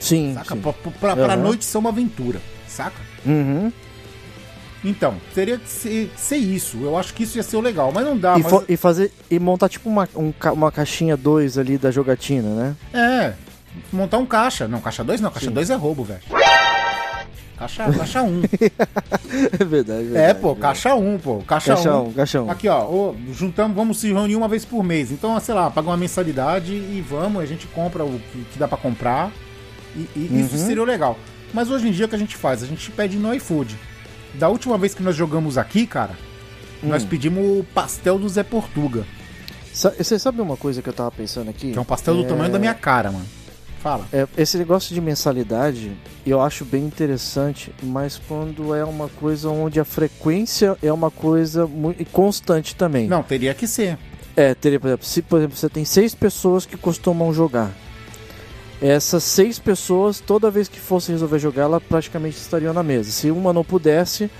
Sim. 0.00 0.34
Saca? 0.34 0.56
sim. 0.56 0.60
Pra, 0.60 0.72
pra, 0.72 1.16
pra 1.16 1.34
Aham. 1.34 1.36
noite 1.36 1.64
ser 1.64 1.78
uma 1.78 1.90
aventura. 1.90 2.40
Saca? 2.66 3.00
Uhum. 3.24 3.72
Então, 4.84 5.14
teria 5.32 5.58
que 5.58 5.68
ser, 5.68 6.10
ser 6.16 6.36
isso. 6.38 6.78
Eu 6.82 6.98
acho 6.98 7.14
que 7.14 7.22
isso 7.22 7.36
ia 7.36 7.42
ser 7.44 7.56
o 7.56 7.60
legal. 7.60 7.92
Mas 7.94 8.04
não 8.04 8.18
dá. 8.18 8.36
e, 8.36 8.42
mas... 8.42 8.64
e 8.68 8.76
fazer 8.76 9.12
e 9.30 9.38
montar 9.38 9.68
tipo 9.68 9.88
uma, 9.88 10.08
um 10.16 10.32
uma 10.52 10.72
caixinha 10.72 11.16
2 11.16 11.56
ali 11.56 11.78
da 11.78 11.92
jogatina, 11.92 12.48
né? 12.48 12.76
É, 12.92 13.34
montar 13.92 14.18
um 14.18 14.26
caixa. 14.26 14.66
Não, 14.66 14.80
caixa 14.80 15.04
2 15.04 15.20
não. 15.20 15.30
Caixa 15.30 15.52
2 15.52 15.70
é 15.70 15.74
roubo, 15.76 16.02
velho. 16.02 16.20
Caixa 17.62 17.86
1. 17.88 17.92
Caixa 17.98 18.22
1. 18.22 18.42
É 19.60 19.64
verdade. 19.64 20.00
é, 20.00 20.10
verdade, 20.10 20.40
pô, 20.40 20.48
verdade. 20.54 20.60
caixa 20.60 20.94
1, 20.94 21.18
pô. 21.18 21.38
Caixa 21.46 21.72
1. 21.72 21.74
Caixão, 21.76 22.12
caixão. 22.12 22.50
Aqui, 22.50 22.68
ó, 22.68 22.84
ô, 22.84 23.14
juntamos, 23.32 23.74
vamos 23.76 23.98
se 23.98 24.08
reunir 24.12 24.36
uma 24.36 24.48
vez 24.48 24.64
por 24.64 24.82
mês. 24.84 25.10
Então, 25.10 25.38
sei 25.40 25.54
lá, 25.54 25.70
paga 25.70 25.88
uma 25.88 25.96
mensalidade 25.96 26.72
e 26.72 27.02
vamos, 27.08 27.42
a 27.42 27.46
gente 27.46 27.66
compra 27.68 28.04
o 28.04 28.20
que, 28.52 28.58
dá 28.58 28.68
pra 28.68 28.76
comprar 28.76 29.30
E, 29.96 30.08
e 30.16 30.40
isso 30.40 30.56
Uhum. 30.56 30.66
seria 30.66 30.82
o 30.82 30.86
legal. 30.86 31.18
Mas 31.54 31.70
hoje 31.70 31.88
em 31.88 31.92
dia 31.92 32.06
o 32.06 32.08
que 32.08 32.14
a 32.14 32.18
gente 32.18 32.36
faz? 32.36 32.62
A 32.62 32.66
gente 32.66 32.90
pede 32.90 33.16
no 33.18 33.32
iFood. 33.34 33.76
Da 34.34 34.48
última 34.48 34.76
vez 34.78 34.94
que 34.94 35.02
nós 35.02 35.14
jogamos 35.14 35.56
aqui, 35.58 35.86
cara, 35.86 36.12
Hum. 36.82 36.88
nós 36.88 37.04
pedimos 37.04 37.60
o 37.60 37.64
pastel 37.74 38.18
do 38.18 38.28
Zé 38.28 38.42
Portuga. 38.42 39.04
Você 39.72 40.18
sabe 40.18 40.40
uma 40.42 40.56
coisa 40.56 40.82
que 40.82 40.88
eu 40.88 40.92
tava 40.92 41.10
pensando 41.10 41.48
aqui? 41.48 41.72
Que 41.72 41.78
é 41.78 41.80
um 41.80 41.84
pastel 41.84 42.14
do 42.14 42.24
tamanho 42.24 42.50
da 42.52 42.58
minha 42.58 42.74
cara, 42.74 43.10
mano. 43.10 43.24
Fala. 43.82 44.06
É, 44.12 44.28
esse 44.38 44.56
negócio 44.56 44.94
de 44.94 45.00
mensalidade 45.00 45.90
eu 46.24 46.40
acho 46.40 46.64
bem 46.64 46.84
interessante, 46.84 47.74
mas 47.82 48.16
quando 48.28 48.72
é 48.72 48.84
uma 48.84 49.08
coisa 49.08 49.48
onde 49.48 49.80
a 49.80 49.84
frequência 49.84 50.78
é 50.80 50.92
uma 50.92 51.10
coisa 51.10 51.66
muito 51.66 52.04
constante 52.12 52.76
também. 52.76 53.08
Não, 53.08 53.24
teria 53.24 53.52
que 53.54 53.66
ser. 53.66 53.98
É, 54.36 54.54
teria, 54.54 54.78
por 54.78 54.86
exemplo, 54.86 55.04
se 55.04 55.20
por 55.20 55.38
exemplo, 55.38 55.56
você 55.56 55.68
tem 55.68 55.84
seis 55.84 56.14
pessoas 56.14 56.64
que 56.64 56.76
costumam 56.76 57.34
jogar. 57.34 57.72
Essas 58.80 59.24
seis 59.24 59.58
pessoas, 59.58 60.20
toda 60.20 60.50
vez 60.50 60.68
que 60.68 60.78
fosse 60.78 61.10
resolver 61.10 61.40
jogar, 61.40 61.62
ela 61.62 61.80
praticamente 61.80 62.36
estariam 62.36 62.72
na 62.72 62.84
mesa. 62.84 63.10
Se 63.10 63.32
uma 63.32 63.52
não 63.52 63.64
pudesse, 63.64 64.30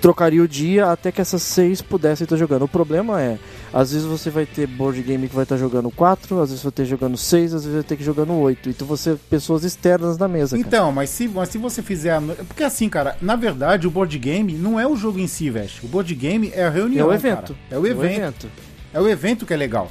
trocaria 0.00 0.42
o 0.42 0.48
dia 0.48 0.90
até 0.90 1.12
que 1.12 1.20
essas 1.20 1.42
seis 1.42 1.82
pudessem 1.82 2.24
estar 2.24 2.36
jogando. 2.36 2.62
O 2.62 2.68
problema 2.68 3.20
é, 3.20 3.38
às 3.72 3.92
vezes 3.92 4.06
você 4.06 4.30
vai 4.30 4.46
ter 4.46 4.66
board 4.66 5.00
game 5.02 5.28
que 5.28 5.34
vai 5.34 5.44
estar 5.44 5.56
jogando 5.56 5.90
quatro, 5.90 6.40
às 6.40 6.48
vezes 6.50 6.62
vai 6.62 6.72
ter 6.72 6.86
jogando 6.86 7.16
seis, 7.16 7.52
às 7.52 7.64
vezes 7.64 7.74
vai 7.74 7.84
ter 7.84 7.96
que 7.96 8.04
jogando 8.04 8.32
oito. 8.34 8.68
Então 8.68 8.86
você 8.86 9.16
pessoas 9.28 9.64
externas 9.64 10.16
na 10.16 10.26
mesa. 10.26 10.56
cara. 10.56 10.66
Então, 10.66 10.92
mas 10.92 11.10
se, 11.10 11.28
mas 11.28 11.48
se 11.50 11.58
você 11.58 11.82
fizer. 11.82 12.12
A... 12.12 12.20
Porque 12.20 12.64
assim, 12.64 12.88
cara, 12.88 13.16
na 13.20 13.36
verdade 13.36 13.86
o 13.86 13.90
board 13.90 14.18
game 14.18 14.52
não 14.54 14.80
é 14.80 14.86
o 14.86 14.96
jogo 14.96 15.18
em 15.18 15.26
si, 15.26 15.50
velho. 15.50 15.70
O 15.82 15.88
board 15.88 16.14
game 16.14 16.50
é 16.54 16.64
a 16.64 16.66
é 16.66 16.70
reunião. 16.70 17.08
o 17.08 17.12
evento. 17.12 17.54
cara. 17.54 17.58
É 17.70 17.78
o 17.78 17.86
evento. 17.86 18.48
É 18.92 19.00
o 19.00 19.08
evento 19.08 19.46
que 19.46 19.54
é 19.54 19.56
legal. 19.56 19.90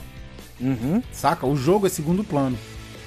Uhum. 0.60 1.02
Saca? 1.14 1.46
O 1.46 1.56
jogo 1.56 1.88
é 1.88 1.90
segundo 1.90 2.24
plano. 2.24 2.58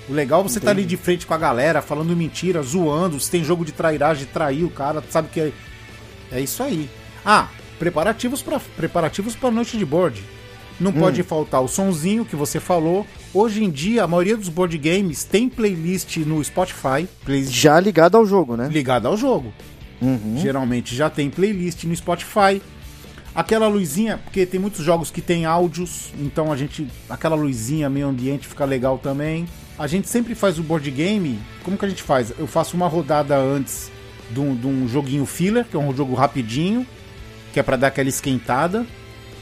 O 0.09 0.13
legal 0.13 0.41
é 0.41 0.43
você 0.45 0.59
tá 0.59 0.71
ali 0.71 0.85
de 0.85 0.97
frente 0.97 1.27
com 1.27 1.35
a 1.35 1.39
galera, 1.39 1.83
falando 1.83 2.17
mentira, 2.17 2.63
zoando. 2.63 3.21
Se 3.21 3.31
tem 3.31 3.45
jogo 3.45 3.65
de 3.65 3.73
trairagem, 3.73 4.27
trair 4.27 4.65
o 4.65 4.71
cara, 4.71 5.03
sabe 5.11 5.29
que 5.29 5.41
é, 5.41 5.53
é 6.33 6.41
isso 6.41 6.63
aí. 6.63 6.89
Ah, 7.25 7.49
preparativos 7.79 8.43
para 8.43 8.59
preparativos 8.77 9.35
para 9.37 9.51
noite 9.51 9.77
de 9.77 9.85
board. 9.85 10.23
Não 10.81 10.91
Hum. 10.91 10.95
pode 10.95 11.23
faltar 11.23 11.63
o 11.63 11.69
sonzinho 11.69 12.25
que 12.25 12.35
você 12.35 12.59
falou. 12.59 13.07
Hoje 13.33 13.63
em 13.63 13.71
dia, 13.71 14.03
a 14.05 14.09
maioria 14.09 14.37
dos 14.37 14.49
board 14.49 14.77
games 14.79 15.23
tem 15.23 15.49
playlist 15.49 16.17
no 16.19 16.43
Spotify, 16.43 17.07
playlist 17.25 17.53
Já 17.53 17.79
ligado 17.79 18.17
ao 18.17 18.27
jogo, 18.27 18.57
né? 18.57 18.69
ligada 18.71 19.07
ao 19.09 19.17
jogo. 19.17 19.53
Uhum. 20.01 20.37
Geralmente 20.39 20.97
já 20.97 21.09
tem 21.09 21.31
playlist 21.31 21.85
no 21.85 21.95
Spotify. 21.95 22.61
Aquela 23.35 23.67
luzinha, 23.69 24.19
porque 24.19 24.45
tem 24.45 24.61
muitos 24.61 24.85
jogos 24.85 25.11
que 25.11 25.23
tem 25.23 25.47
áudios, 25.47 26.11
então 26.19 26.53
a 26.53 26.57
gente. 26.57 26.87
Aquela 27.09 27.35
luzinha 27.37 27.89
meio 27.89 28.09
ambiente 28.09 28.47
fica 28.47 28.65
legal 28.65 28.99
também. 28.99 29.47
A 29.79 29.87
gente 29.87 30.07
sempre 30.09 30.35
faz 30.35 30.59
o 30.59 30.63
board 30.63 30.91
game. 30.91 31.39
Como 31.65 31.79
que 31.79 31.85
a 31.85 31.89
gente 31.89 32.03
faz? 32.03 32.33
Eu 32.39 32.47
faço 32.47 32.77
uma 32.77 32.89
rodada 32.89 33.37
antes 33.39 33.91
de 34.33 34.41
um, 34.41 34.55
de 34.55 34.67
um 34.67 34.89
joguinho 34.89 35.27
filler, 35.27 35.65
que 35.65 35.77
é 35.77 35.79
um 35.79 35.95
jogo 35.95 36.15
rapidinho, 36.15 36.87
que 37.53 37.61
é 37.61 37.63
pra 37.63 37.77
dar 37.77 37.89
aquela 37.89 38.09
esquentada, 38.09 38.87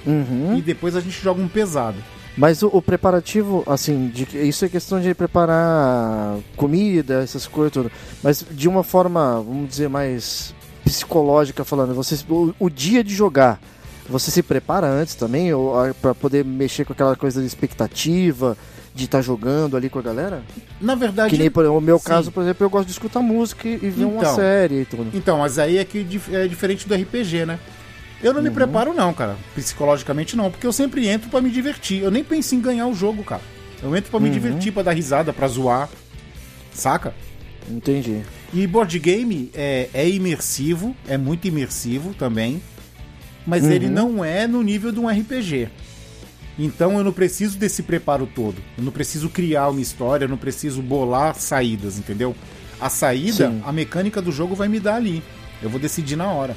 Uhum. 0.07 0.57
e 0.57 0.63
depois 0.63 0.97
a 0.97 1.01
gente 1.01 1.23
joga 1.23 1.43
um 1.43 1.49
pesado. 1.49 1.99
Mas 2.37 2.63
o, 2.63 2.69
o 2.69 2.81
preparativo, 2.81 3.63
assim, 3.67 4.09
de, 4.09 4.27
isso 4.49 4.65
é 4.65 4.69
questão 4.69 5.01
de 5.01 5.15
preparar 5.15 6.39
comida, 6.57 7.23
essas 7.23 7.47
coisas 7.47 7.73
tudo. 7.73 7.91
Mas 8.23 8.45
de 8.51 8.69
uma 8.69 8.83
forma, 8.83 9.35
vamos 9.43 9.69
dizer, 9.69 9.89
mais 9.89 10.55
psicológica 10.85 11.65
falando, 11.65 11.95
você, 11.95 12.19
o, 12.29 12.55
o 12.59 12.71
dia 12.71 13.05
de 13.05 13.15
jogar, 13.15 13.61
você 14.09 14.31
se 14.31 14.43
prepara 14.43 14.87
antes 14.87 15.15
também, 15.15 15.53
ou 15.53 15.79
ah, 15.79 15.93
pra 16.01 16.15
poder 16.15 16.45
mexer 16.45 16.85
com 16.85 16.93
aquela 16.93 17.15
coisa 17.15 17.41
de 17.41 17.47
expectativa, 17.47 18.57
de 18.95 19.05
estar 19.05 19.23
jogando 19.23 19.77
ali 19.77 19.89
com 19.89 19.99
a 19.99 20.03
galera? 20.03 20.43
Na 20.81 20.95
verdade. 20.95 21.31
Que 21.31 21.39
nem 21.39 21.51
por, 21.51 21.65
o 21.67 21.81
meu 21.81 21.99
sim. 21.99 22.05
caso, 22.05 22.31
por 22.33 22.43
exemplo, 22.43 22.65
eu 22.67 22.71
gosto 22.71 22.87
de 22.87 22.93
escutar 22.93 23.21
música 23.21 23.69
e 23.69 23.77
ver 23.77 24.05
uma 24.05 24.19
Então. 24.19 24.35
série 24.35 24.81
e 24.83 24.85
tudo. 24.85 25.07
Então, 25.15 25.39
mas 25.39 25.59
aí 25.59 25.79
é 25.79 25.85
que 25.85 26.07
é 26.33 26.47
diferente 26.47 26.87
do 26.89 26.95
RPG, 26.95 27.47
né? 27.47 27.59
Eu 28.23 28.35
não 28.35 28.43
me 28.43 28.51
preparo 28.51 28.93
não, 28.93 29.15
cara. 29.15 29.37
Psicologicamente 29.55 30.37
não, 30.37 30.51
porque 30.51 30.67
eu 30.67 30.73
sempre 30.73 31.09
entro 31.09 31.31
pra 31.31 31.41
me 31.41 31.49
divertir. 31.51 32.03
Eu 32.03 32.11
nem 32.11 32.23
penso 32.23 32.55
em 32.55 32.61
ganhar 32.61 32.87
o 32.87 32.95
jogo, 32.95 33.25
cara. 33.25 33.41
Eu 33.83 33.97
entro 33.97 34.11
pra 34.11 34.21
me 34.21 34.29
divertir, 34.29 34.73
pra 34.73 34.83
dar 34.83 34.93
risada, 34.93 35.33
pra 35.33 35.49
zoar. 35.49 35.89
Saca? 36.73 37.15
Entendi. 37.69 38.21
E 38.53 38.67
board 38.67 38.99
game 38.99 39.51
é, 39.55 39.89
é 39.95 40.09
imersivo, 40.09 40.95
é 41.09 41.17
muito 41.17 41.47
imersivo 41.49 42.13
também, 42.15 42.61
mas 43.47 43.65
ele 43.65 43.89
não 43.89 44.25
é 44.25 44.47
no 44.47 44.63
nível 44.63 44.91
de 44.93 44.99
um 45.01 45.09
RPG. 45.09 45.69
Então 46.63 46.99
eu 46.99 47.03
não 47.05 47.13
preciso 47.13 47.57
desse 47.57 47.83
preparo 47.83 48.27
todo. 48.27 48.57
Eu 48.77 48.85
não 48.85 48.93
preciso 48.93 49.31
criar 49.31 49.69
uma 49.69 49.81
história, 49.81 50.27
eu 50.27 50.29
não 50.29 50.37
preciso 50.37 50.83
bolar 50.83 51.35
saídas, 51.35 51.99
entendeu? 51.99 52.37
A 52.79 52.91
saída, 52.91 53.49
Sim. 53.49 53.63
a 53.65 53.73
mecânica 53.73 54.21
do 54.21 54.31
jogo 54.31 54.55
vai 54.55 54.69
me 54.69 54.79
dar 54.79 54.97
ali. 54.97 55.23
Eu 55.63 55.71
vou 55.71 55.81
decidir 55.81 56.17
na 56.17 56.31
hora. 56.31 56.55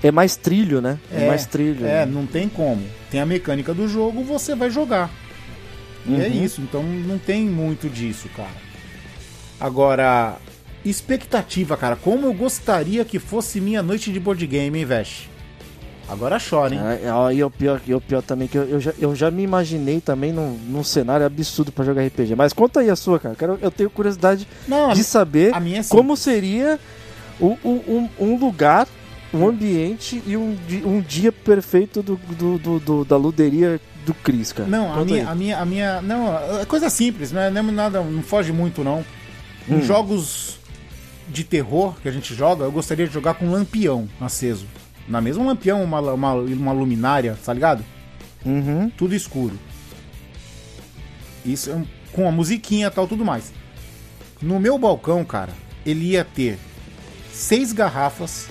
É 0.00 0.12
mais 0.12 0.36
trilho, 0.36 0.80
né? 0.80 0.98
É, 1.12 1.26
mais 1.26 1.44
trilho. 1.46 1.84
É, 1.84 2.04
né? 2.04 2.06
não 2.06 2.24
tem 2.24 2.48
como. 2.48 2.82
Tem 3.10 3.20
a 3.20 3.26
mecânica 3.26 3.74
do 3.74 3.88
jogo, 3.88 4.22
você 4.22 4.54
vai 4.54 4.70
jogar. 4.70 5.10
E 6.06 6.14
é 6.14 6.26
Uhum. 6.28 6.44
isso, 6.44 6.60
então 6.60 6.82
não 6.82 7.18
tem 7.18 7.44
muito 7.44 7.88
disso, 7.88 8.28
cara. 8.36 8.50
Agora, 9.60 10.36
expectativa, 10.84 11.76
cara. 11.76 11.96
Como 11.96 12.26
eu 12.26 12.32
gostaria 12.32 13.04
que 13.04 13.18
fosse 13.18 13.60
minha 13.60 13.82
noite 13.82 14.12
de 14.12 14.18
board 14.18 14.44
game, 14.46 14.76
hein, 14.78 14.84
Vesh? 14.84 15.28
Agora 16.12 16.38
chora, 16.38 16.74
hein? 16.74 16.80
Ah, 16.82 17.30
é, 17.32 17.34
E 17.34 17.42
o 17.42 17.50
pior, 17.50 17.80
e 17.86 17.94
o 17.94 18.00
pior 18.00 18.22
também, 18.22 18.46
que 18.46 18.58
eu, 18.58 18.64
eu, 18.64 18.80
já, 18.80 18.92
eu 18.98 19.14
já 19.16 19.30
me 19.30 19.42
imaginei 19.42 19.98
também 20.00 20.30
num, 20.32 20.52
num 20.68 20.84
cenário 20.84 21.24
absurdo 21.24 21.72
pra 21.72 21.84
jogar 21.84 22.04
RPG. 22.06 22.34
Mas 22.36 22.52
conta 22.52 22.80
aí 22.80 22.90
a 22.90 22.96
sua, 22.96 23.18
cara. 23.18 23.34
Quero, 23.34 23.58
eu 23.62 23.70
tenho 23.70 23.88
curiosidade 23.88 24.46
Não, 24.68 24.90
a, 24.90 24.94
de 24.94 25.02
saber 25.02 25.54
a 25.54 25.58
minha 25.60 25.80
é 25.80 25.84
como 25.84 26.16
seria 26.16 26.78
o- 27.40 27.56
o- 27.64 27.84
um, 27.88 28.08
um 28.32 28.38
lugar, 28.38 28.86
um 29.32 29.46
ambiente 29.48 30.22
e 30.26 30.36
um, 30.36 30.54
um 30.84 31.00
dia 31.00 31.32
perfeito 31.32 32.02
do, 32.02 32.16
do- 32.16 32.58
do- 32.58 32.78
do- 32.80 33.04
da 33.06 33.16
luderia 33.16 33.80
do 34.04 34.12
Cris, 34.12 34.52
cara. 34.52 34.68
Não, 34.68 34.92
a 34.92 35.04
minha, 35.04 35.22
aí. 35.22 35.26
a 35.28 35.34
minha, 35.34 35.58
a 35.60 35.64
minha. 35.64 36.02
Não, 36.02 36.28
é 36.60 36.64
coisa 36.66 36.90
simples, 36.90 37.32
não 37.32 37.40
é, 37.40 37.50
não 37.50 37.60
é 37.60 37.72
nada, 37.72 38.02
não 38.02 38.22
foge 38.22 38.52
muito, 38.52 38.84
não. 38.84 39.02
Em 39.68 39.76
Hum. 39.76 39.82
jogos 39.82 40.58
de 41.28 41.44
terror 41.44 41.94
que 42.02 42.08
a 42.08 42.12
gente 42.12 42.34
joga, 42.34 42.64
eu 42.64 42.72
gostaria 42.72 43.06
de 43.06 43.14
jogar 43.14 43.34
com 43.34 43.46
um 43.46 43.52
lampião 43.52 44.06
aceso. 44.20 44.66
Na 45.08 45.20
mesma 45.20 45.44
lampião, 45.44 45.82
uma, 45.82 46.00
uma, 46.00 46.34
uma 46.34 46.72
luminária, 46.72 47.36
tá 47.44 47.52
ligado? 47.52 47.84
Uhum. 48.44 48.90
Tudo 48.90 49.14
escuro. 49.14 49.58
Isso 51.44 51.70
é 51.70 51.82
com 52.12 52.28
a 52.28 52.32
musiquinha 52.32 52.86
e 52.86 52.90
tal, 52.90 53.08
tudo 53.08 53.24
mais. 53.24 53.52
No 54.40 54.60
meu 54.60 54.78
balcão, 54.78 55.24
cara, 55.24 55.52
ele 55.84 56.10
ia 56.10 56.24
ter 56.24 56.58
seis 57.32 57.72
garrafas 57.72 58.48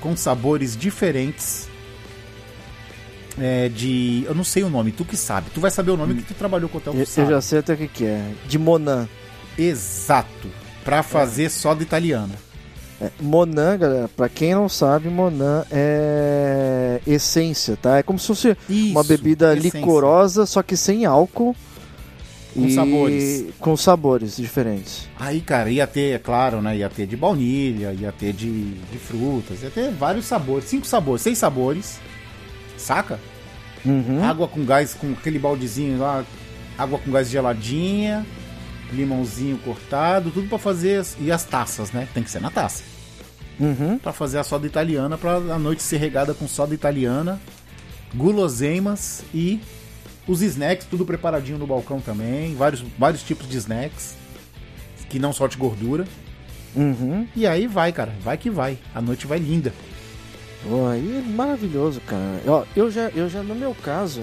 com 0.00 0.16
sabores 0.16 0.76
diferentes. 0.76 1.68
É, 3.38 3.68
de. 3.68 4.24
Eu 4.26 4.34
não 4.34 4.44
sei 4.44 4.62
o 4.62 4.68
nome, 4.68 4.92
tu 4.92 5.04
que 5.04 5.16
sabe. 5.16 5.50
Tu 5.54 5.60
vai 5.60 5.70
saber 5.70 5.92
o 5.92 5.96
nome 5.96 6.14
que 6.14 6.22
tu 6.22 6.34
trabalhou 6.34 6.68
com 6.68 6.76
o 6.76 6.80
hotel, 6.80 6.92
Eu, 6.94 7.00
eu 7.00 7.30
já 7.30 7.40
sei 7.40 7.60
até 7.60 7.74
o 7.74 7.76
que, 7.76 7.88
que 7.88 8.04
é. 8.04 8.32
De 8.46 8.58
Monan. 8.58 9.08
Exato. 9.56 10.48
Pra 10.84 11.02
fazer 11.02 11.48
soda 11.48 11.82
italiana. 11.82 12.34
É, 12.34 12.49
Monan, 13.20 13.78
galera, 13.78 14.10
pra 14.14 14.28
quem 14.28 14.54
não 14.54 14.68
sabe, 14.68 15.08
Monan 15.08 15.64
é 15.70 17.00
essência, 17.06 17.76
tá? 17.80 17.98
É 17.98 18.02
como 18.02 18.18
se 18.18 18.26
fosse 18.26 18.48
uma 18.48 19.00
Isso, 19.00 19.04
bebida 19.04 19.56
essência. 19.56 19.78
licorosa, 19.78 20.44
só 20.46 20.62
que 20.62 20.76
sem 20.76 21.04
álcool. 21.06 21.56
Com 22.52 22.68
sabores. 22.68 23.44
Com 23.60 23.76
sabores 23.76 24.36
diferentes. 24.36 25.08
Aí, 25.18 25.40
cara, 25.40 25.70
ia 25.70 25.86
ter, 25.86 26.16
é 26.16 26.18
claro, 26.18 26.60
né? 26.60 26.76
Ia 26.78 26.88
ter 26.90 27.06
de 27.06 27.16
baunilha, 27.16 27.92
ia 27.92 28.10
ter 28.12 28.32
de, 28.32 28.72
de 28.74 28.98
frutas, 28.98 29.62
ia 29.62 29.70
ter 29.70 29.90
vários 29.92 30.26
sabores. 30.26 30.64
Cinco 30.64 30.84
sabores, 30.86 31.22
seis 31.22 31.38
sabores. 31.38 32.00
Saca? 32.76 33.20
Uhum. 33.84 34.22
Água 34.24 34.48
com 34.48 34.64
gás, 34.64 34.94
com 34.94 35.12
aquele 35.12 35.38
baldezinho 35.38 35.98
lá. 36.00 36.24
Água 36.76 36.98
com 36.98 37.10
gás 37.12 37.30
geladinha. 37.30 38.26
Limãozinho 38.92 39.56
cortado, 39.58 40.32
tudo 40.32 40.48
pra 40.48 40.58
fazer. 40.58 40.98
as- 40.98 41.16
E 41.20 41.30
as 41.30 41.44
taças, 41.44 41.92
né? 41.92 42.08
Tem 42.12 42.22
que 42.24 42.30
ser 42.30 42.40
na 42.40 42.50
taça. 42.50 42.82
Uhum. 43.58 43.98
Pra 43.98 44.12
fazer 44.12 44.38
a 44.38 44.44
soda 44.44 44.66
italiana, 44.66 45.18
pra 45.18 45.36
a 45.36 45.58
noite 45.58 45.82
ser 45.82 45.98
regada 45.98 46.32
com 46.32 46.48
soda 46.48 46.74
italiana, 46.74 47.40
guloseimas 48.14 49.22
e 49.34 49.60
os 50.26 50.42
snacks, 50.42 50.86
tudo 50.88 51.04
preparadinho 51.04 51.58
no 51.58 51.66
balcão 51.66 52.00
também. 52.00 52.54
Vários, 52.54 52.84
vários 52.98 53.22
tipos 53.22 53.48
de 53.48 53.56
snacks. 53.56 54.16
Que 55.08 55.18
não 55.18 55.32
solte 55.32 55.56
gordura. 55.56 56.04
Uhum. 56.74 57.26
E 57.34 57.46
aí 57.46 57.66
vai, 57.66 57.92
cara. 57.92 58.14
Vai 58.22 58.36
que 58.36 58.48
vai. 58.48 58.78
A 58.94 59.00
noite 59.02 59.26
vai 59.26 59.38
linda. 59.38 59.72
Pô, 60.62 60.86
aí 60.86 61.16
é 61.16 61.30
maravilhoso, 61.30 62.00
cara. 62.02 62.40
Ó, 62.46 62.64
eu 62.76 62.90
já, 62.90 63.08
eu 63.08 63.28
já 63.28 63.42
no 63.42 63.54
meu 63.54 63.74
caso, 63.74 64.22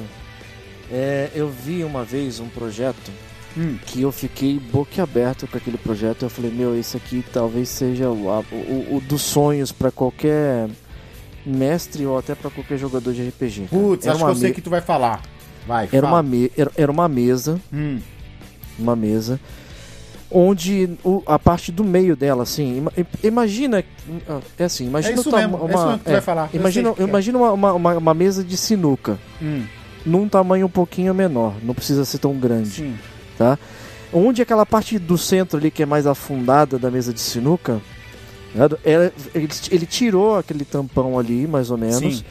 é, 0.92 1.30
eu 1.36 1.50
vi 1.50 1.84
uma 1.84 2.04
vez 2.04 2.40
um 2.40 2.48
projeto 2.48 3.12
Hum. 3.56 3.78
que 3.86 4.02
eu 4.02 4.12
fiquei 4.12 4.60
boquiaberto 4.60 5.48
com 5.48 5.58
aquele 5.58 5.78
projeto. 5.78 6.24
Eu 6.24 6.30
falei, 6.30 6.52
meu, 6.52 6.78
esse 6.78 6.98
aqui 6.98 7.24
talvez 7.34 7.70
seja 7.70 8.10
o, 8.10 8.28
o, 8.52 8.98
o 8.98 9.02
dos 9.08 9.22
sonhos 9.22 9.72
pra 9.72 9.92
qualquer 9.92 10.70
mestre 11.46 12.06
ou 12.06 12.18
até 12.18 12.36
pra 12.36 12.50
qualquer 12.52 12.78
jogador 12.78 13.14
de 13.14 13.28
RPG. 13.28 13.68
Putz, 13.70 14.06
era 14.06 14.14
acho 14.16 14.20
que 14.20 14.26
uma 14.26 14.32
eu 14.32 14.36
sei 14.36 14.52
que 14.54 14.62
tu 14.62 14.70
vai 14.70 14.82
falar. 14.82 15.22
Vai, 15.66 15.90
era 15.92 16.08
fala. 16.08 16.18
uma, 16.22 16.24
me... 16.24 16.52
era, 16.58 16.72
era 16.78 16.92
uma 16.92 17.08
mesa, 17.08 17.60
Hum. 17.74 18.00
uma 18.80 18.96
mesa 18.96 19.40
onde 20.30 20.90
o- 21.06 21.24
a 21.26 21.40
parte 21.40 21.72
do 21.72 21.84
meio 21.86 22.16
dela, 22.16 22.44
assim, 22.44 22.78
ima- 22.80 22.92
imagina, 23.24 23.84
é 24.60 24.64
assim, 24.66 24.86
imagina 24.88 25.14
É 25.16 25.20
isso 25.20 25.32
mesmo, 25.32 25.58
é 25.58 25.74
isso 25.74 25.86
mesmo 25.86 25.98
que 26.00 26.04
tu 26.04 26.12
vai 26.12 26.22
falar, 26.22 26.50
imagina, 26.54 26.94
é. 26.98 27.04
imagina 27.04 27.38
uma, 27.38 27.52
uma, 27.54 27.74
uma- 27.74 27.98
uma 27.98 28.14
mesa 28.14 28.44
de 28.44 28.58
sinuca, 28.58 29.18
Hum, 29.42 29.64
num 30.06 30.28
tamanho 30.28 30.66
um 30.66 30.70
pouquinho 30.70 31.14
menor, 31.14 31.56
não 31.64 31.74
precisa 31.74 32.04
ser 32.04 32.18
tão 32.18 32.34
grande, 32.34 32.70
sim. 32.70 32.96
Tá? 33.38 33.58
Onde 34.14 34.42
aquela 34.42 34.66
parte 34.66 34.98
do 34.98 35.18
centro 35.18 35.58
ali 35.58 35.70
que 35.70 35.84
é 35.84 35.86
mais 35.86 36.08
afundada 36.08 36.80
da 36.80 36.90
mesa 36.90 37.14
de 37.14 37.20
sinuca, 37.20 37.82
né, 38.56 38.68
ela- 38.86 39.12
ele, 39.36 39.50
ele 39.70 39.86
tirou 39.86 40.38
aquele 40.38 40.64
tampão 40.66 41.20
ali, 41.20 41.46
mais 41.48 41.70
ou 41.70 41.78
menos, 41.78 42.20
Sim. 42.20 42.24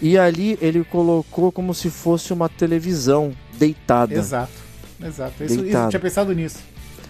e 0.00 0.16
ali 0.16 0.56
ele 0.62 0.84
colocou 0.84 1.50
como 1.50 1.74
se 1.74 1.90
fosse 1.90 2.32
uma 2.32 2.48
televisão 2.48 3.32
deitada. 3.58 4.14
Exato. 4.14 4.52
Exato. 5.04 5.44
Isso, 5.44 5.64
isso, 5.66 5.88
tinha 5.90 6.00
pensado 6.00 6.32
nisso. 6.32 6.58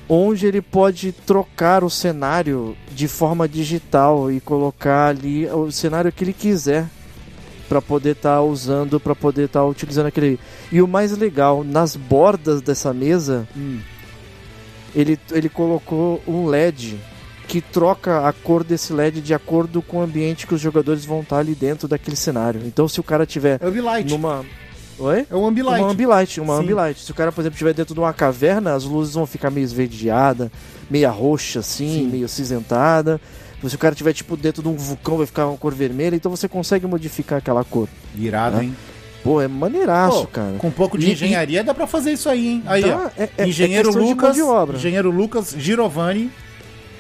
onde 0.09 0.47
ele 0.47 0.61
pode 0.63 1.13
trocar 1.13 1.85
o 1.85 1.91
cenário 1.91 2.77
de 2.93 3.07
forma 3.07 3.47
digital 3.49 4.31
e 4.33 4.41
colocar 4.41 5.09
ali 5.09 5.47
o 5.47 5.71
cenário 5.71 6.11
que 6.11 6.25
ele 6.25 6.33
quiser 6.33 6.87
para 7.69 7.81
poder 7.83 8.13
estar 8.13 8.43
usando, 8.43 8.99
para 9.01 9.15
poder 9.15 9.45
estar 9.47 9.65
utilizando 9.65 10.07
aquele. 10.07 10.39
E 10.71 10.81
o 10.83 10.89
mais 10.89 11.17
legal, 11.17 11.65
nas 11.65 11.97
bordas 11.97 12.61
dessa 12.63 12.93
mesa, 12.93 13.47
Hum. 13.57 13.79
ele, 14.95 15.19
ele 15.33 15.49
colocou 15.49 16.23
um 16.27 16.47
LED 16.47 16.99
que 17.49 17.61
troca 17.61 18.27
a 18.27 18.33
cor 18.33 18.65
desse 18.65 18.93
LED 18.93 19.21
de 19.21 19.35
acordo 19.35 19.83
com 19.83 19.99
o 19.99 20.03
ambiente 20.03 20.47
que 20.47 20.55
os 20.55 20.61
jogadores 20.61 21.05
vão 21.05 21.21
estar 21.21 21.39
ali 21.39 21.55
dentro 21.55 21.87
daquele 21.87 22.17
cenário. 22.17 22.63
Então, 22.65 22.89
se 22.89 22.99
o 23.01 23.03
cara 23.03 23.27
tiver 23.27 23.59
É 23.63 23.67
Ambilight. 23.67 24.11
numa 24.11 24.45
Oi? 24.97 25.27
É 25.29 25.35
o 25.35 25.45
Ambilight. 25.45 25.81
Uma 25.83 25.91
ambilight, 25.91 26.41
uma 26.41 26.57
Sim. 26.57 26.63
ambilight. 26.63 27.01
Se 27.01 27.11
o 27.11 27.15
cara, 27.15 27.33
por 27.33 27.41
exemplo, 27.41 27.55
estiver 27.57 27.75
dentro 27.75 27.95
de 27.95 28.01
uma 28.01 28.13
caverna, 28.13 28.75
as 28.75 28.85
luzes 28.85 29.15
vão 29.15 29.27
ficar 29.27 29.51
meio 29.51 29.65
esverdeada, 29.65 30.53
meia 30.89 31.11
roxa 31.11 31.59
assim, 31.61 32.05
Sim. 32.05 32.09
meio 32.09 32.25
acinzentada. 32.27 33.21
Se 33.69 33.77
o 33.77 33.79
cara 33.79 33.93
estiver 33.95 34.13
tipo 34.13 34.37
dentro 34.37 34.63
de 34.63 34.69
um 34.69 34.75
vulcão, 34.77 35.17
vai 35.17 35.27
ficar 35.27 35.47
uma 35.47 35.57
cor 35.57 35.75
vermelha, 35.75 36.15
então 36.17 36.31
você 36.31 36.49
consegue 36.49 36.87
modificar 36.87 37.39
aquela 37.39 37.65
cor. 37.65 37.89
Irado, 38.17 38.57
Né? 38.59 38.65
hein? 38.65 38.77
Pô, 39.23 39.41
é 39.41 39.49
maneiraço, 39.49 40.21
Pô, 40.23 40.27
cara. 40.27 40.57
Com 40.59 40.69
um 40.69 40.71
pouco 40.71 40.99
de 40.99 41.07
E- 41.09 41.13
engenharia 41.13 41.65
dá 41.65 41.73
pra 41.73 41.87
fazer 41.87 42.13
isso 42.13 42.29
aí, 42.29 42.47
hein? 42.47 42.63
Aí, 42.67 42.83
Dá, 42.83 43.11
ó. 43.17 43.23
é- 43.23 43.31
é- 43.39 43.47
engenheiro 43.49 43.89
é 43.89 43.93
Lucas, 43.93 44.35
de 44.35 44.43
obra. 44.43 44.77
engenheiro 44.77 45.11
Lucas 45.11 45.55
Giovanni, 45.59 46.31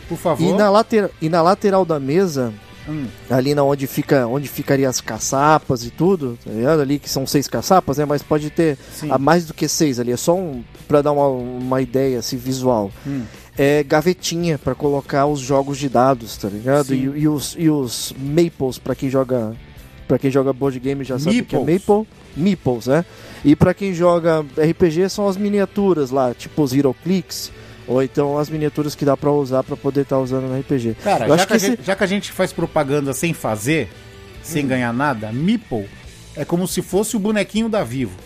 por 0.09 0.17
favor. 0.17 0.43
E 0.43 0.53
na, 0.57 0.71
lateral, 0.71 1.11
e 1.21 1.29
na 1.29 1.43
lateral 1.43 1.85
da 1.85 2.01
mesa, 2.01 2.53
Hum, 2.89 3.07
ali 3.31 3.55
na 3.55 3.63
onde 3.63 3.87
fica 3.87 4.27
onde 4.27 4.47
ficaria 4.49 4.87
as 4.89 5.01
caçapas 5.01 5.85
e 5.85 5.91
tudo, 5.91 6.39
tá 6.45 6.51
ligado? 6.51 6.81
Ali 6.81 6.99
que 6.99 7.09
são 7.09 7.27
seis 7.27 7.47
caçapas, 7.49 7.97
né? 7.99 8.05
Mas 8.05 8.23
pode 8.23 8.51
ter 8.51 8.77
sim. 8.93 9.11
a 9.11 9.17
mais 9.19 9.47
do 9.47 9.55
que 9.55 9.67
seis 9.69 9.99
ali, 9.99 10.13
é 10.13 10.17
só 10.17 10.35
um 10.35 10.63
para 10.87 11.01
dar 11.03 11.13
uma, 11.13 11.27
uma 11.29 11.81
ideia 11.83 12.19
assim, 12.19 12.37
visual. 12.37 12.91
Hum. 13.07 13.23
É 13.57 13.83
gavetinha 13.85 14.59
pra 14.59 14.75
colocar 14.75 15.27
os 15.27 15.39
jogos 15.41 15.79
de 15.79 15.89
dados, 15.89 16.37
tá 16.37 16.49
ligado? 16.49 16.93
E, 16.95 17.03
e 17.05 17.29
os, 17.29 17.55
e 17.59 17.71
os 17.71 18.13
maples 18.19 18.79
pra 18.79 18.95
quem 18.95 19.09
joga 19.09 19.55
para 20.09 20.19
quem 20.19 20.31
joga 20.31 20.53
board 20.53 20.79
game 20.81 21.03
já 21.05 21.19
sabe 21.19 21.41
o 21.41 21.45
que 21.47 21.55
é 21.57 21.59
Meeples. 21.61 21.89
maple, 21.89 22.09
meeples, 22.37 22.87
né? 22.89 23.05
E 23.45 23.55
pra 23.57 23.73
quem 23.73 23.95
joga 23.95 24.41
RPG 24.41 25.09
são 25.09 25.27
as 25.29 25.37
miniaturas 25.37 26.11
lá, 26.11 26.35
tipo 26.35 26.63
os 26.63 26.75
Heroclix, 26.75 27.51
ou 27.87 28.03
então 28.03 28.37
as 28.39 28.51
miniaturas 28.51 28.95
que 28.95 29.05
dá 29.05 29.17
pra 29.17 29.31
usar 29.31 29.63
pra 29.63 29.77
poder 29.77 30.03
estar 30.03 30.19
usando 30.19 30.45
no 30.49 30.59
RPG. 30.61 30.97
Cara, 31.03 31.27
já 31.39 31.47
que, 31.47 31.55
esse- 31.55 31.67
gente, 31.69 31.83
já 31.85 31.97
que 31.97 32.05
a 32.05 32.07
gente 32.07 32.33
faz 32.33 32.53
propaganda 32.53 33.15
sem 33.15 33.33
fazer, 33.33 33.89
sem 34.43 34.67
ganhar 34.67 34.93
nada, 34.93 35.33
Meeple 35.33 35.89
é 36.37 36.45
como 36.45 36.67
se 36.69 36.83
fosse 36.83 37.17
o 37.17 37.21
bonequinho 37.21 37.69
da 37.71 37.83
Vivo, 37.85 38.19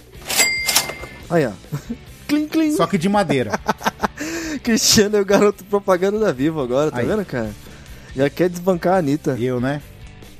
Aí, 1.31 1.47
ó. 1.47 1.53
clim, 2.26 2.47
clim. 2.49 2.72
só 2.76 2.87
que 2.87 2.99
de 2.99 3.09
madeira. 3.09 3.53
Cristiano 4.69 5.16
é 5.16 5.21
o 5.23 5.25
garoto 5.25 5.64
propaganda 5.64 6.19
da 6.19 6.31
Vivo 6.31 6.61
agora, 6.61 6.91
tá 6.91 6.99
Aí. 6.99 7.07
vendo, 7.07 7.25
cara? 7.25 7.51
Já 8.14 8.29
quer 8.29 8.51
desbancar 8.51 8.97
a 8.97 8.99
Anitta. 8.99 9.35
Eu, 9.41 9.59
né? 9.59 9.81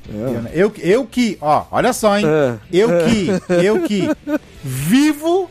É. 0.07 0.13
Eu, 0.13 0.41
né? 0.41 0.51
eu, 0.83 1.05
que, 1.07 1.35
ó, 1.41 1.65
olha 1.71 1.91
só, 1.93 2.15
hein? 2.15 2.25
É. 2.27 2.57
Eu 2.71 2.89
que, 3.05 3.27
eu 3.65 3.81
que 3.81 4.07
vivo 4.63 5.49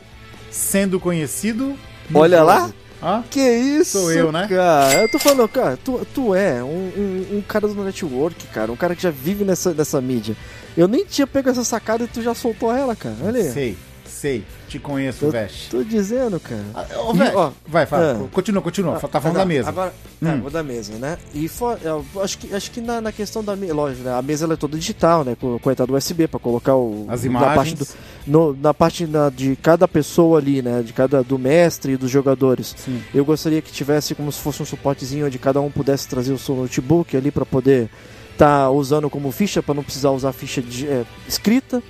sendo 0.49 1.01
conhecido. 1.01 1.74
Olha 2.14 2.45
lá. 2.45 2.70
Hã? 3.03 3.24
Que 3.29 3.41
isso, 3.41 3.99
Sou 3.99 4.12
eu, 4.12 4.31
né? 4.31 4.47
Cara, 4.49 5.03
eu 5.03 5.11
tô 5.11 5.18
falando, 5.18 5.49
cara, 5.49 5.76
tu, 5.85 6.07
tu 6.14 6.33
é 6.33 6.62
um, 6.62 6.66
um, 6.66 7.39
um 7.39 7.43
cara 7.43 7.66
do 7.66 7.83
network, 7.83 8.47
cara, 8.49 8.70
um 8.70 8.76
cara 8.76 8.95
que 8.95 9.03
já 9.03 9.11
vive 9.11 9.45
nessa, 9.45 9.74
nessa 9.74 10.01
mídia. 10.01 10.37
Eu 10.76 10.87
nem 10.87 11.05
tinha 11.05 11.26
pego 11.26 11.49
essa 11.51 11.64
sacada 11.64 12.05
e 12.05 12.09
tu 12.09 12.22
já 12.22 12.33
soltou 12.33 12.72
ela, 12.72 12.95
cara. 12.95 13.16
Olha 13.24 13.41
aí. 13.41 13.51
Sei, 13.53 13.76
sei. 14.19 14.45
Te 14.69 14.79
conheço, 14.79 15.25
Eu 15.25 15.31
Veste. 15.31 15.71
Tô 15.71 15.83
dizendo, 15.83 16.39
cara. 16.41 16.64
Ah, 16.75 16.87
E, 16.91 17.35
ó, 17.37 17.51
vai, 17.66 17.87
fala. 17.87 18.21
ah. 18.25 18.29
Continua, 18.33 18.61
continua. 18.62 18.99
tá 18.99 19.21
falando 19.21 19.37
da 19.37 19.45
mesa. 19.45 19.69
Agora, 19.69 19.95
Hum. 20.21 20.29
é, 20.29 20.37
vou 20.37 20.51
da 20.51 20.62
mesa, 20.62 20.95
né? 20.99 21.16
E 21.33 21.47
for, 21.49 21.79
eu 21.83 22.05
acho 22.23 22.37
que, 22.39 22.53
acho 22.55 22.71
que 22.71 22.81
na, 22.81 23.01
na 23.01 23.12
questão 23.12 23.43
da 23.43 23.55
mesa, 23.55 23.73
lógico, 23.75 24.03
né? 24.03 24.12
A 24.19 24.21
mesa 24.23 24.45
ela 24.45 24.55
é 24.55 24.57
toda 24.57 24.77
digital, 24.77 25.25
né? 25.25 25.37
Com, 25.41 25.59
entrada 25.71 25.93
USB 25.93 26.27
pra 26.27 26.41
colocar 26.41 26.75
o. 26.75 27.07
As 27.09 27.23
Na 27.25 27.39
parte, 27.41 27.55
imagens. 27.55 27.79
do, 27.79 27.87
no- 28.27 28.57
na 28.61 28.75
parte 28.75 29.07
na- 29.07 29.31
de 29.31 29.55
cada 29.57 29.87
pessoa 29.87 30.39
ali, 30.39 30.61
né? 30.61 30.83
De 30.83 30.93
cada 30.93 31.23
do 31.23 31.39
mestre 31.39 31.93
e 31.93 31.97
dos 31.97 32.11
jogadores. 32.11 32.75
Sim. 32.77 33.01
Eu 33.14 33.25
gostaria 33.25 33.62
que 33.62 33.71
tivesse 33.73 34.14
como 34.14 34.31
se 34.33 34.41
fosse 34.41 34.61
um 34.62 34.66
suportezinho 34.66 35.27
onde 35.27 35.39
cada 35.39 35.61
um 35.61 35.71
pudesse 35.71 36.09
trazer 36.09 36.33
o 36.33 36.39
seu 36.39 36.57
notebook 36.57 37.16
ali 37.16 37.31
para 37.31 37.47
poder 37.47 37.89
estar 38.33 38.71
usando 38.71 39.09
como 39.11 39.31
ficha, 39.33 39.62
para 39.62 39.75
não 39.75 39.83
precisar 39.83 40.11
usar 40.11 40.33
ficha 40.33 40.61
de, 40.62 40.87
é, 40.87 41.05
escrita. 41.27 41.83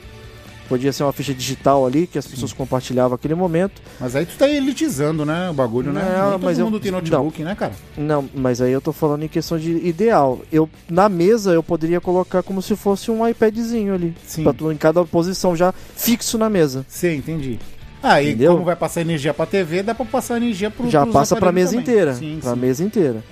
Podia 0.69 0.93
ser 0.93 1.03
uma 1.03 1.13
ficha 1.15 1.33
digital 1.33 1.87
ali 1.87 2.07
que 2.07 2.19
as 2.19 2.27
pessoas 2.27 2.53
compartilhavam 2.53 3.13
naquele 3.13 3.35
momento. 3.35 3.81
Mas 3.99 4.15
aí 4.15 4.27
tu 4.27 4.37
tá 4.37 4.47
elitizando, 4.49 5.25
né? 5.25 5.49
O 5.49 5.55
bagulho, 5.55 5.93
né? 5.93 6.03
Não, 6.03 6.23
Nem 6.25 6.33
todo 6.33 6.45
mas 6.45 6.59
eu- 6.59 6.65
mundo 6.67 6.79
tem 6.79 6.93
notebook, 6.93 7.43
né, 7.43 7.55
cara? 7.55 7.73
Não, 7.97 8.29
mas 8.35 8.61
aí 8.61 8.71
eu 8.71 8.81
tô 8.81 8.93
falando 8.93 9.23
em 9.23 9.29
questão 9.29 9.59
de 9.59 9.71
ideal. 9.79 10.41
Eu 10.53 10.69
na 10.89 11.09
mesa 11.09 11.53
eu 11.53 11.63
poderia 11.63 12.01
colocar 12.03 12.43
como 12.43 12.61
se 12.61 12.77
fosse 12.77 13.11
um 13.11 13.27
iPadzinho 13.27 13.95
ali, 13.95 14.15
Sim. 14.27 14.43
pra 14.43 14.53
tu, 14.53 14.71
em 14.71 14.77
cada 14.77 15.03
posição 15.07 15.57
já 15.57 15.73
fixo 15.97 16.37
na 16.37 16.51
mesa. 16.51 16.85
Sei, 16.87 17.17
entendi. 17.17 17.59
Ah, 18.03 18.21
e 18.23 18.29
Entendeu? 18.29 18.53
como 18.53 18.65
vai 18.65 18.77
passar 18.77 19.01
energia 19.01 19.33
pra 19.33 19.47
TV, 19.47 19.83
dá 19.83 19.95
pra 19.95 20.05
passar 20.05 20.37
energia 20.37 20.71
pro 20.71 20.89
já 20.91 21.05
passa 21.07 21.35
pra 21.35 21.51
mesa 21.51 21.71
também. 21.73 21.83
inteira, 21.83 22.15
Sim, 22.15 22.39
pra 22.43 22.53
sim. 22.53 22.59
mesa 22.61 22.85
inteira. 22.85 23.25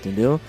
Entendeu? 0.00 0.40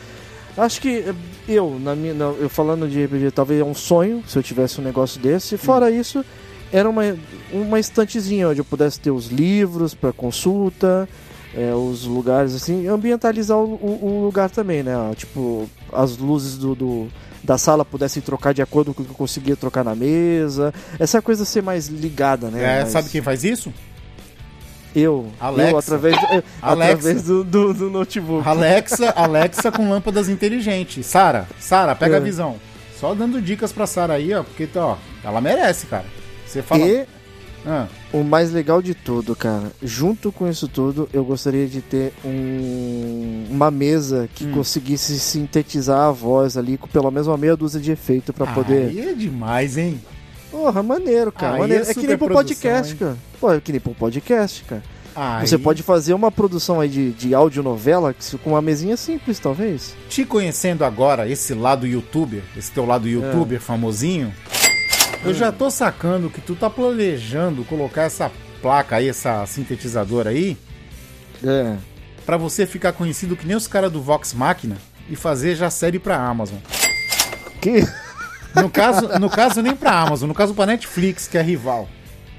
Acho 0.58 0.82
que 0.82 0.90
eh, 1.00 1.14
eu, 1.52 1.80
na 1.80 1.96
minha, 1.96 2.14
eu 2.14 2.50
falando 2.50 2.88
de 2.88 3.04
RPG, 3.06 3.32
talvez 3.32 3.60
é 3.62 3.64
um 3.64 3.74
sonho 3.74 4.24
se 4.28 4.38
eu 4.38 4.44
tivesse 4.44 4.80
um 4.80 4.84
negócio 4.84 5.20
desse. 5.20 5.58
Fora 5.58 5.88
Hum. 5.88 6.00
isso, 6.00 6.24
era 6.72 6.88
uma, 6.90 7.02
uma 7.52 7.80
estantezinha 7.80 8.50
onde 8.50 8.62
eu 8.62 8.66
pudesse 8.66 9.00
ter 9.00 9.12
os 9.12 9.28
livros 9.28 9.94
para 9.94 10.14
consulta, 10.14 11.10
eh, 11.56 11.74
os 11.74 12.06
lugares 12.06 12.54
assim, 12.54 12.84
e 12.84 12.88
ambientalizar 12.88 13.58
o, 13.58 13.74
o- 13.74 14.00
o 14.06 14.26
lugar 14.26 14.50
também, 14.50 14.84
né? 14.84 14.94
Tipo, 15.16 15.68
as 15.92 16.18
luzes 16.18 16.58
do, 16.58 16.76
do- 16.76 17.08
da 17.44 17.58
sala 17.58 17.84
pudessem 17.86 18.22
trocar 18.22 18.54
de 18.54 18.62
acordo 18.62 18.94
com 18.94 19.02
o 19.02 19.06
que 19.06 19.12
eu 19.12 19.16
conseguia 19.16 19.56
trocar 19.56 19.84
na 19.84 19.96
mesa. 19.96 20.74
Essa 21.00 21.22
coisa 21.22 21.46
ser 21.46 21.64
mais 21.64 21.88
ligada, 21.88 22.50
né? 22.50 22.62
É, 22.64 22.80
Mais- 22.82 22.90
sabe 22.90 23.10
quem 23.10 23.22
faz 23.22 23.44
isso? 23.44 23.74
Eu. 24.96 25.32
Alexa. 25.40 25.72
Eu, 25.72 25.78
através, 25.78 26.16
do- 26.22 26.44
Alexa. 26.62 26.94
através 26.94 27.24
do, 27.24 27.44
do, 27.44 27.74
do 27.74 27.90
notebook. 27.90 28.48
Alexa, 28.48 29.10
Alexa 29.16 29.72
com 29.72 29.90
lâmpadas 29.90 30.30
inteligentes. 30.30 31.06
Sara, 31.06 31.48
Sara, 31.60 31.96
pega 31.96 32.16
a 32.16 32.18
É. 32.18 32.22
visão. 32.22 32.56
Só 33.00 33.14
dando 33.14 33.42
dicas 33.42 33.72
pra 33.72 33.88
Sara 33.88 34.14
aí, 34.16 34.34
ó, 34.34 34.44
porque 34.44 34.68
ó, 34.76 34.96
ela 35.24 35.40
merece, 35.40 35.86
cara. 35.88 36.06
Você 36.46 36.62
fala. 36.62 36.86
E 36.86 37.06
Ah, 37.66 37.88
o 38.14 38.24
mais 38.24 38.54
legal 38.54 38.82
de 38.82 38.94
tudo, 38.96 39.36
cara, 39.36 39.72
junto 39.84 40.32
com 40.32 40.50
isso 40.50 40.66
tudo, 40.68 41.10
eu 41.12 41.26
gostaria 41.26 41.68
de 41.68 41.82
ter 41.82 42.14
um, 42.24 43.46
uma 43.50 43.70
mesa 43.70 44.30
que 44.34 44.46
Hum. 44.46 44.52
conseguisse 44.54 45.20
sintetizar 45.20 46.08
a 46.08 46.12
voz 46.12 46.56
ali 46.56 46.78
com 46.78 46.88
pelo 46.88 47.12
menos 47.12 47.28
uma 47.28 47.36
meia 47.38 47.58
dúzia 47.58 47.80
de 47.82 47.92
efeito 47.92 48.32
pra 48.32 48.48
poder. 48.48 48.88
Aí 48.90 49.10
é 49.10 49.14
demais, 49.14 49.78
hein? 49.78 50.00
Porra, 50.52 50.82
maneiro, 50.84 51.32
cara. 51.32 51.58
Maneiro. 51.60 51.86
é 51.86 51.92
É, 51.92 51.94
que 51.94 52.08
nem 52.08 52.18
pro 52.18 52.30
podcast, 52.30 52.94
hein? 52.94 53.00
cara. 53.00 53.18
Pô, 53.40 53.52
é 53.54 53.60
que 53.60 53.72
nem 53.72 53.80
pro 53.82 53.94
podcast, 53.94 54.64
cara. 54.64 54.84
Aí, 55.16 55.48
Você 55.48 55.58
pode 55.58 55.84
fazer 55.84 56.14
uma 56.14 56.32
produção 56.32 56.80
aí 56.80 56.88
de, 56.88 57.12
de 57.12 57.34
audionovela 57.34 58.16
com 58.44 58.52
uma 58.52 58.62
mesinha 58.62 58.96
simples, 58.96 59.38
talvez. 59.40 59.96
Te 60.08 60.24
conhecendo 60.24 60.86
agora, 60.86 61.28
esse 61.28 61.54
lado 61.54 61.86
youtuber, 61.86 62.42
esse 62.56 62.72
teu 62.72 62.86
lado 62.86 63.08
youtuber 63.08 63.60
famosinho, 63.60 64.34
eu 65.26 65.34
já 65.34 65.52
tô 65.52 65.70
sacando 65.70 66.30
que 66.30 66.40
tu 66.40 66.56
tá 66.56 66.70
planejando 66.70 67.66
colocar 67.66 68.04
essa 68.04 68.32
placa 68.62 68.96
aí, 68.98 69.10
essa 69.10 69.46
sintetizadora 69.46 70.30
aí, 70.30 70.56
É. 71.44 71.76
pra 72.26 72.38
você 72.38 72.66
ficar 72.66 72.94
conhecido 72.94 73.36
que 73.36 73.46
nem 73.48 73.58
os 73.58 73.68
caras 73.68 73.92
do 73.92 74.02
Vox 74.02 74.34
Machina 74.34 74.78
e 75.10 75.16
fazer 75.16 75.56
já 75.56 75.70
série 75.70 76.00
pra 76.00 76.16
Amazon. 76.18 76.60
Que... 77.60 77.86
No 78.56 78.70
caso, 78.70 79.20
no 79.20 79.30
caso 79.30 79.62
nem 79.62 79.76
pra 79.76 79.92
Amazon, 80.02 80.28
no 80.28 80.34
caso 80.34 80.54
pra 80.54 80.66
Netflix, 80.66 81.28
que 81.28 81.38
é 81.38 81.42
rival. 81.42 81.88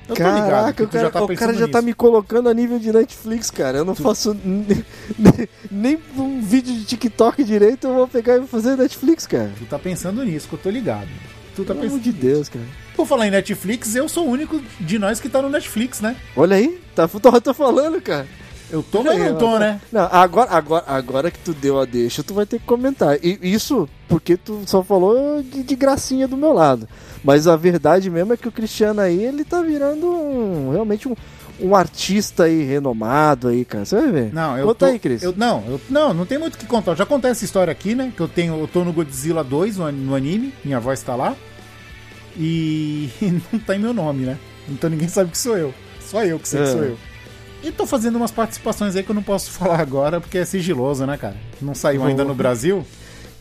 Eu 0.08 0.16
tô 0.16 0.22
ligado 0.24 0.50
Caraca, 0.50 0.72
que 0.72 0.82
o 0.82 0.86
tu 0.86 0.92
cara, 0.92 1.04
já 1.04 1.10
tá 1.10 1.22
o 1.22 1.36
cara 1.36 1.54
já 1.54 1.68
tá 1.68 1.78
nisso. 1.78 1.86
me 1.86 1.94
colocando 1.94 2.48
a 2.48 2.54
nível 2.54 2.80
de 2.80 2.92
Netflix, 2.92 3.48
cara. 3.50 3.78
Eu 3.78 3.84
não 3.84 3.94
faço 3.94 4.36
nem, 4.44 4.84
nem 5.70 5.98
um 6.16 6.40
vídeo 6.40 6.74
de 6.74 6.84
TikTok 6.84 7.44
direito, 7.44 7.86
eu 7.86 7.94
vou 7.94 8.08
pegar 8.08 8.34
e 8.34 8.38
vou 8.38 8.48
fazer 8.48 8.76
Netflix, 8.76 9.26
cara. 9.26 9.52
Tu 9.56 9.64
tá 9.66 9.78
pensando 9.78 10.24
nisso, 10.24 10.48
que 10.48 10.54
eu 10.54 10.58
tô 10.58 10.68
ligado. 10.68 11.08
Tu 11.54 11.64
tá 11.64 11.74
Pelo 11.74 11.86
pensando 11.86 12.02
de 12.02 12.12
Deus, 12.12 12.48
cara. 12.48 12.64
Por 12.96 13.06
falar 13.06 13.28
em 13.28 13.30
Netflix, 13.30 13.94
eu 13.94 14.08
sou 14.08 14.26
o 14.26 14.30
único 14.30 14.60
de 14.80 14.98
nós 14.98 15.20
que 15.20 15.28
tá 15.28 15.40
no 15.40 15.48
Netflix, 15.48 16.00
né? 16.00 16.16
Olha 16.34 16.56
aí, 16.56 16.80
tá, 16.94 17.06
tô, 17.06 17.40
tô 17.40 17.54
falando, 17.54 18.00
cara. 18.00 18.26
Eu 18.72 18.82
tô, 18.82 19.02
mas 19.02 19.18
não 19.18 19.36
tô, 19.36 19.58
né? 19.58 19.80
Não, 19.90 20.08
agora, 20.12 20.50
agora, 20.52 20.84
agora 20.86 21.30
que 21.30 21.38
tu 21.40 21.52
deu 21.52 21.80
a 21.80 21.84
deixa, 21.84 22.22
tu 22.22 22.34
vai 22.34 22.46
ter 22.46 22.58
que 22.60 22.64
comentar. 22.66 23.18
E 23.22 23.38
isso 23.42 23.88
porque 24.08 24.36
tu 24.36 24.62
só 24.66 24.82
falou 24.82 25.42
de, 25.42 25.62
de 25.62 25.74
gracinha 25.76 26.28
do 26.28 26.36
meu 26.36 26.52
lado. 26.52 26.88
Mas 27.24 27.46
a 27.46 27.56
verdade 27.56 28.08
mesmo 28.08 28.32
é 28.32 28.36
que 28.36 28.48
o 28.48 28.52
Cristiano 28.52 29.00
aí, 29.00 29.22
ele 29.24 29.44
tá 29.44 29.60
virando 29.60 30.06
um, 30.06 30.70
realmente 30.72 31.08
um, 31.08 31.16
um 31.60 31.74
artista 31.74 32.44
aí 32.44 32.62
renomado 32.62 33.48
aí, 33.48 33.64
cara. 33.64 33.84
Você 33.84 33.96
vai 33.96 34.10
ver. 34.10 34.32
Não, 34.32 34.56
eu 34.56 34.66
Conta 34.68 34.86
tô, 34.86 34.92
aí, 34.92 34.98
Cris. 34.98 35.22
Eu, 35.22 35.34
não, 35.36 35.64
eu, 35.66 35.80
não, 35.90 36.14
não 36.14 36.24
tem 36.24 36.38
muito 36.38 36.54
o 36.54 36.58
que 36.58 36.66
contar. 36.66 36.92
Eu 36.92 36.96
já 36.96 37.06
contei 37.06 37.30
essa 37.32 37.44
história 37.44 37.72
aqui, 37.72 37.94
né? 37.94 38.12
Que 38.16 38.22
eu 38.22 38.28
tenho, 38.28 38.58
eu 38.58 38.68
tô 38.68 38.84
no 38.84 38.92
Godzilla 38.92 39.42
2 39.42 39.76
no, 39.78 39.90
no 39.92 40.14
anime, 40.14 40.54
minha 40.64 40.78
voz 40.80 41.02
tá 41.02 41.14
lá. 41.16 41.34
E 42.36 43.10
não 43.52 43.58
tá 43.58 43.74
em 43.74 43.80
meu 43.80 43.92
nome, 43.92 44.24
né? 44.24 44.38
Então 44.68 44.88
ninguém 44.88 45.08
sabe 45.08 45.30
que 45.30 45.38
sou 45.38 45.56
eu. 45.58 45.74
Só 46.00 46.24
eu 46.24 46.38
que 46.38 46.48
sei 46.48 46.62
que 46.62 46.68
É. 46.68 46.72
sou 46.72 46.84
eu. 46.84 47.09
E 47.62 47.70
tô 47.70 47.86
fazendo 47.86 48.16
umas 48.16 48.30
participações 48.30 48.96
aí 48.96 49.02
que 49.02 49.10
eu 49.10 49.14
não 49.14 49.22
posso 49.22 49.50
falar 49.58 49.80
agora 49.80 50.20
porque 50.20 50.38
é 50.38 50.44
sigiloso, 50.44 51.04
né, 51.06 51.16
cara? 51.16 51.36
Não 51.60 51.74
saiu 51.74 52.04
ainda 52.04 52.24
no 52.24 52.34
Brasil. 52.34 52.84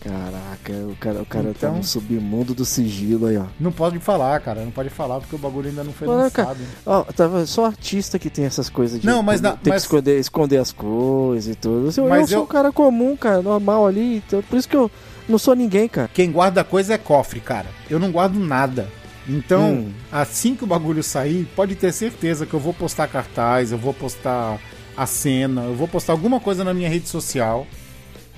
Caraca, 0.02 0.72
o 0.90 0.96
cara, 0.98 1.22
o 1.22 1.26
cara 1.26 1.44
tá 1.48 1.68
Então- 1.68 1.76
no 1.76 1.84
submundo 1.84 2.54
do 2.54 2.64
sigilo 2.64 3.26
aí, 3.28 3.36
ó. 3.36 3.44
Não 3.60 3.70
pode 3.70 4.00
falar, 4.00 4.40
cara. 4.40 4.64
Não 4.64 4.72
pode 4.72 4.90
falar 4.90 5.20
porque 5.20 5.36
o 5.36 5.38
bagulho 5.38 5.68
ainda 5.70 5.84
não 5.84 5.92
foi 5.92 6.08
Olha, 6.08 6.24
lançado. 6.24 6.58
Ó, 6.86 7.04
tava 7.04 7.46
só 7.46 7.66
artista 7.66 8.18
que 8.18 8.30
tem 8.30 8.46
essas 8.46 8.70
coisas 8.70 9.02
de 9.02 9.06
Não, 9.06 9.22
mas 9.22 9.42
na- 9.42 9.52
tem 9.58 9.74
mas- 9.74 9.82
que 9.82 9.88
esconder, 9.88 10.18
esconder 10.20 10.58
as 10.58 10.72
coisas 10.72 11.54
e 11.54 11.56
tudo. 11.58 11.92
Eu, 11.98 12.08
Mas 12.08 12.22
eu 12.22 12.28
sou 12.30 12.38
eu- 12.38 12.44
um 12.44 12.48
cara 12.48 12.72
comum, 12.72 13.18
cara, 13.18 13.42
normal 13.42 13.86
ali, 13.88 14.24
então, 14.26 14.42
por 14.44 14.58
isso 14.58 14.70
que 14.70 14.76
eu 14.78 14.90
não 15.28 15.38
sou 15.38 15.54
ninguém, 15.54 15.90
cara. 15.90 16.10
Quem 16.14 16.32
guarda 16.32 16.64
coisa 16.64 16.94
é 16.94 16.98
cofre, 16.98 17.42
cara. 17.42 17.68
Eu 17.90 18.00
não 18.00 18.10
guardo 18.10 18.40
nada. 18.40 18.88
Então, 19.28 19.72
Hum. 19.74 19.94
assim 20.12 20.56
que 20.56 20.64
o 20.64 20.68
bagulho 20.68 21.04
sair, 21.04 21.48
pode 21.56 21.76
ter 21.76 21.92
certeza 21.92 22.46
que 22.46 22.54
eu 22.54 22.60
vou 22.60 22.74
postar 22.74 23.08
cartaz, 23.08 23.72
eu 23.72 23.78
vou 23.78 23.94
postar 23.94 24.58
a 24.98 25.06
cena, 25.06 25.62
eu 25.64 25.76
vou 25.76 25.88
postar 25.88 26.14
alguma 26.14 26.40
coisa 26.40 26.64
na 26.64 26.74
minha 26.74 26.90
rede 26.90 27.08
social, 27.08 27.68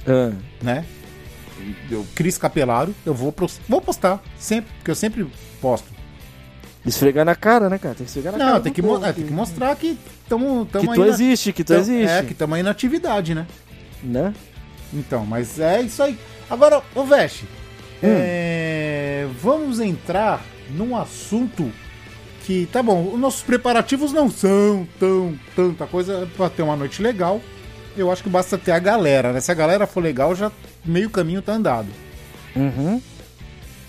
Ah, 0.08 0.32
né? 0.62 0.84
Eu, 1.92 2.06
Cris 2.16 2.38
Capelaro, 2.40 2.94
eu 3.06 3.14
vou, 3.14 3.34
vou 3.70 3.80
postar 3.82 4.22
sempre, 4.40 4.72
porque 4.78 4.90
eu 4.92 4.96
sempre 4.96 5.28
posto. 5.62 5.88
esfregar 6.84 7.24
na 7.24 7.36
cara, 7.36 7.70
né, 7.70 7.78
cara? 7.78 7.94
Tem 7.94 8.04
que 8.06 8.10
esfregar 8.10 8.34
na 8.34 8.40
cara. 8.40 8.52
Não, 8.54 8.62
tem 8.62 8.74
que, 8.74 8.82
povo, 8.82 9.06
é, 9.06 9.14
tem 9.14 9.24
que 9.26 9.32
mostrar 9.32 9.76
que 9.76 9.96
estamos 10.24 10.68
que 10.72 10.88
tu 10.96 11.06
existe, 11.06 11.54
que 11.54 11.64
tu 11.64 11.74
existe, 11.74 12.12
É, 12.12 12.24
que 12.24 12.32
estamos 12.34 12.56
aí 12.58 12.64
na 12.64 12.72
atividade, 12.72 13.36
né? 13.36 13.46
né? 14.04 14.34
Então, 14.92 15.24
mas 15.26 15.60
é 15.60 15.82
isso 15.84 16.02
aí. 16.02 16.18
Agora, 16.50 16.82
ô 16.96 17.04
Veste, 17.04 17.46
Hum. 18.04 18.08
é, 18.12 19.28
vamos 19.40 19.80
entrar 19.80 20.44
num 20.76 20.96
assunto 20.96 21.72
que, 22.46 22.68
tá 22.72 22.82
bom, 22.82 23.12
os 23.14 23.20
nossos 23.20 23.44
preparativos 23.44 24.12
não 24.12 24.30
são 24.30 24.88
tão 25.00 25.38
tanta 25.56 25.86
coisa 25.86 26.28
pra 26.36 26.50
ter 26.50 26.64
uma 26.64 26.76
noite 26.76 27.02
legal. 27.02 27.40
Eu 27.96 28.12
acho 28.12 28.24
que 28.24 28.30
basta 28.30 28.58
ter 28.58 28.72
a 28.72 28.80
galera, 28.80 29.32
né? 29.34 29.40
Se 29.42 29.52
a 29.52 29.56
galera 29.56 29.86
for 29.86 30.02
legal, 30.02 30.36
já 30.36 30.52
meio 30.84 31.10
caminho 31.10 31.42
tá 31.42 31.54
andado, 31.54 31.90
Uhum. 32.56 33.02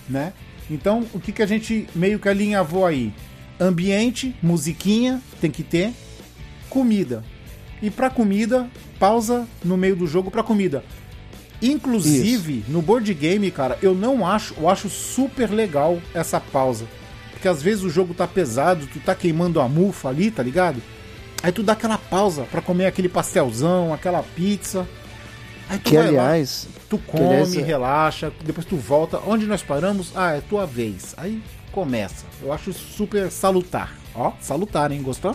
né? 0.09 0.33
Então, 0.71 1.07
o 1.13 1.21
que, 1.21 1.33
que 1.33 1.43
a 1.43 1.47
gente 1.47 1.87
meio 1.95 2.19
que 2.19 2.29
alinhavou 2.29 2.85
aí? 2.87 3.13
Ambiente, 3.61 4.35
musiquinha, 4.43 5.21
tem 5.41 5.51
que 5.51 5.63
ter, 5.63 5.93
comida. 6.69 7.23
E 7.81 7.91
pra 7.91 8.11
comida, 8.11 8.69
pausa 8.99 9.47
no 9.65 9.77
meio 9.77 9.95
do 9.97 10.07
jogo 10.07 10.31
pra 10.31 10.43
comida. 10.43 10.85
Inclusive, 11.63 12.65
no 12.69 12.83
board 12.83 13.13
game, 13.15 13.51
cara, 13.51 13.79
eu 13.81 13.95
não 13.95 14.27
acho, 14.27 14.55
eu 14.59 14.69
acho 14.69 14.89
super 14.91 15.51
legal 15.51 16.01
essa 16.13 16.41
pausa. 16.41 16.87
Porque 17.31 17.47
às 17.49 17.63
vezes 17.63 17.83
o 17.85 17.91
jogo 17.91 18.15
tá 18.15 18.27
pesado, 18.27 18.87
tu 18.87 18.99
tá 19.01 19.15
queimando 19.15 19.61
a 19.61 19.69
mufa 19.69 20.09
ali, 20.09 20.31
tá 20.31 20.43
ligado? 20.43 20.83
Aí 21.43 21.51
tu 21.51 21.63
dá 21.63 21.73
aquela 21.73 21.99
pausa 21.99 22.43
pra 22.51 22.61
comer 22.63 22.87
aquele 22.87 23.09
pastelzão, 23.09 23.93
aquela 23.93 24.23
pizza. 24.23 24.87
Aí 25.69 25.79
tu 25.79 25.91
Que 25.91 25.97
vai 25.97 26.11
lá, 26.13 26.23
aliás, 26.29 26.69
tu 26.89 26.99
come, 26.99 27.25
aliás, 27.25 27.57
é- 27.57 27.63
relaxa, 27.63 28.33
depois 28.45 28.67
tu 28.67 28.77
volta. 28.77 29.19
Onde 29.27 29.47
nós 29.47 29.63
paramos? 29.63 30.13
Ah, 30.15 30.33
é 30.33 30.41
tua 30.41 30.67
vez. 30.67 31.15
Aí 31.17 31.43
começa. 31.73 32.27
Eu 32.43 32.53
acho 32.53 32.73
super 32.73 33.31
salutar. 33.31 33.93
Ó, 34.15 34.33
salutar, 34.41 34.93
hein? 34.93 35.03
Gostou? 35.03 35.35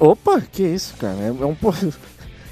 opa, 0.00 0.40
que 0.40 0.62
isso, 0.62 0.94
cara? 0.98 1.18
É, 1.20 1.30
um 1.30 1.54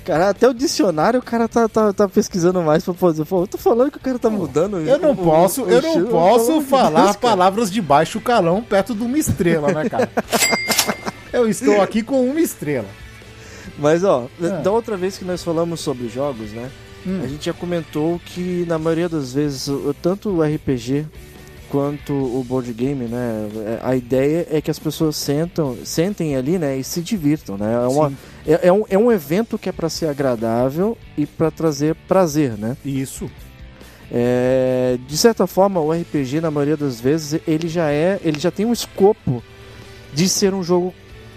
Cara, 0.04 0.30
até 0.30 0.48
o 0.48 0.52
dicionário 0.54 1.20
o 1.20 1.22
cara 1.22 1.46
tá, 1.48 1.68
tá, 1.68 1.92
tá 1.92 2.08
pesquisando 2.08 2.60
mais 2.62 2.84
pra. 2.84 2.92
Pô, 2.94 3.10
eu 3.10 3.46
tô 3.46 3.56
falando 3.56 3.90
que 3.90 3.98
o 3.98 4.00
cara 4.00 4.18
tá 4.18 4.28
mudando. 4.28 4.78
Eu 4.78 4.98
não 4.98 5.14
posso, 5.14 5.62
eu 5.62 5.80
não 5.80 6.06
posso 6.06 6.60
falar 6.62 7.04
Deus, 7.04 7.16
palavras 7.16 7.70
de 7.70 7.80
baixo 7.80 8.20
calão 8.20 8.62
perto 8.62 8.94
de 8.94 9.02
uma 9.04 9.16
estrela, 9.18 9.72
né, 9.72 9.88
cara? 9.88 10.10
eu 11.32 11.48
estou 11.48 11.80
aqui 11.80 12.02
com 12.02 12.28
uma 12.28 12.40
estrela. 12.40 12.88
Mas 13.78 14.04
ó, 14.04 14.26
Ah. 14.42 14.48
da 14.60 14.70
outra 14.70 14.96
vez 14.96 15.16
que 15.16 15.24
nós 15.24 15.42
falamos 15.42 15.80
sobre 15.80 16.08
jogos, 16.08 16.50
né? 16.52 16.68
Hum. 17.06 17.20
A 17.22 17.26
gente 17.26 17.46
já 17.46 17.52
comentou 17.52 18.20
que 18.24 18.64
na 18.68 18.78
maioria 18.78 19.08
das 19.08 19.32
vezes, 19.32 19.68
tanto 20.00 20.28
o 20.30 20.42
RPG 20.42 21.06
quanto 21.72 22.12
o 22.12 22.44
board 22.46 22.70
game, 22.74 23.06
né? 23.06 23.48
é, 23.64 23.80
A 23.82 23.96
ideia 23.96 24.46
é 24.50 24.60
que 24.60 24.70
as 24.70 24.78
pessoas 24.78 25.16
sentam, 25.16 25.74
sentem 25.86 26.36
ali, 26.36 26.58
né? 26.58 26.76
E 26.76 26.84
se 26.84 27.00
divirtam, 27.00 27.56
né? 27.56 27.72
É, 27.72 27.88
uma, 27.88 28.12
é, 28.46 28.68
é 28.68 28.72
um, 28.72 28.84
é 28.90 28.98
um 28.98 29.10
evento 29.10 29.56
que 29.58 29.70
é 29.70 29.72
para 29.72 29.88
ser 29.88 30.06
agradável 30.06 30.98
e 31.16 31.24
para 31.24 31.50
trazer 31.50 31.94
prazer, 32.06 32.58
né? 32.58 32.76
Isso. 32.84 33.30
É, 34.12 34.98
de 35.08 35.16
certa 35.16 35.46
forma, 35.46 35.80
o 35.80 35.90
RPG, 35.90 36.42
na 36.42 36.50
maioria 36.50 36.76
das 36.76 37.00
vezes, 37.00 37.40
ele 37.48 37.66
já 37.68 37.90
é, 37.90 38.20
ele 38.22 38.38
já 38.38 38.50
tem 38.50 38.66
um 38.66 38.72
escopo 38.74 39.42
de 40.12 40.28
ser 40.28 40.52
um 40.52 40.62
jogo 40.62 40.92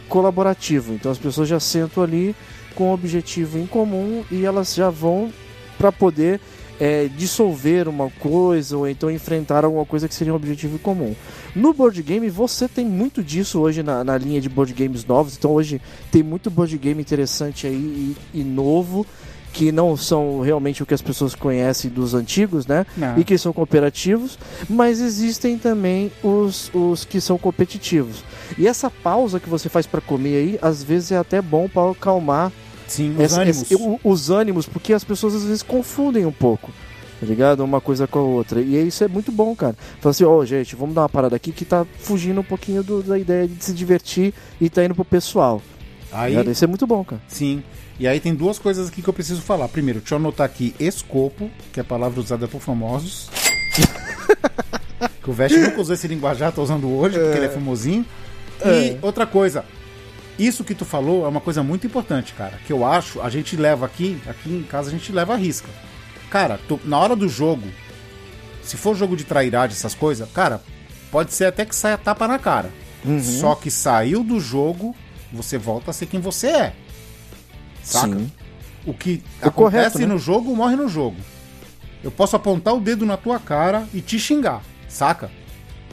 colaborativo. 0.09 0.93
Então 0.93 1.13
as 1.13 1.17
pessoas 1.17 1.47
já 1.47 1.61
sentam 1.61 2.03
ali 2.03 2.35
com 2.75 2.89
um 2.89 2.93
objetivo 2.93 3.57
em 3.57 3.65
comum 3.65 4.25
e 4.29 4.43
elas 4.43 4.75
já 4.75 4.89
vão 4.89 5.31
para 5.77 5.93
poder 5.93 6.41
é, 6.79 7.07
dissolver 7.07 7.87
uma 7.87 8.09
coisa 8.09 8.77
ou 8.77 8.87
então 8.87 9.09
enfrentar 9.09 9.63
alguma 9.63 9.85
coisa 9.85 10.07
que 10.07 10.15
seria 10.15 10.33
um 10.33 10.35
objetivo 10.35 10.77
comum. 10.79 11.15
No 11.55 11.73
board 11.73 12.01
game 12.01 12.29
você 12.29 12.67
tem 12.67 12.85
muito 12.85 13.23
disso 13.23 13.59
hoje 13.59 13.81
na, 13.81 14.03
na 14.03 14.17
linha 14.17 14.41
de 14.41 14.49
board 14.49 14.73
games 14.73 15.05
novos. 15.05 15.37
Então 15.37 15.51
hoje 15.51 15.81
tem 16.11 16.21
muito 16.21 16.49
board 16.49 16.77
game 16.77 17.01
interessante 17.01 17.67
aí 17.67 17.73
e, 18.33 18.39
e 18.39 18.43
novo 18.43 19.05
que 19.55 19.71
não 19.71 19.95
são 19.95 20.41
realmente 20.41 20.83
o 20.83 20.85
que 20.85 20.93
as 20.93 21.01
pessoas 21.01 21.33
conhecem 21.33 21.89
dos 21.89 22.13
antigos, 22.13 22.67
né? 22.67 22.85
Não. 22.97 23.17
E 23.17 23.23
que 23.23 23.37
são 23.37 23.53
cooperativos, 23.53 24.37
mas 24.69 24.99
existem 24.99 25.57
também 25.57 26.11
os, 26.21 26.69
os 26.73 27.05
que 27.05 27.21
são 27.21 27.37
competitivos. 27.37 28.21
E 28.57 28.67
essa 28.67 28.91
pausa 28.91 29.39
que 29.39 29.49
você 29.49 29.69
faz 29.69 29.87
para 29.87 30.01
comer 30.01 30.35
aí, 30.35 30.59
às 30.61 30.83
vezes 30.83 31.13
é 31.13 31.17
até 31.17 31.41
bom 31.41 31.69
para 31.69 31.89
acalmar 31.89 32.51
Sim, 32.87 33.13
os 33.15 33.19
essa- 33.21 33.41
ânimos. 33.41 33.65
os 34.03 34.29
ânimos, 34.29 34.65
porque 34.67 34.93
as 34.93 35.03
pessoas 35.03 35.35
às 35.35 35.43
vezes 35.43 35.63
confundem 35.63 36.25
um 36.25 36.31
pouco. 36.31 36.71
Tá 37.19 37.25
ligado? 37.25 37.63
Uma 37.63 37.79
coisa 37.79 38.05
com 38.07 38.19
a 38.19 38.21
outra. 38.23 38.59
E 38.61 38.87
isso 38.87 39.03
é 39.03 39.07
muito 39.07 39.31
bom, 39.31 39.55
cara. 39.55 39.75
Fala 40.01 40.11
assim, 40.11 40.25
ó, 40.25 40.43
gente, 40.43 40.75
vamos 40.75 40.93
dar 40.93 41.01
uma 41.03 41.09
parada 41.09 41.35
aqui 41.35 41.51
que 41.53 41.63
tá 41.63 41.85
fugindo 41.99 42.41
um 42.41 42.43
pouquinho 42.43 42.83
do- 42.83 43.01
da 43.01 43.17
ideia 43.17 43.47
de 43.47 43.63
se 43.63 43.73
divertir 43.73 44.33
e 44.59 44.69
tá 44.69 44.83
indo 44.83 44.93
pro 44.93 45.05
pessoal. 45.05 45.61
Aí, 46.11 46.31
Ligado? 46.31 46.51
Isso 46.51 46.63
é 46.63 46.67
muito 46.67 46.85
bom, 46.85 47.03
cara. 47.03 47.21
sim. 47.27 47.63
E 47.97 48.05
aí 48.09 48.19
tem 48.19 48.35
duas 48.35 48.59
coisas 48.59 48.89
aqui 48.89 49.01
que 49.01 49.07
eu 49.07 49.13
preciso 49.13 49.41
falar. 49.41 49.69
Primeiro, 49.69 49.99
deixa 50.01 50.15
eu 50.15 50.19
anotar 50.19 50.45
aqui 50.45 50.75
escopo, 50.77 51.49
que 51.71 51.79
é 51.79 51.81
a 51.81 51.85
palavra 51.85 52.19
usada 52.19 52.45
por 52.45 52.59
famosos. 52.59 53.29
que 55.23 55.29
o 55.29 55.33
Veste 55.33 55.57
nunca 55.57 55.79
usou 55.81 55.93
esse 55.95 56.07
linguajar, 56.07 56.51
tá 56.51 56.61
usando 56.61 56.89
hoje, 56.89 57.17
porque 57.17 57.37
ele 57.37 57.45
é 57.45 57.49
famosinho. 57.49 58.05
E 58.65 58.67
É. 58.67 58.97
outra 59.01 59.25
coisa, 59.25 59.63
isso 60.37 60.63
que 60.63 60.75
tu 60.75 60.85
falou 60.85 61.25
é 61.25 61.27
uma 61.29 61.41
coisa 61.41 61.63
muito 61.63 61.87
importante, 61.87 62.33
cara. 62.33 62.59
Que 62.65 62.73
eu 62.73 62.85
acho, 62.85 63.21
a 63.21 63.29
gente 63.29 63.55
leva 63.55 63.85
aqui, 63.85 64.21
aqui 64.27 64.49
em 64.49 64.63
casa 64.63 64.89
a 64.89 64.91
gente 64.91 65.11
leva 65.11 65.33
a 65.33 65.37
risca. 65.37 65.69
Cara, 66.29 66.59
tu- 66.67 66.79
na 66.83 66.97
hora 66.99 67.15
do 67.15 67.29
jogo, 67.29 67.67
se 68.63 68.75
for 68.77 68.95
jogo 68.95 69.15
de 69.15 69.23
trairagem, 69.23 69.75
essas 69.75 69.93
coisas, 69.95 70.29
cara, 70.31 70.61
pode 71.11 71.33
ser 71.33 71.45
até 71.45 71.63
que 71.65 71.75
saia 71.75 71.97
tapa 71.97 72.27
na 72.27 72.37
cara. 72.39 72.71
Uhum. 73.03 73.21
Só 73.21 73.55
que 73.55 73.69
saiu 73.71 74.23
do 74.23 74.39
jogo, 74.39 74.95
você 75.31 75.57
volta 75.57 75.91
a 75.91 75.93
ser 75.93 76.07
quem 76.07 76.19
você 76.19 76.47
é. 76.47 76.73
Saca? 77.83 78.15
Sim. 78.17 78.31
O 78.85 78.93
que 78.93 79.23
É 79.41 79.47
acontece 79.47 79.53
correto, 79.93 79.99
né? 79.99 80.05
no 80.07 80.17
jogo, 80.19 80.55
morre 80.55 80.75
no 80.75 80.87
jogo. 80.87 81.17
Eu 82.03 82.11
posso 82.11 82.35
apontar 82.35 82.73
o 82.75 82.79
dedo 82.79 83.05
na 83.05 83.17
tua 83.17 83.39
cara 83.39 83.87
e 83.93 84.01
te 84.01 84.19
xingar, 84.19 84.61
saca? 84.87 85.31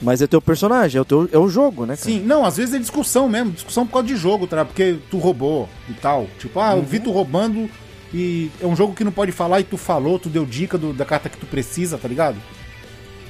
Mas 0.03 0.20
é 0.20 0.26
teu 0.26 0.42
personagem, 0.42 0.98
é 0.98 1.00
o, 1.00 1.05
teu, 1.05 1.28
é 1.32 1.38
o 1.38 1.48
jogo, 1.48 1.82
né, 1.86 1.96
cara? 1.96 2.11
Sim, 2.11 2.20
não, 2.20 2.44
às 2.44 2.57
vezes 2.57 2.74
é 2.74 2.78
discussão 2.78 3.28
mesmo, 3.28 3.53
discussão 3.53 3.86
por 3.86 3.92
causa 3.92 4.09
de 4.09 4.16
jogo, 4.16 4.46
tá? 4.48 4.64
Porque 4.64 4.96
tu 5.11 5.16
roubou 5.18 5.68
e 5.88 5.92
tal. 5.94 6.26
Tipo, 6.40 6.59
ah, 6.59 6.72
Uhum. 6.72 6.78
eu 6.78 6.82
vi 6.84 6.98
tu 6.98 7.12
roubando 7.12 7.70
e 8.12 8.50
é 8.61 8.66
um 8.66 8.74
jogo 8.74 8.94
que 8.94 9.05
não 9.05 9.12
pode 9.12 9.30
falar 9.30 9.61
e 9.61 9.64
tu 9.64 9.76
falou, 9.76 10.18
tu 10.18 10.28
deu 10.28 10.44
dica 10.44 10.76
do- 10.76 10.92
da 10.92 11.05
carta 11.05 11.28
que 11.28 11.36
tu 11.38 11.46
precisa, 11.46 11.96
tá 11.96 12.09
ligado? 12.09 12.36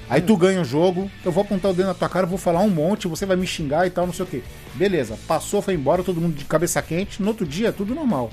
Aí 0.08 0.20
tu 0.20 0.36
ganha 0.36 0.60
o 0.60 0.64
jogo, 0.64 1.10
eu 1.24 1.30
vou 1.32 1.42
apontar 1.42 1.70
o 1.70 1.74
dedo 1.74 1.86
na 1.86 1.94
tua 1.94 2.08
cara, 2.08 2.26
vou 2.26 2.36
falar 2.38 2.60
um 2.60 2.68
monte, 2.68 3.06
você 3.08 3.24
vai 3.24 3.36
me 3.36 3.46
xingar 3.46 3.86
e 3.86 3.90
tal, 3.90 4.04
não 4.06 4.12
sei 4.12 4.24
o 4.24 4.28
quê. 4.28 4.42
Beleza, 4.74 5.18
passou, 5.28 5.62
foi 5.62 5.74
embora, 5.74 6.02
todo 6.02 6.20
mundo 6.20 6.34
de 6.34 6.44
cabeça 6.44 6.82
quente, 6.82 7.22
no 7.22 7.28
outro 7.28 7.46
dia 7.46 7.68
é 7.68 7.72
tudo 7.72 7.94
normal. 7.94 8.30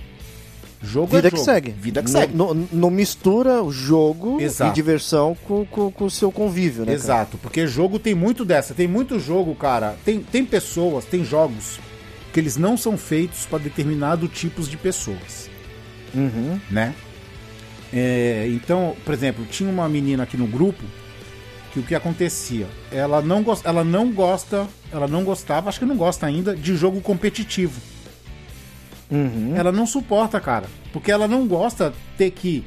Jogo 0.82 1.08
Vida 1.16 1.28
é 1.28 1.32
que 1.32 1.38
jogo. 1.38 1.46
segue. 1.52 1.72
Vida 1.72 2.02
que 2.02 2.12
Não- 2.12 2.20
segue. 2.22 2.36
Não, 2.36 2.54
não 2.72 2.90
mistura 2.90 3.62
o 3.62 3.72
jogo 3.72 4.40
Exato. 4.40 4.72
e 4.72 4.74
diversão 4.74 5.36
com, 5.46 5.66
com, 5.66 5.92
com 5.92 6.06
o 6.06 6.10
seu 6.12 6.32
convívio, 6.32 6.82
né? 6.82 6.86
cara? 6.88 6.96
Exato, 6.98 7.38
porque 7.38 7.68
jogo 7.68 8.00
tem 8.00 8.16
muito 8.16 8.46
dessa. 8.46 8.74
Tem 8.74 8.88
muito 8.88 9.20
jogo, 9.20 9.54
cara. 9.56 9.98
Tem, 10.06 10.20
tem 10.22 10.46
pessoas, 10.46 11.04
tem 11.06 11.24
jogos 11.26 11.80
que 12.32 12.40
eles 12.40 12.56
não 12.56 12.78
são 12.78 12.98
feitos 12.98 13.46
para 13.46 13.60
determinado 13.60 14.28
tipos 14.28 14.70
de 14.70 14.78
pessoas. 14.78 15.50
Uhum. 16.16 16.60
né? 16.72 16.96
É, 17.94 18.48
então, 18.52 18.96
por 19.04 19.14
exemplo, 19.14 19.46
tinha 19.46 19.70
uma 19.70 19.88
menina 19.90 20.24
aqui 20.24 20.38
no 20.38 20.48
grupo 20.48 20.84
que 21.74 21.80
o 21.80 21.84
que 21.84 21.94
acontecia? 21.94 22.68
Ela 22.92 23.22
não, 23.22 23.44
ela 23.64 23.84
não 23.84 24.12
gosta, 24.12 24.68
ela 24.92 25.08
não 25.08 25.24
gostava, 25.24 25.70
acho 25.70 25.80
que 25.80 25.86
não 25.86 25.96
gosta 25.98 26.26
ainda, 26.26 26.56
de 26.56 26.76
jogo 26.76 27.02
competitivo. 27.02 27.80
Uhum. 29.12 29.54
Ela 29.56 29.72
não 29.72 29.86
suporta, 29.86 30.40
cara. 30.40 30.68
Porque 30.94 31.12
ela 31.12 31.28
não 31.28 31.48
gosta 31.48 31.94
ter 32.18 32.32
que 32.32 32.64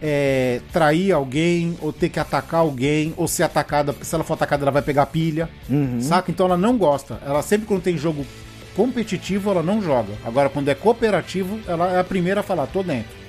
é, 0.00 0.60
trair 0.72 1.12
alguém, 1.12 1.76
ou 1.80 1.92
ter 1.92 2.08
que 2.08 2.18
atacar 2.18 2.60
alguém, 2.60 3.14
ou 3.16 3.28
ser 3.28 3.44
atacada, 3.44 3.92
porque 3.92 4.04
se 4.04 4.14
ela 4.14 4.24
for 4.24 4.34
atacada 4.34 4.64
ela 4.64 4.70
vai 4.70 4.82
pegar 4.82 5.06
pilha. 5.06 5.48
Uhum. 5.70 6.00
Saca? 6.00 6.30
Então 6.30 6.46
ela 6.46 6.56
não 6.56 6.76
gosta. 6.76 7.20
Ela 7.24 7.42
sempre 7.42 7.66
quando 7.66 7.82
tem 7.82 7.96
jogo 7.96 8.26
competitivo, 8.74 9.50
ela 9.50 9.62
não 9.62 9.80
joga. 9.80 10.12
Agora, 10.24 10.48
quando 10.48 10.68
é 10.68 10.74
cooperativo, 10.74 11.60
ela 11.68 11.92
é 11.92 12.00
a 12.00 12.04
primeira 12.04 12.40
a 12.40 12.42
falar, 12.42 12.66
tô 12.66 12.82
dentro. 12.82 13.21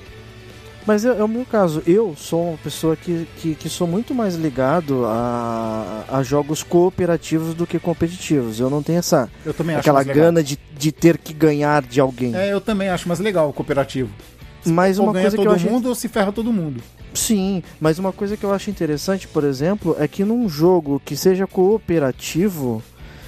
Mas 0.86 1.04
é, 1.04 1.08
é 1.08 1.24
o 1.24 1.28
meu 1.28 1.44
caso. 1.44 1.82
Eu 1.86 2.14
sou 2.16 2.50
uma 2.50 2.58
pessoa 2.58 2.96
que, 2.96 3.26
que, 3.36 3.54
que 3.54 3.68
sou 3.68 3.86
muito 3.86 4.14
mais 4.14 4.34
ligado 4.34 5.04
a, 5.06 6.04
a 6.08 6.22
jogos 6.22 6.62
cooperativos 6.62 7.54
do 7.54 7.66
que 7.66 7.78
competitivos. 7.78 8.60
Eu 8.60 8.68
não 8.68 8.82
tenho 8.82 8.98
essa 8.98 9.30
Eu 9.44 9.54
também 9.54 9.76
aquela 9.76 10.02
gana 10.02 10.42
de, 10.42 10.58
de 10.76 10.92
ter 10.92 11.18
que 11.18 11.32
ganhar 11.32 11.82
de 11.82 12.00
alguém. 12.00 12.34
É, 12.34 12.52
eu 12.52 12.60
também 12.60 12.88
acho 12.88 13.08
mais 13.08 13.20
legal 13.20 13.48
o 13.48 13.52
cooperativo. 13.52 14.10
Mas 14.66 14.98
ou 14.98 15.06
uma 15.06 15.12
ganha 15.12 15.24
coisa 15.24 15.36
que 15.36 15.42
todo 15.42 15.52
eu 15.52 15.56
acho 15.56 15.70
mundo 15.70 15.88
ou 15.88 15.94
se 15.94 16.08
ferra 16.08 16.32
todo 16.32 16.52
mundo. 16.52 16.82
Sim, 17.12 17.62
mas 17.80 17.98
uma 17.98 18.12
coisa 18.12 18.36
que 18.36 18.44
eu 18.44 18.52
acho 18.52 18.70
interessante, 18.70 19.28
por 19.28 19.44
exemplo, 19.44 19.94
é 19.98 20.08
que 20.08 20.24
num 20.24 20.48
jogo 20.48 21.00
que 21.04 21.16
seja 21.16 21.46
cooperativo, 21.46 22.82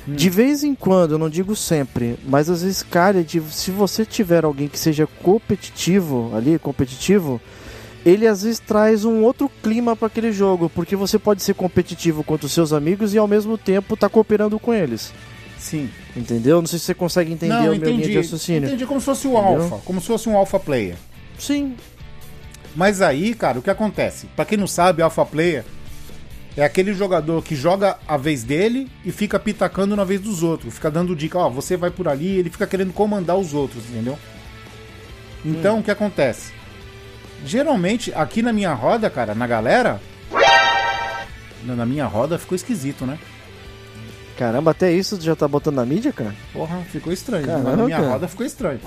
Hum. 0.09 0.15
de 0.15 0.31
vez 0.31 0.63
em 0.63 0.75
quando, 0.75 1.13
eu 1.13 1.19
não 1.19 1.29
digo 1.29 1.57
sempre, 1.57 2.17
mas 2.27 2.49
às 2.49 2.63
vezes 2.63 2.83
calha 2.83 3.25
de 3.25 3.41
se 3.51 3.71
você 3.71 4.05
tiver 4.05 4.45
alguém 4.45 4.69
que 4.69 4.79
seja 4.79 5.07
competitivo 5.23 6.31
ali, 6.35 6.59
competitivo, 6.59 7.41
ele 8.05 8.27
às 8.27 8.43
vezes 8.43 8.61
traz 8.61 9.05
um 9.05 9.23
outro 9.25 9.51
clima 9.63 9.97
para 9.97 10.07
aquele 10.07 10.31
jogo, 10.31 10.71
porque 10.71 10.95
você 10.95 11.19
pode 11.19 11.43
ser 11.43 11.55
competitivo 11.55 12.23
contra 12.23 12.47
os 12.47 12.53
seus 12.53 12.73
amigos 12.73 13.13
e 13.15 13.19
ao 13.19 13.27
mesmo 13.27 13.59
tempo 13.59 13.97
tá 13.97 14.09
cooperando 14.09 14.59
com 14.61 14.73
eles. 14.73 15.13
Sim. 15.59 15.91
Entendeu? 16.17 16.61
Não 16.61 16.69
sei 16.69 16.79
se 16.79 16.85
você 16.85 16.95
consegue 16.95 17.33
entender 17.33 17.53
não, 17.55 17.59
a 17.59 17.63
minha 17.63 17.75
linha 17.75 17.91
entendi. 17.91 18.11
de 18.11 18.17
raciocínio. 18.17 18.69
Entendi 18.69 18.87
como 18.87 19.01
se 19.01 19.07
fosse 19.07 19.27
o 19.27 19.33
Entendeu? 19.33 19.63
alfa, 19.63 19.79
como 19.85 20.01
se 20.01 20.07
fosse 20.07 20.29
um 20.29 20.37
alpha 20.37 20.61
player. 20.61 20.95
Sim. 21.39 21.75
Mas 22.77 23.03
aí, 23.03 23.35
cara, 23.35 23.59
o 23.59 23.63
que 23.63 23.71
acontece? 23.71 24.27
Pra 24.37 24.45
quem 24.45 24.57
não 24.57 24.67
sabe, 24.67 25.03
alpha 25.03 25.25
player 25.27 25.65
é 26.57 26.65
aquele 26.65 26.95
jogador 26.95 27.43
que 27.43 27.55
joga 27.55 27.99
a 28.09 28.17
vez 28.17 28.43
dele 28.43 28.91
e 29.05 29.13
fica 29.13 29.39
pitacando 29.39 29.95
na 29.95 30.05
vez 30.05 30.21
dos 30.21 30.43
outros, 30.43 30.75
fica 30.75 30.91
dando 30.91 31.15
dica, 31.15 31.39
ó, 31.39 31.51
você 31.51 31.77
vai 31.77 31.91
por 31.91 32.09
ali, 32.09 32.39
ele 32.39 32.51
fica 32.51 32.67
querendo 32.67 32.93
comandar 32.93 33.37
os 33.37 33.53
outros, 33.53 33.85
entendeu? 33.91 34.19
Então, 35.45 35.79
o 35.79 35.83
que 35.83 35.91
acontece? 35.91 36.53
Geralmente, 37.45 38.13
aqui 38.15 38.43
na 38.43 38.53
minha 38.53 38.73
roda, 38.73 39.11
cara, 39.11 39.35
na 39.35 39.47
galera, 39.47 40.01
na 41.63 41.77
na 41.77 41.87
minha 41.87 42.07
roda 42.07 42.39
ficou 42.39 42.57
esquisito, 42.57 43.05
né? 43.05 43.19
Caramba, 44.37 44.73
até 44.73 44.93
isso 44.93 45.17
tu 45.17 45.25
já 45.25 45.35
tá 45.37 45.47
botando 45.49 45.77
na 45.77 45.87
mídia, 45.87 46.13
cara? 46.13 46.35
Porra, 46.53 46.81
ficou 46.91 47.13
estranho. 47.13 47.47
Caramba, 47.47 47.77
na 47.77 47.85
minha 47.85 47.97
cara. 47.97 48.11
roda 48.11 48.29
ficou 48.29 48.45
estranho. 48.45 48.81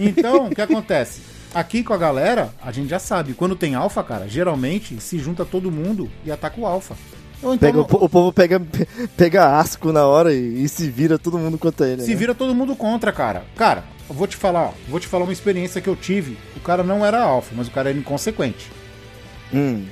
Então, 0.00 0.46
o 0.46 0.54
que 0.54 0.60
acontece? 0.60 1.20
Aqui 1.56 1.82
com 1.82 1.94
a 1.94 1.96
galera, 1.96 2.50
a 2.62 2.70
gente 2.70 2.90
já 2.90 2.98
sabe, 2.98 3.32
quando 3.32 3.56
tem 3.56 3.74
alfa, 3.74 4.04
cara, 4.04 4.28
geralmente 4.28 5.00
se 5.00 5.18
junta 5.18 5.42
todo 5.42 5.72
mundo 5.72 6.10
e 6.22 6.30
ataca 6.30 6.60
o 6.60 6.66
alfa. 6.66 6.94
Então 7.38 7.56
Pega, 7.56 7.78
o, 7.78 7.80
o 7.80 8.08
povo 8.10 8.30
pega, 8.30 8.60
pega 9.16 9.58
asco 9.58 9.90
na 9.90 10.04
hora 10.04 10.34
e, 10.34 10.64
e 10.64 10.68
se 10.68 10.90
vira 10.90 11.18
todo 11.18 11.38
mundo 11.38 11.56
contra 11.56 11.88
ele. 11.88 12.02
se 12.02 12.10
né? 12.10 12.14
vira 12.14 12.34
todo 12.34 12.54
mundo 12.54 12.76
contra, 12.76 13.10
cara. 13.10 13.42
Cara, 13.56 13.84
vou 14.06 14.26
te 14.26 14.36
falar, 14.36 14.74
vou 14.86 15.00
te 15.00 15.06
falar 15.06 15.24
uma 15.24 15.32
experiência 15.32 15.80
que 15.80 15.88
eu 15.88 15.96
tive. 15.96 16.36
O 16.54 16.60
cara 16.60 16.82
não 16.82 17.02
era 17.06 17.22
alfa, 17.22 17.54
mas 17.56 17.68
o 17.68 17.70
cara 17.70 17.88
era 17.88 17.98
inconsequente. 17.98 18.70
Hum, 19.50 19.86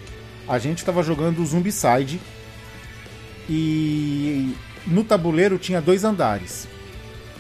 A 0.46 0.58
gente 0.58 0.84
tava 0.84 1.02
jogando 1.02 1.38
o 1.38 1.46
Zumbicide 1.46 2.20
e 3.48 4.54
no 4.86 5.02
tabuleiro 5.02 5.56
tinha 5.56 5.80
dois 5.80 6.04
andares. 6.04 6.68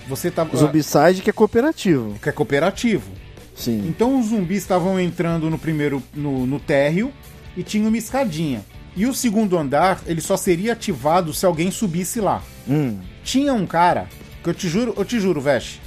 Você 0.08 0.30
tava. 0.30 0.54
o 0.54 0.58
Zombicide 0.58 1.20
que 1.20 1.28
é 1.28 1.32
cooperativo. 1.34 2.18
Que 2.22 2.30
é 2.30 2.32
cooperativo. 2.32 3.23
Sim. 3.54 3.84
Então 3.88 4.18
os 4.18 4.26
zumbis 4.26 4.58
estavam 4.58 4.98
entrando 4.98 5.48
no 5.48 5.58
primeiro 5.58 6.02
no, 6.14 6.46
no 6.46 6.58
térreo 6.58 7.12
e 7.56 7.62
tinha 7.62 7.86
uma 7.88 7.96
escadinha. 7.98 8.64
E 8.96 9.06
o 9.06 9.14
segundo 9.14 9.58
andar, 9.58 10.00
ele 10.06 10.20
só 10.20 10.36
seria 10.36 10.72
ativado 10.72 11.32
se 11.34 11.44
alguém 11.44 11.70
subisse 11.70 12.20
lá. 12.20 12.42
Hum, 12.68 12.98
Tinha 13.24 13.52
um 13.52 13.66
cara, 13.66 14.08
que 14.42 14.48
eu 14.50 14.54
te 14.54 14.68
juro, 14.68 14.94
eu 14.96 15.04
te 15.04 15.18
juro, 15.18 15.40
Veste, 15.40 15.80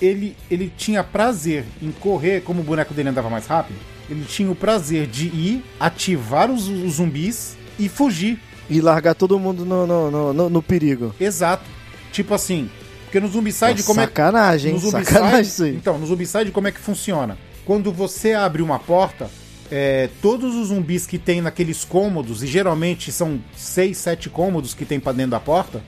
ele, 0.00 0.36
ele 0.50 0.72
tinha 0.76 1.04
prazer 1.04 1.64
em 1.82 1.90
correr, 1.92 2.42
como 2.42 2.60
o 2.60 2.64
boneco 2.64 2.94
dele 2.94 3.10
andava 3.10 3.28
mais 3.30 3.46
rápido, 3.46 3.78
ele 4.08 4.24
tinha 4.24 4.50
o 4.50 4.54
prazer 4.54 5.06
de 5.06 5.26
ir, 5.26 5.64
ativar 5.78 6.50
os, 6.50 6.66
os 6.68 6.94
zumbis 6.94 7.56
e 7.78 7.88
fugir. 7.88 8.38
e 8.68 8.80
largar 8.80 9.14
todo 9.14 9.38
mundo 9.38 9.64
no, 9.66 9.86
no, 9.86 10.32
no- 10.32 10.48
no 10.50 10.62
perigo. 10.62 11.14
Exato. 11.20 11.64
Tipo 12.12 12.32
assim, 12.34 12.70
porque 13.14 13.20
no 13.24 13.32
Zumbicide, 13.32 13.82
Pô, 13.82 13.88
como 13.90 14.00
é 14.00 14.04
sacanagem, 14.06 14.72
hein? 14.72 14.74
no 14.74 14.80
Zombicide, 14.80 15.12
Sacanagem 15.14 15.40
isso 15.42 15.62
aí. 15.62 15.76
Então, 15.76 15.96
no 15.98 16.04
Zombicide, 16.06 16.50
como 16.50 16.66
é 16.66 16.72
que 16.72 16.80
funciona? 16.80 17.38
Quando 17.64 17.92
você 17.92 18.32
abre 18.32 18.60
uma 18.60 18.76
porta, 18.80 19.30
é, 19.70 20.08
todos 20.20 20.54
os 20.56 20.66
zumbis 20.68 21.06
que 21.06 21.16
tem 21.16 21.40
naqueles 21.40 21.84
cômodos, 21.84 22.42
e 22.42 22.46
geralmente 22.48 23.12
são 23.12 23.40
seis, 23.56 23.98
sete 23.98 24.28
cômodos 24.28 24.74
que 24.74 24.84
tem 24.84 24.98
pra 24.98 25.12
dentro 25.12 25.30
da 25.30 25.38
porta, 25.40 25.80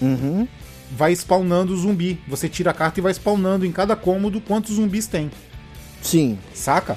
Uhum. 0.00 0.46
vai 0.96 1.10
spawnando 1.12 1.72
o 1.74 1.76
zumbi. 1.76 2.20
Você 2.28 2.48
tira 2.48 2.70
a 2.70 2.74
carta 2.74 3.00
e 3.00 3.02
vai 3.02 3.10
spawnando 3.12 3.66
em 3.66 3.72
cada 3.72 3.96
cômodo 3.96 4.40
quantos 4.40 4.76
zumbis 4.76 5.08
tem. 5.08 5.32
Sim. 6.00 6.38
Saca? 6.54 6.96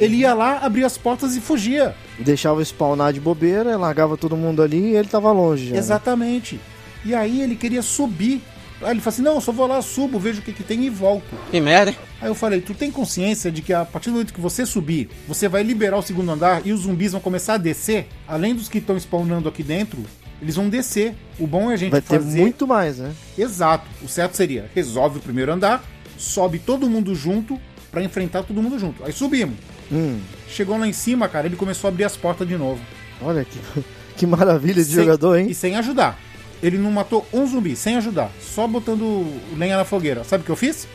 Ele 0.00 0.16
ia 0.16 0.34
lá, 0.34 0.58
abria 0.58 0.84
as 0.86 0.98
portas 0.98 1.36
e 1.36 1.40
fugia. 1.40 1.94
Deixava 2.18 2.60
spawnar 2.64 3.12
de 3.12 3.20
bobeira, 3.20 3.76
largava 3.76 4.16
todo 4.16 4.36
mundo 4.36 4.60
ali 4.62 4.78
e 4.90 4.96
ele 4.96 5.06
tava 5.06 5.30
longe 5.30 5.66
já. 5.66 5.72
né? 5.74 5.78
Exatamente. 5.78 6.58
E 7.04 7.14
aí 7.14 7.40
ele 7.40 7.54
queria 7.54 7.82
subir. 7.82 8.42
Aí 8.82 8.90
ele 8.90 9.00
falou 9.00 9.08
assim: 9.14 9.22
não, 9.22 9.34
eu 9.36 9.40
só 9.40 9.52
vou 9.52 9.66
lá, 9.66 9.80
subo, 9.82 10.18
vejo 10.18 10.40
o 10.40 10.42
que, 10.42 10.52
que 10.52 10.62
tem 10.62 10.84
e 10.84 10.90
volto. 10.90 11.24
Que 11.50 11.60
merda, 11.60 11.90
hein? 11.92 11.96
Aí 12.20 12.28
eu 12.28 12.34
falei, 12.34 12.60
tu 12.60 12.74
tem 12.74 12.90
consciência 12.90 13.50
de 13.50 13.62
que 13.62 13.72
a 13.72 13.84
partir 13.84 14.10
do 14.10 14.12
momento 14.14 14.32
que 14.34 14.40
você 14.40 14.64
subir, 14.66 15.08
você 15.26 15.48
vai 15.48 15.62
liberar 15.62 15.96
o 15.98 16.02
segundo 16.02 16.30
andar 16.30 16.62
e 16.66 16.72
os 16.72 16.80
zumbis 16.82 17.12
vão 17.12 17.20
começar 17.20 17.54
a 17.54 17.58
descer? 17.58 18.06
Além 18.28 18.54
dos 18.54 18.68
que 18.68 18.78
estão 18.78 18.96
spawnando 18.96 19.48
aqui 19.48 19.62
dentro, 19.62 20.02
eles 20.40 20.54
vão 20.56 20.68
descer. 20.68 21.14
O 21.38 21.46
bom 21.46 21.70
é 21.70 21.74
a 21.74 21.76
gente 21.76 21.90
Vai 21.92 22.00
ter 22.00 22.18
fazer. 22.20 22.40
muito 22.40 22.66
mais, 22.66 22.98
né? 22.98 23.12
Exato. 23.36 23.86
O 24.02 24.08
certo 24.08 24.36
seria, 24.36 24.70
resolve 24.74 25.18
o 25.18 25.22
primeiro 25.22 25.52
andar, 25.52 25.84
sobe 26.18 26.58
todo 26.58 26.88
mundo 26.88 27.14
junto 27.14 27.58
pra 27.90 28.02
enfrentar 28.02 28.42
todo 28.42 28.62
mundo 28.62 28.78
junto. 28.78 29.04
Aí 29.04 29.12
subimos. 29.12 29.56
Hum, 29.90 30.18
Chegou 30.48 30.78
lá 30.78 30.86
em 30.86 30.92
cima, 30.92 31.28
cara, 31.28 31.46
ele 31.46 31.56
começou 31.56 31.88
a 31.88 31.92
abrir 31.92 32.04
as 32.04 32.16
portas 32.16 32.46
de 32.46 32.56
novo. 32.56 32.80
olha 33.20 33.44
que, 33.44 33.58
que 34.16 34.26
maravilha 34.26 34.74
de 34.82 34.84
Sem- 34.84 35.04
jogador, 35.04 35.36
hein? 35.38 35.46
E 35.50 35.54
sem 35.54 35.76
ajudar. 35.76 36.18
Ele 36.62 36.78
não 36.78 36.90
matou 36.92 37.26
um 37.32 37.46
zumbi, 37.46 37.74
sem 37.74 37.96
ajudar. 37.96 38.30
Só 38.40 38.66
botando 38.68 39.26
lenha 39.56 39.76
na 39.76 39.84
fogueira. 39.84 40.22
Sabe 40.24 40.42
o 40.42 40.44
que 40.44 40.50
eu 40.52 40.56
fiz? 40.56 40.86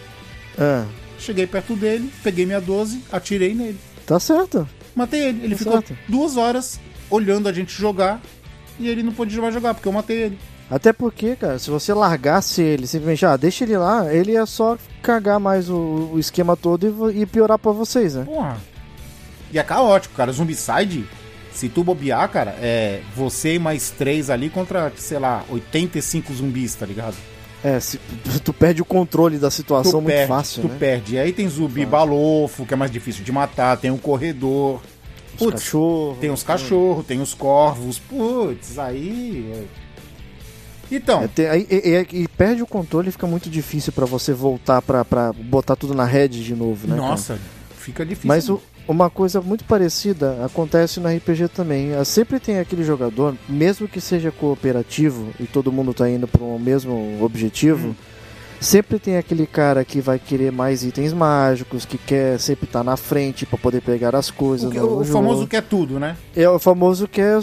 Ah, 0.57 0.85
Cheguei 1.19 1.47
perto 1.47 1.75
dele, 1.75 2.11
peguei 2.23 2.45
minha 2.45 2.61
12, 2.61 3.03
atirei 3.11 3.53
nele. 3.53 3.77
tá 4.05 4.19
certo. 4.19 4.67
Matei 4.95 5.21
ele. 5.27 5.43
Ele 5.43 5.55
Tá 5.55 5.57
ficou 5.59 5.73
certo. 5.73 5.97
duas 6.07 6.37
horas 6.37 6.79
olhando 7.09 7.49
a 7.49 7.53
gente 7.53 7.73
jogar 7.73 8.21
e 8.79 8.87
ele 8.87 9.01
não 9.03 9.11
pôde 9.11 9.35
mais 9.41 9.53
jogar 9.53 9.73
porque 9.73 9.87
eu 9.87 9.91
matei 9.91 10.17
ele. 10.23 10.39
Até 10.69 10.91
porque, 10.93 11.35
cara, 11.35 11.57
se 11.57 11.69
você 11.69 11.93
largasse 11.93 12.61
ele, 12.61 12.85
simplesmente, 12.85 13.25
ah, 13.25 13.37
deixa 13.37 13.63
ele 13.63 13.77
lá, 13.77 14.13
ele 14.13 14.33
ia 14.33 14.45
só 14.45 14.77
cagar 15.01 15.39
mais 15.39 15.69
o, 15.69 16.11
o 16.13 16.19
esquema 16.19 16.55
todo 16.57 17.11
e 17.11 17.21
e, 17.21 17.25
piorar 17.25 17.57
pra 17.57 17.71
vocês, 17.71 18.15
né? 18.15 18.23
Porra. 18.25 18.57
E 19.51 19.57
é 19.57 19.63
caótico, 19.63 20.13
cara. 20.15 20.31
Zombicide, 20.31 21.05
se 21.57 21.69
tu 21.69 21.83
bobear, 21.83 22.29
cara, 22.29 22.51
é 22.61 23.01
você 23.15 23.55
e 23.55 23.59
mais 23.59 23.89
três 23.89 24.29
ali 24.29 24.47
contra, 24.47 24.93
sei 24.95 25.17
lá, 25.17 25.43
85 25.49 26.31
zumbis, 26.33 26.75
tá 26.75 26.85
ligado? 26.85 27.15
É, 27.63 27.79
se, 27.79 27.99
tu 28.43 28.53
perde 28.53 28.83
o 28.83 28.85
controle 28.85 29.39
da 29.39 29.49
situação 29.49 29.93
tu 29.93 30.01
muito 30.01 30.13
perde, 30.13 30.27
fácil, 30.27 30.61
tu 30.61 30.67
né? 30.67 30.75
perde. 30.77 31.15
E 31.15 31.19
aí 31.19 31.33
tem 31.33 31.49
zumbi 31.49 31.83
balofo, 31.85 32.63
que 32.65 32.75
é 32.75 32.77
mais 32.77 32.91
difícil 32.91 33.23
de 33.23 33.31
matar, 33.31 33.75
tem 33.77 33.89
o 33.89 33.97
corredor. 33.97 34.79
Os 35.33 35.39
Putz, 35.39 35.63
cachorros. 35.63 36.17
tem 36.19 36.29
os 36.29 36.43
cachorros, 36.43 37.05
tem 37.07 37.19
os 37.21 37.33
corvos. 37.33 37.97
Putz, 37.97 38.77
aí. 38.77 39.51
é- 39.55 40.95
Então, 40.95 41.23
É, 41.23 41.27
tem- 41.27 41.47
aí- 41.47 41.67
e, 41.69 42.07
e- 42.23 42.27
perde 42.27 42.61
o 42.61 42.67
controle 42.67 43.09
e 43.09 43.11
fica 43.11 43.27
muito 43.27 43.49
difícil 43.49 43.91
pra 43.91 44.05
você 44.05 44.31
voltar 44.31 44.81
pra, 44.81 45.03
pra 45.03 45.33
botar 45.33 45.75
tudo 45.75 45.93
na 45.95 46.05
rede 46.05 46.43
de 46.43 46.55
novo, 46.55 46.87
né? 46.87 46.95
cara? 46.95 47.07
nossa, 47.09 47.39
fica 47.77 48.05
difícil. 48.05 48.27
Mas 48.27 48.47
o- 48.47 48.61
uma 48.87 49.09
coisa 49.09 49.41
muito 49.41 49.63
parecida 49.65 50.43
acontece 50.45 50.99
no 50.99 51.09
RPG 51.09 51.49
também. 51.49 51.93
Ah, 51.95 52.05
Sempre 52.05 52.39
tem 52.39 52.59
aquele 52.59 52.83
jogador, 52.83 53.35
mesmo 53.49 53.87
que 53.87 53.99
seja 53.99 54.31
cooperativo 54.31 55.29
e 55.39 55.43
todo 55.45 55.71
mundo 55.71 55.93
tá 55.93 56.09
indo 56.09 56.27
para 56.27 56.43
o 56.43 56.59
mesmo 56.59 57.17
objetivo, 57.21 57.95
Sempre 58.59 58.97
tem 58.97 59.17
aquele 59.17 59.45
cara 59.45 59.85
que 59.85 60.01
vai 60.01 60.17
querer 60.17 60.51
mais 60.51 60.83
itens 60.83 61.13
mágicos, 61.13 61.85
que 61.85 61.95
quer 61.95 62.39
sempre 62.39 62.65
estar 62.65 62.83
na 62.83 62.97
frente 62.97 63.45
pra 63.45 63.55
poder 63.55 63.81
pegar 63.81 64.15
as 64.15 64.31
coisas. 64.31 64.67
O, 64.67 64.71
que- 64.71 64.79
no 64.79 65.01
o 65.01 65.05
famoso 65.05 65.45
quer 65.45 65.61
tudo, 65.61 65.99
né? 65.99 66.17
É 66.35 66.49
o 66.49 66.57
famoso 66.57 67.07
que 67.07 67.21
é, 67.21 67.37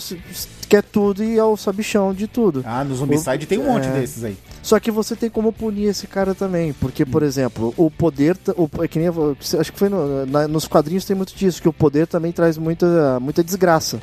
que 0.68 0.76
é 0.76 0.82
tudo 0.82 1.22
e 1.22 1.38
é 1.38 1.44
o 1.44 1.56
sabichão 1.56 2.12
de 2.12 2.26
tudo. 2.26 2.64
Ah, 2.66 2.82
no 2.82 2.96
Zombicide 2.96 3.46
tem 3.46 3.58
um 3.58 3.66
monte 3.72 3.86
É. 3.86 3.92
desses 3.92 4.24
aí. 4.24 4.36
Só 4.64 4.80
que 4.80 4.90
você 4.90 5.14
tem 5.14 5.28
como 5.28 5.52
punir 5.52 5.84
esse 5.90 6.06
cara 6.06 6.34
também. 6.34 6.72
Porque, 6.72 7.04
por 7.04 7.22
exemplo, 7.22 7.74
o 7.76 7.90
poder. 7.90 8.34
O, 8.56 8.66
é 8.82 8.88
que 8.88 8.98
nem, 8.98 9.08
acho 9.08 9.70
que 9.72 9.78
foi 9.78 9.90
no- 9.90 10.24
na- 10.24 10.48
nos 10.48 10.66
quadrinhos 10.66 11.04
tem 11.04 11.14
muito 11.14 11.34
disso, 11.36 11.60
que 11.60 11.68
o 11.68 11.72
poder 11.72 12.06
também 12.06 12.32
traz 12.32 12.56
muita, 12.56 13.20
muita 13.20 13.44
desgraça. 13.44 14.00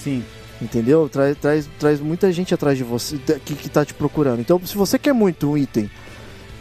Sim. 0.00 0.22
Entendeu? 0.62 1.08
Traz, 1.08 1.36
traz, 1.36 1.68
traz 1.80 2.00
muita 2.00 2.30
gente 2.32 2.54
atrás 2.54 2.78
de 2.78 2.84
você 2.84 3.18
que, 3.44 3.56
que 3.56 3.68
tá 3.68 3.84
te 3.84 3.92
procurando. 3.92 4.38
Então, 4.40 4.60
se 4.64 4.76
você 4.76 5.00
quer 5.00 5.12
muito 5.12 5.50
um 5.50 5.58
item 5.58 5.90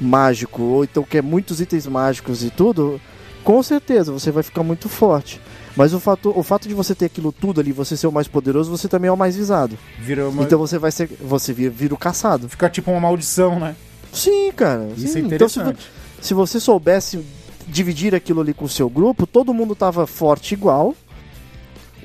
mágico, 0.01 0.63
ou 0.63 0.83
então 0.83 1.03
quer 1.03 1.21
muitos 1.21 1.61
itens 1.61 1.85
mágicos 1.85 2.43
e 2.43 2.49
tudo, 2.49 2.99
com 3.43 3.61
certeza 3.61 4.11
você 4.11 4.31
vai 4.31 4.41
ficar 4.41 4.63
muito 4.63 4.89
forte. 4.89 5.39
Mas 5.75 5.93
o 5.93 5.99
fato, 5.99 6.31
o 6.37 6.43
fato 6.43 6.67
de 6.67 6.73
você 6.73 6.93
ter 6.93 7.05
aquilo 7.05 7.31
tudo 7.31 7.59
ali, 7.59 7.71
você 7.71 7.97
ser 7.97 8.07
o 8.07 8.11
mais 8.11 8.27
poderoso, 8.27 8.69
você 8.69 8.87
também 8.87 9.09
é 9.09 9.11
o 9.11 9.17
mais 9.17 9.35
visado. 9.35 9.77
Vira 9.99 10.29
uma... 10.29 10.43
Então 10.43 10.59
você 10.59 10.77
vai 10.77 10.91
ser. 10.91 11.09
Você 11.21 11.51
vira, 11.51 11.71
vira 11.71 11.93
o 11.93 11.97
caçado. 11.97 12.47
Fica 12.47 12.69
tipo 12.69 12.91
uma 12.91 12.99
maldição, 12.99 13.59
né? 13.59 13.75
Sim, 14.11 14.51
cara. 14.51 14.89
Isso 14.95 15.13
sim. 15.13 15.19
é 15.19 15.35
Então, 15.35 15.49
se, 15.49 15.59
interessante. 15.59 15.89
se 16.21 16.33
você 16.33 16.59
soubesse 16.59 17.25
dividir 17.67 18.13
aquilo 18.13 18.41
ali 18.41 18.53
com 18.53 18.65
o 18.65 18.69
seu 18.69 18.89
grupo, 18.89 19.25
todo 19.25 19.53
mundo 19.53 19.75
tava 19.75 20.05
forte 20.05 20.53
igual. 20.53 20.95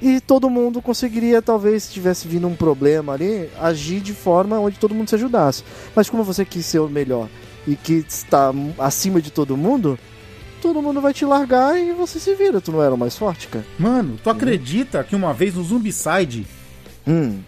E 0.00 0.20
todo 0.20 0.48
mundo 0.48 0.80
conseguiria, 0.80 1.42
talvez, 1.42 1.82
se 1.84 1.92
tivesse 1.92 2.28
vindo 2.28 2.46
um 2.46 2.54
problema 2.54 3.14
ali, 3.14 3.50
agir 3.60 4.00
de 4.00 4.14
forma 4.14 4.58
onde 4.58 4.78
todo 4.78 4.94
mundo 4.94 5.08
se 5.08 5.16
ajudasse. 5.16 5.64
Mas 5.94 6.08
como 6.08 6.22
você 6.22 6.44
quis 6.44 6.64
ser 6.64 6.78
o 6.78 6.88
melhor 6.88 7.28
e 7.66 7.74
que 7.74 8.04
está 8.08 8.52
acima 8.78 9.20
de 9.20 9.32
todo 9.32 9.56
mundo, 9.56 9.98
todo 10.60 10.82
mundo 10.82 11.00
vai 11.00 11.14
te 11.14 11.24
largar 11.24 11.78
e 11.78 11.92
você 11.92 12.18
se 12.20 12.34
vira. 12.34 12.60
Tu 12.60 12.70
não 12.72 12.82
era 12.82 12.94
o 12.94 12.98
mais 12.98 13.16
forte, 13.16 13.48
cara? 13.48 13.64
Mano, 13.78 14.18
tu 14.22 14.28
acredita 14.30 15.02
que 15.04 15.14
uma 15.16 15.32
vez 15.32 15.54
no 15.54 15.62
Zombicide, 15.64 16.46
Hum. 17.06 17.40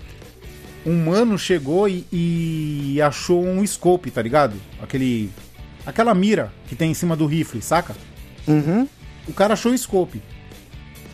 um 0.86 1.04
mano 1.04 1.38
chegou 1.38 1.86
e, 1.88 2.06
e 2.11 3.02
achou 3.02 3.44
um 3.44 3.66
scope, 3.66 4.11
tá 4.11 4.22
ligado? 4.22 4.54
Aquele. 4.82 5.30
Aquela 5.84 6.14
mira 6.14 6.52
que 6.68 6.74
tem 6.76 6.90
em 6.90 6.94
cima 6.94 7.14
do 7.16 7.26
rifle, 7.26 7.61
saca? 7.61 7.94
Uhum. 8.46 8.86
O 9.28 9.32
cara 9.32 9.54
achou 9.54 9.72
o 9.72 9.76
scope. 9.78 10.22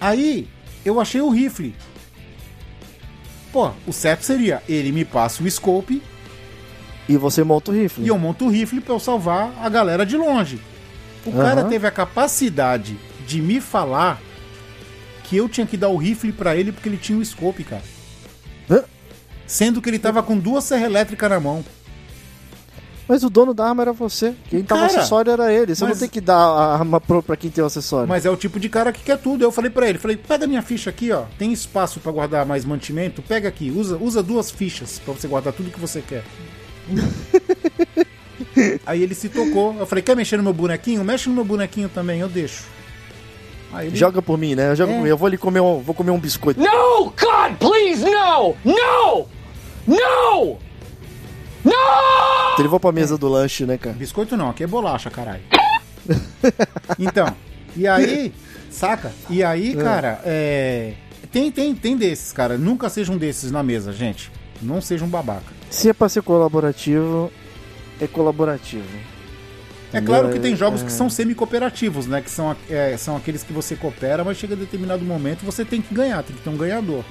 Aí, 0.01 0.47
eu 0.85 1.01
achei 1.01 1.21
o 1.21 1.31
rifle. 1.31 1.75
Pô, 3.53 3.71
o 3.87 3.93
certo 3.93 4.23
seria, 4.23 4.63
ele 4.69 4.93
me 4.93 5.05
passa 5.05 5.43
o 5.43 5.51
scope 5.51 6.03
E 7.09 7.17
você 7.17 7.43
monta 7.43 7.71
o 7.71 7.75
rifle. 7.75 8.05
e 8.05 8.09
eu 8.09 8.19
monto 8.19 8.45
o 8.45 8.51
rifle 8.51 8.81
pra 8.81 8.95
eu 8.95 9.01
salvar 9.01 9.51
a 9.63 9.69
galera 9.69 10.05
de 10.05 10.17
longe. 10.17 10.61
O 11.27 11.33
cara 11.33 11.61
Aham. 11.63 11.69
teve 11.69 11.87
a 11.87 11.91
capacidade 11.91 12.97
de 13.27 13.41
me 13.41 13.61
falar 13.61 14.21
que 15.25 15.37
eu 15.37 15.49
tinha 15.49 15.67
que 15.67 15.77
dar 15.77 15.89
o 15.89 15.97
rifle 15.97 16.31
pra 16.33 16.55
ele 16.57 16.71
porque 16.73 16.89
ele 16.89 16.97
tinha 16.97 17.19
o 17.19 17.25
scope, 17.25 17.65
cara. 17.65 17.83
Hã? 18.71 18.85
Sendo 19.47 19.83
que 19.83 19.89
ele 19.91 19.99
tava 19.99 20.23
com 20.23 20.39
duas 20.39 20.65
serra 20.65 20.87
elétricas 20.87 21.29
na 21.31 21.41
mão. 21.41 21.65
Mas 23.09 23.23
o 23.23 23.31
dono 23.31 23.55
da 23.55 23.69
arma 23.69 23.83
era 23.83 23.93
você. 23.93 24.35
Quem 24.51 24.65
tava 24.65 24.81
Cara, 24.89 24.99
acessório 24.99 25.31
era 25.31 25.53
ele. 25.53 25.75
Você 25.77 25.85
mas- 25.85 25.93
não 25.95 26.01
tem 26.01 26.09
que 26.09 26.21
dar 26.21 26.37
a 26.39 26.75
arma 26.75 27.01
pro, 27.01 27.23
pra 27.23 27.37
quem 27.37 27.49
tem 27.51 27.63
o 27.63 27.67
acessório. 27.69 28.09
Mas 28.09 28.27
é 28.27 28.31
o 28.31 28.37
tipo 28.37 28.59
de 28.59 28.69
cara 28.69 28.93
que 28.93 29.01
quer 29.05 29.17
tudo. 29.19 29.45
Eu 29.45 29.53
falei 29.53 29.71
pra 29.71 29.89
ele, 29.89 29.97
falei, 29.99 30.17
pega 30.17 30.45
minha 30.47 30.61
ficha 30.63 30.91
aqui, 30.91 31.13
ó. 31.13 31.25
Tem 31.39 31.53
espaço 31.53 32.01
pra 32.01 32.11
guardar 32.11 32.45
mais 32.45 32.65
mantimento? 32.65 33.23
Pega 33.23 33.49
aqui, 33.49 33.71
usa, 33.71 33.97
usa 33.97 34.23
duas 34.25 34.51
fichas 34.51 34.99
pra 34.99 35.15
você 35.15 35.29
guardar 35.29 35.53
tudo 35.53 35.71
que 35.71 35.79
você 35.79 36.03
quer. 36.03 36.25
Aí 38.87 39.03
ele 39.03 39.15
se 39.15 39.29
tocou. 39.29 39.75
Eu 39.79 39.87
falei, 39.87 40.03
quer 40.03 40.17
mexer 40.17 40.37
no 40.37 40.43
meu 40.43 40.53
bonequinho? 40.53 41.03
Mexe 41.05 41.29
no 41.29 41.35
meu 41.35 41.45
bonequinho 41.45 41.89
também, 41.89 42.21
eu 42.21 42.29
deixo. 42.29 42.65
Aí 43.73 43.89
ele... 43.89 43.97
Joga 43.97 44.23
por 44.23 44.39
mim, 44.39 44.55
né? 44.55 44.75
Joga 44.77 44.93
É. 44.93 44.97
por 44.97 45.03
mim. 45.03 45.09
Eu 45.09 45.17
vou 45.17 45.27
ali 45.27 45.37
comer 45.39 45.61
um, 45.61 45.81
vou 45.81 45.95
comer 45.95 46.11
um 46.11 46.19
biscoito. 46.21 46.61
No! 46.61 47.05
God, 47.07 47.57
please, 47.59 48.05
no! 48.05 48.57
No! 48.65 49.27
No! 49.87 50.59
No! 51.65 52.59
Ele 52.59 52.69
vou 52.69 52.79
pra 52.81 52.93
mesa 52.93 53.19
do 53.19 53.29
lanche, 53.29 53.67
né, 53.67 53.77
cara? 53.77 53.97
Biscoito 53.97 54.37
não, 54.37 54.51
aqui 54.51 54.65
é 54.65 54.67
bolacha, 54.67 55.11
caralho. 55.11 55.43
então, 56.99 57.35
e 57.77 57.87
aí, 57.87 58.33
saca? 58.71 59.13
E 59.29 59.43
aí, 59.43 59.75
cara, 59.75 60.21
é. 60.25 60.95
Tem, 61.33 61.51
tem, 61.51 61.75
tem 61.75 61.97
desses, 61.97 62.33
cara. 62.33 62.57
Nunca 62.57 62.89
seja 62.89 63.13
um 63.13 63.19
desses 63.19 63.51
na 63.51 63.63
mesa, 63.63 63.93
gente. 63.93 64.31
Não 64.63 64.81
seja 64.81 65.05
um 65.05 65.09
babaca. 65.09 65.53
Se 65.69 65.91
é 65.91 65.93
pra 65.93 66.09
ser 66.09 66.23
colaborativo, 66.23 67.31
é 68.01 68.07
colaborativo. 68.07 68.85
É 69.93 70.01
claro 70.01 70.31
que 70.31 70.39
tem 70.41 70.55
jogos 70.57 70.83
É- 70.83 70.85
que 70.85 70.93
são 70.93 71.09
semi-cooperativos, 71.09 72.07
né? 72.07 72.21
Que 72.21 72.31
são, 72.31 72.55
é, 72.69 72.97
são 72.97 73.17
aqueles 73.17 73.43
que 73.43 73.53
você 73.53 73.77
coopera, 73.77 74.25
mas 74.25 74.37
chega 74.37 74.55
a 74.55 74.57
determinado 74.57 75.05
momento 75.05 75.45
você 75.45 75.65
tem 75.65 75.81
que 75.81 75.95
ganhar, 75.95 76.23
tem 76.23 76.35
que 76.37 76.43
ter 76.43 76.51
um 76.51 76.57
ganhador. 76.57 77.05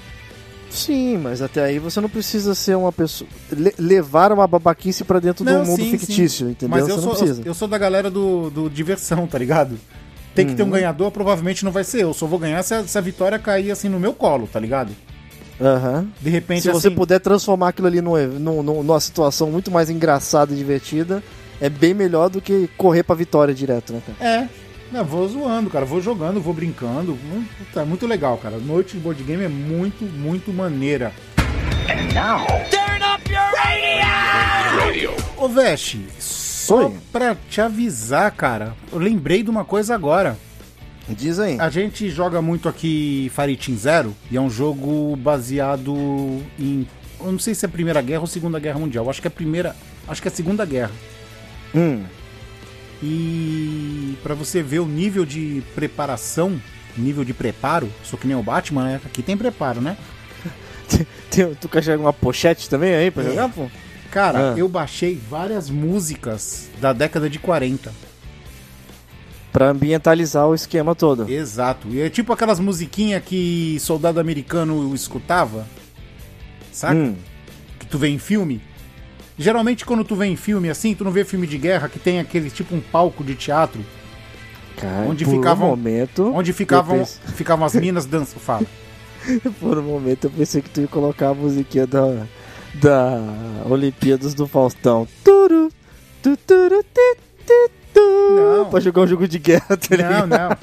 Sim, 0.70 1.18
mas 1.18 1.42
até 1.42 1.64
aí 1.64 1.80
você 1.80 2.02
não 2.02 2.10
precisa 2.10 2.54
ser 2.54 2.76
uma 2.76 2.92
pessoa. 2.92 3.30
le- 3.52 3.74
levar 3.80 4.32
uma 4.34 4.46
babaquice 4.46 5.04
pra 5.06 5.20
dentro 5.20 5.46
Não, 5.46 5.62
do 5.64 5.68
mundo 5.70 5.82
sim, 5.82 5.98
fictício, 5.98 6.48
sim. 6.48 6.52
entendeu? 6.52 6.78
Mas 6.78 6.88
eu 6.90 6.98
não 6.98 7.04
sou, 7.04 7.16
precisa. 7.16 7.42
eu, 7.46 7.54
sou 7.54 7.68
da 7.68 7.78
galera 7.78 8.10
do, 8.12 8.50
do 8.50 8.70
diversão, 8.70 9.26
tá 9.26 9.38
ligado? 9.38 9.78
Tem 10.34 10.46
que 10.46 10.54
ter 10.54 10.64
um 10.64 10.66
Uhum. 10.66 10.72
ganhador, 10.74 11.12
provavelmente 11.12 11.64
não 11.64 11.72
vai 11.72 11.86
ser 11.86 12.02
eu. 12.04 12.14
Só 12.14 12.26
vou 12.28 12.38
ganhar 12.38 12.62
se 12.62 12.74
a, 12.74 12.84
se 12.86 12.98
a 12.98 13.02
vitória 13.02 13.40
cair 13.40 13.72
assim 13.72 13.88
no 13.88 14.00
meu 14.00 14.12
colo, 14.14 14.50
tá 14.52 14.60
ligado? 14.60 14.92
Aham. 15.60 16.08
De 16.22 16.30
repente, 16.30 16.62
Se 16.64 16.70
você 16.72 16.88
assim, 16.88 16.96
puder 16.96 17.20
transformar 17.20 17.70
aquilo 17.70 17.88
ali 17.88 18.02
num, 18.02 18.16
num- 18.40 18.64
num- 18.64 18.84
numa 18.84 19.00
situação 19.00 19.50
muito 19.50 19.72
mais 19.72 19.90
engraçada 19.90 20.54
e 20.54 20.58
divertida, 20.58 21.24
é 21.62 21.70
bem 21.70 21.94
melhor 21.94 22.30
do 22.30 22.42
que 22.42 22.70
correr 22.78 23.04
pra 23.04 23.16
vitória 23.16 23.54
direto, 23.54 23.94
né, 23.94 24.02
cara? 24.06 24.30
É. 24.32 24.50
Não, 24.92 25.04
vou 25.04 25.28
zoando, 25.28 25.70
cara. 25.70 25.86
Vou 25.86 26.02
jogando, 26.02 26.40
vou 26.42 26.54
brincando. 26.54 27.14
Hum, 27.14 27.44
Puta, 27.58 27.82
é 27.82 27.86
muito 27.86 28.06
legal, 28.06 28.38
cara. 28.38 28.58
Noite 28.58 28.94
de 28.98 29.00
board 29.00 29.24
game 29.24 29.44
é 29.44 29.48
muito, 29.50 30.04
muito 30.06 30.54
maneira. 30.54 31.12
Ô, 35.38 35.48
Veste, 35.48 36.06
só 36.20 36.88
Oi. 36.88 36.94
pra 37.12 37.36
te 37.50 37.62
avisar, 37.62 38.32
cara, 38.32 38.74
eu 38.92 38.98
lembrei 39.00 39.44
de 39.44 39.50
uma 39.50 39.66
coisa 39.66 39.94
agora. 39.94 40.38
Diz 41.08 41.40
aí. 41.40 41.60
A 41.60 41.70
gente 41.70 42.10
joga 42.10 42.42
muito 42.42 42.68
aqui 42.68 43.32
Fire 43.36 43.56
Team 43.56 43.78
Zero 43.78 44.16
e 44.32 44.38
é 44.38 44.42
um 44.42 44.50
jogo 44.50 45.16
baseado 45.16 45.94
em. 46.60 46.88
Eu 47.20 47.32
não 47.32 47.40
sei 47.40 47.54
se 47.54 47.66
é 47.66 47.68
a 47.68 47.72
Primeira 47.72 48.02
Guerra 48.02 48.22
ou 48.22 48.28
Segunda 48.28 48.60
Guerra 48.60 48.80
Mundial. 48.80 49.10
Acho 49.10 49.22
que 49.22 49.28
é 49.28 49.30
a 49.30 49.32
primeira. 49.32 49.76
Acho 50.08 50.22
que 50.22 50.28
é 50.28 50.32
a 50.32 50.34
Segunda 50.34 50.66
Guerra. 50.66 50.92
Hum. 51.76 52.04
E 53.04 54.16
pra 54.24 54.34
você 54.34 54.64
ver 54.64 54.80
o 54.80 54.86
nível 54.88 55.26
de 55.26 55.62
preparação, 55.76 56.60
nível 56.98 57.24
de 57.24 57.34
preparo, 57.34 57.90
sou 58.04 58.18
que 58.18 58.26
nem 58.28 58.36
o 58.36 58.42
Batman, 58.44 58.84
né? 58.86 59.02
Aqui 59.06 59.22
tem 59.22 59.38
preparo, 59.38 59.82
né? 59.82 59.98
Tem, 61.30 61.54
tu 61.56 61.68
quer 61.68 61.84
jogar 61.84 61.98
uma 62.04 62.14
pochete 62.14 62.70
também 62.70 62.94
aí 62.96 63.12
pra 63.12 63.24
É. 63.24 63.28
jogar, 63.30 63.50
pô? 63.50 63.68
Cara, 64.12 64.54
Ah. 64.54 64.58
eu 64.58 64.68
baixei 64.70 65.20
várias 65.30 65.70
músicas 65.70 66.70
da 66.80 66.94
década 66.94 67.30
de 67.30 67.38
40. 67.40 67.92
Pra 69.56 69.70
ambientalizar 69.70 70.46
o 70.46 70.54
esquema 70.54 70.94
todo. 70.94 71.32
Exato. 71.32 71.88
E 71.88 72.02
é 72.02 72.10
tipo 72.10 72.34
aquelas 72.34 72.60
musiquinhas 72.60 73.24
que 73.24 73.78
soldado 73.80 74.20
americano 74.20 74.94
escutava. 74.94 75.66
Saca? 76.74 76.94
Hum. 76.94 77.16
Que 77.80 77.86
tu 77.86 77.98
vê 77.98 78.10
em 78.10 78.20
filme. 78.20 78.62
Geralmente 79.40 79.86
quando 79.86 80.04
tu 80.04 80.14
vê 80.14 80.26
em 80.26 80.36
filme 80.36 80.70
assim, 80.70 80.94
tu 80.94 81.06
não 81.06 81.12
vê 81.14 81.24
filme 81.24 81.48
de 81.48 81.58
guerra 81.58 81.88
que 81.88 81.98
tem 81.98 82.20
aquele 82.20 82.50
tipo 82.50 82.76
um 82.76 82.82
palco 82.82 83.24
de 83.24 83.34
teatro 83.36 83.80
Cara, 84.76 85.08
Onde 85.08 85.24
por 85.24 85.32
ficavam- 85.36 85.68
um 85.68 85.70
momento. 85.72 86.34
onde 86.34 86.52
ficavam, 86.52 87.06
ficavam 87.36 87.66
as 87.66 87.76
minas 87.76 88.06
dançando. 88.06 88.42
Fala. 88.42 88.66
por 89.62 89.78
um 89.78 89.84
momento 89.84 90.26
eu 90.26 90.32
pensei 90.32 90.62
que 90.62 90.70
tu 90.70 90.82
ia 90.82 90.88
colocar 90.90 91.30
a 91.30 91.34
musiquinha 91.34 91.88
da. 91.88 92.26
Da 92.74 93.22
Olimpíadas 93.70 94.34
do 94.34 94.46
Faustão. 94.48 95.08
Turu, 95.24 95.70
tu, 96.22 96.36
turu, 96.46 96.84
ti, 96.84 97.16
ti, 97.46 97.54
tu, 97.70 97.72
Não. 97.96 98.70
Pra 98.70 98.80
jogar 98.80 99.02
um 99.02 99.08
jogo 99.08 99.28
de 99.28 99.40
guerra, 99.40 99.78
tá 99.78 99.88
Não, 99.92 99.98
ligado? 99.98 100.28
não. 100.28 100.58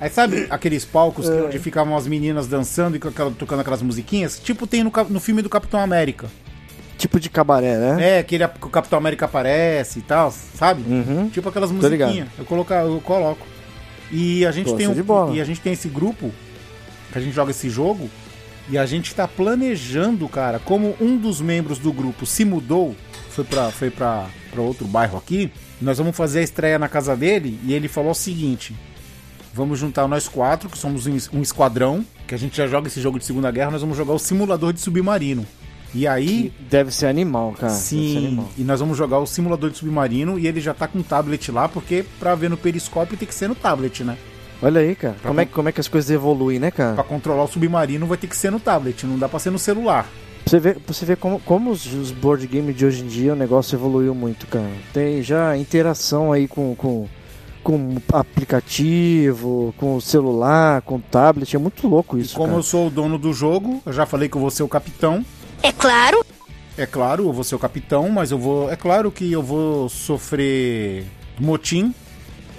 Aí 0.00 0.10
sabe 0.10 0.46
aqueles 0.50 0.84
palcos 0.84 1.28
É. 1.28 1.36
que, 1.36 1.42
onde 1.46 1.58
ficavam 1.58 1.96
as 1.96 2.06
meninas 2.06 2.46
dançando 2.46 2.96
e 2.96 2.98
tocando 2.98 3.60
aquelas 3.60 3.82
musiquinhas? 3.82 4.38
Tipo 4.38 4.66
tem 4.66 4.82
no, 4.82 4.92
no 5.08 5.20
filme 5.20 5.42
do 5.42 5.48
Capitão 5.48 5.80
América. 5.80 6.28
Tipo 6.98 7.18
de 7.18 7.28
cabaré, 7.28 7.76
né? 7.78 8.18
É, 8.18 8.22
que, 8.22 8.36
ele, 8.36 8.46
que 8.46 8.66
o 8.66 8.70
Capitão 8.70 8.98
América 8.98 9.24
aparece 9.26 9.98
e 9.98 10.02
tal, 10.02 10.30
sabe? 10.30 10.82
Uhum. 10.86 11.28
Tipo 11.30 11.48
aquelas 11.48 11.70
musiquinhas. 11.72 12.28
Eu, 12.38 12.44
coloco, 12.44 12.72
eu 12.72 13.00
coloco. 13.04 13.46
E 14.10 14.46
a 14.46 14.52
gente 14.52 14.72
tem 14.74 14.86
um, 14.86 14.94
de 14.94 15.02
bola. 15.02 15.34
e 15.34 15.40
a 15.40 15.44
gente 15.44 15.60
tem 15.60 15.72
esse 15.72 15.88
grupo 15.88 16.30
que 17.10 17.18
a 17.18 17.20
gente 17.20 17.34
joga 17.34 17.50
esse 17.50 17.68
jogo 17.68 18.08
e 18.68 18.78
a 18.78 18.86
gente 18.86 19.14
tá 19.14 19.26
planejando, 19.26 20.28
cara, 20.28 20.58
como 20.60 20.94
um 21.00 21.16
dos 21.16 21.40
membros 21.40 21.78
do 21.78 21.92
grupo 21.92 22.24
se 22.24 22.44
mudou, 22.44 22.94
foi 23.30 23.42
pra, 23.44 23.70
foi 23.70 23.90
pra 23.90 24.26
outro 24.58 24.86
bairro 24.86 25.18
aqui, 25.18 25.50
nós 25.82 25.98
vamos 25.98 26.16
fazer 26.16 26.40
a 26.40 26.42
estreia 26.42 26.78
na 26.78 26.88
casa 26.88 27.16
dele 27.16 27.58
e 27.64 27.72
ele 27.72 27.88
falou 27.88 28.10
o 28.12 28.14
seguinte: 28.14 28.74
vamos 29.54 29.78
juntar 29.78 30.06
nós 30.08 30.28
quatro, 30.28 30.68
que 30.68 30.78
somos 30.78 31.06
um, 31.06 31.14
es- 31.16 31.30
esquadrão, 31.40 32.04
que 32.26 32.34
a 32.34 32.38
gente 32.38 32.56
já 32.56 32.66
joga 32.66 32.88
esse 32.88 33.00
jogo 33.00 33.18
de 33.18 33.24
Segunda 33.24 33.50
Guerra, 33.50 33.70
nós 33.72 33.80
vamos 33.82 33.96
jogar 33.96 34.12
o 34.14 34.18
simulador 34.18 34.72
de 34.72 34.80
submarino. 34.80 35.46
E 35.94 36.06
aí, 36.06 36.50
Que 36.50 36.64
deve 36.70 36.90
ser 36.90 37.06
animal, 37.06 37.52
cara. 37.52 37.70
Sim, 37.74 38.16
animal. 38.28 38.48
e 38.56 38.62
nós 38.62 38.80
vamos 38.80 38.96
jogar 38.96 39.18
o 39.18 39.26
simulador 39.26 39.68
de 39.70 39.76
submarino 39.76 40.38
e 40.38 40.46
ele 40.46 40.58
já 40.58 40.72
tá 40.72 40.88
com 40.88 40.98
um 41.00 41.02
tablet 41.02 41.52
lá, 41.52 41.68
porque 41.68 42.02
pra 42.18 42.34
ver 42.34 42.48
no 42.48 42.56
periscópio 42.56 43.14
tem 43.16 43.28
que 43.28 43.34
ser 43.34 43.46
no 43.48 43.54
tablet, 43.54 44.02
né? 44.02 44.16
Olha 44.62 44.80
aí, 44.80 44.94
cara. 44.94 45.16
Como 45.22 45.38
é, 45.40 45.44
como 45.44 45.68
é 45.68 45.72
que 45.72 45.80
as 45.80 45.88
coisas 45.88 46.10
evoluem, 46.10 46.58
né, 46.58 46.70
cara? 46.70 46.94
Pra 46.94 47.04
controlar 47.04 47.42
o 47.44 47.46
submarino 47.48 48.06
vai 48.06 48.16
ter 48.16 48.26
que 48.26 48.36
ser 48.36 48.50
no 48.50 48.58
tablet, 48.58 49.04
não 49.04 49.18
dá 49.18 49.28
pra 49.28 49.38
ser 49.38 49.50
no 49.50 49.58
celular. 49.58 50.08
Você 50.52 50.60
ver, 50.60 50.74
pra 50.80 50.92
você 50.92 51.06
ver 51.06 51.16
como, 51.16 51.40
como 51.40 51.70
os, 51.70 51.86
os 51.94 52.10
board 52.10 52.46
games 52.46 52.76
de 52.76 52.84
hoje 52.84 53.02
em 53.02 53.06
dia 53.06 53.32
o 53.32 53.36
negócio 53.36 53.74
evoluiu 53.74 54.14
muito, 54.14 54.46
cara. 54.46 54.68
Tem 54.92 55.22
já 55.22 55.56
interação 55.56 56.30
aí 56.30 56.46
com, 56.46 56.74
com, 56.76 57.08
com 57.64 57.96
aplicativo, 58.12 59.74
com 59.78 59.96
o 59.96 60.00
celular, 60.02 60.82
com 60.82 60.96
o 60.96 61.00
tablet. 61.00 61.56
É 61.56 61.58
muito 61.58 61.88
louco 61.88 62.18
E 62.18 62.20
isso, 62.20 62.34
como 62.34 62.48
cara. 62.48 62.58
eu 62.58 62.62
sou 62.62 62.88
o 62.88 62.90
dono 62.90 63.16
do 63.16 63.32
jogo, 63.32 63.80
eu 63.86 63.94
já 63.94 64.04
falei 64.04 64.28
que 64.28 64.36
eu 64.36 64.42
vou 64.42 64.50
ser 64.50 64.62
o 64.62 64.68
capitão. 64.68 65.24
É 65.62 65.72
claro. 65.72 66.22
É 66.76 66.84
claro, 66.84 67.24
eu 67.28 67.32
vou 67.32 67.44
ser 67.44 67.54
o 67.54 67.58
capitão, 67.58 68.10
mas 68.10 68.30
eu 68.30 68.36
vou. 68.38 68.70
É 68.70 68.76
claro 68.76 69.10
que 69.10 69.32
eu 69.32 69.42
vou 69.42 69.88
sofrer 69.88 71.06
motim. 71.40 71.94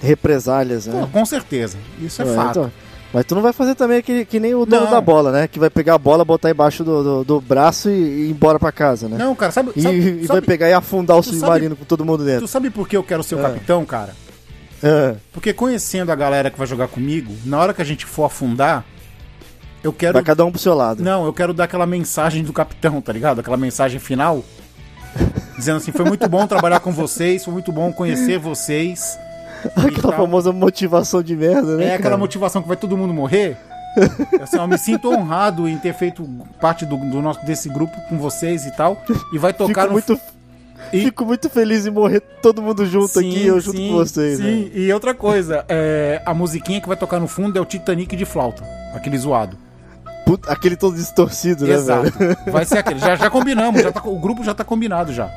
Represálias, 0.02 0.86
né? 0.88 1.00
Pô, 1.00 1.06
com 1.06 1.24
certeza. 1.24 1.78
Isso 2.02 2.20
é, 2.22 2.24
É, 2.26 2.34
fato. 2.34 2.58
então, 2.58 2.72
mas 3.14 3.24
tu 3.24 3.34
não 3.34 3.40
vai 3.42 3.52
fazer 3.52 3.74
também 3.76 4.02
que, 4.02 4.24
que 4.24 4.38
nem 4.40 4.54
o 4.54 4.66
dono 4.66 4.84
Não. 4.86 4.90
da 4.90 5.00
bola, 5.00 5.30
né? 5.32 5.46
Que 5.48 5.58
vai 5.58 5.70
pegar 5.70 5.94
a 5.94 5.98
bola, 5.98 6.24
botar 6.24 6.50
embaixo 6.50 6.82
do, 6.82 7.02
do, 7.02 7.24
do 7.24 7.40
braço 7.40 7.88
e, 7.88 7.92
e 7.92 8.26
ir 8.26 8.30
embora 8.30 8.58
pra 8.58 8.72
casa, 8.72 9.08
né? 9.08 9.16
Não, 9.16 9.34
cara, 9.36 9.52
sabe. 9.52 9.70
E, 9.76 9.80
sabe- 9.80 9.96
e 9.96 10.12
vai 10.26 10.36
sabe- 10.36 10.46
pegar 10.46 10.68
e 10.68 10.72
afundar 10.72 11.16
o 11.16 11.22
tu 11.22 11.30
submarino 11.30 11.76
com 11.76 11.84
todo 11.84 12.04
mundo 12.04 12.24
Tu 12.24 12.26
dentro. 12.26 12.48
sabe 12.48 12.68
por 12.70 12.88
que 12.88 12.96
eu 12.96 13.04
quero 13.04 13.22
ser 13.22 13.36
o 13.36 13.38
É. 13.38 13.42
capitão, 13.42 13.84
cara? 13.86 14.14
É, 14.82 15.14
Porque 15.32 15.52
conhecendo 15.54 16.10
a 16.12 16.14
galera 16.14 16.50
que 16.50 16.58
vai 16.58 16.66
jogar 16.66 16.88
comigo, 16.88 17.32
na 17.46 17.58
hora 17.58 17.72
que 17.72 17.80
a 17.80 17.84
gente 17.84 18.04
for 18.04 18.24
afundar, 18.24 18.84
eu 19.82 19.92
quero. 19.92 20.14
vai 20.14 20.22
cada 20.22 20.44
um 20.44 20.50
pro 20.50 20.60
seu 20.60 20.74
lado. 20.74 21.02
Não, 21.02 21.24
eu 21.24 21.32
quero 21.32 21.54
dar 21.54 21.64
aquela 21.64 21.86
mensagem 21.86 22.42
do 22.42 22.52
capitão, 22.52 23.00
tá 23.00 23.12
ligado? 23.12 23.38
Aquela 23.40 23.56
mensagem 23.56 23.98
final. 24.00 24.44
Dizendo 25.56 25.76
assim, 25.76 25.92
foi 25.92 26.04
muito 26.04 26.28
bom 26.28 26.46
trabalhar 26.46 26.80
com 26.80 26.90
vocês, 26.92 27.44
foi 27.44 27.52
muito 27.54 27.70
bom 27.70 27.92
conhecer 27.92 28.38
vocês. 28.38 29.16
Aquela 29.76 30.02
tal. 30.02 30.12
famosa 30.12 30.52
motivação 30.52 31.22
de 31.22 31.34
merda, 31.36 31.76
né? 31.76 31.84
É 31.84 31.88
aquela 31.88 32.02
cara? 32.02 32.16
motivação 32.18 32.62
que 32.62 32.68
vai 32.68 32.76
todo 32.76 32.96
mundo 32.96 33.12
morrer. 33.14 33.56
Assim, 34.42 34.56
eu 34.56 34.66
me 34.66 34.76
sinto 34.76 35.08
honrado 35.12 35.68
em 35.68 35.78
ter 35.78 35.94
feito 35.94 36.28
parte 36.60 36.84
do, 36.84 36.96
do 36.96 37.22
nosso, 37.22 37.44
desse 37.46 37.68
grupo 37.68 37.96
com 38.08 38.18
vocês 38.18 38.66
e 38.66 38.72
tal. 38.76 39.00
E 39.32 39.38
vai 39.38 39.52
tocar 39.52 39.82
Fico 39.82 39.86
no. 39.86 39.92
muito, 39.92 40.20
E- 40.92 41.02
fico 41.04 41.24
muito 41.24 41.48
feliz 41.48 41.86
em 41.86 41.90
morrer 41.90 42.20
todo 42.42 42.60
mundo 42.60 42.84
junto 42.86 43.18
aqui, 43.18 43.46
eu 43.46 43.60
junto 43.60 43.76
sim, 43.76 43.88
com 43.90 43.94
vocês. 43.94 44.38
Sim, 44.38 44.64
né? 44.64 44.70
e 44.74 44.92
outra 44.92 45.14
coisa, 45.14 45.64
é, 45.68 46.20
a 46.26 46.34
musiquinha 46.34 46.80
que 46.80 46.88
vai 46.88 46.96
tocar 46.96 47.20
no 47.20 47.28
fundo 47.28 47.56
é 47.56 47.62
o 47.62 47.64
Titanic 47.64 48.16
de 48.16 48.24
flauta. 48.24 48.64
Aquele 48.94 49.16
zoado. 49.16 49.56
Puta, 50.26 50.50
aquele 50.50 50.74
todo 50.74 50.96
distorcido, 50.96 51.66
né, 51.66 51.74
Exato. 51.74 52.10
velho? 52.18 52.36
Vai 52.50 52.64
ser 52.64 52.78
aquele. 52.78 52.98
Já, 52.98 53.14
já 53.14 53.28
combinamos, 53.28 53.82
já 53.82 53.92
tá- 53.92 54.00
o 54.04 54.18
grupo 54.18 54.42
já 54.42 54.54
tá 54.54 54.64
combinado 54.64 55.12
já. 55.12 55.28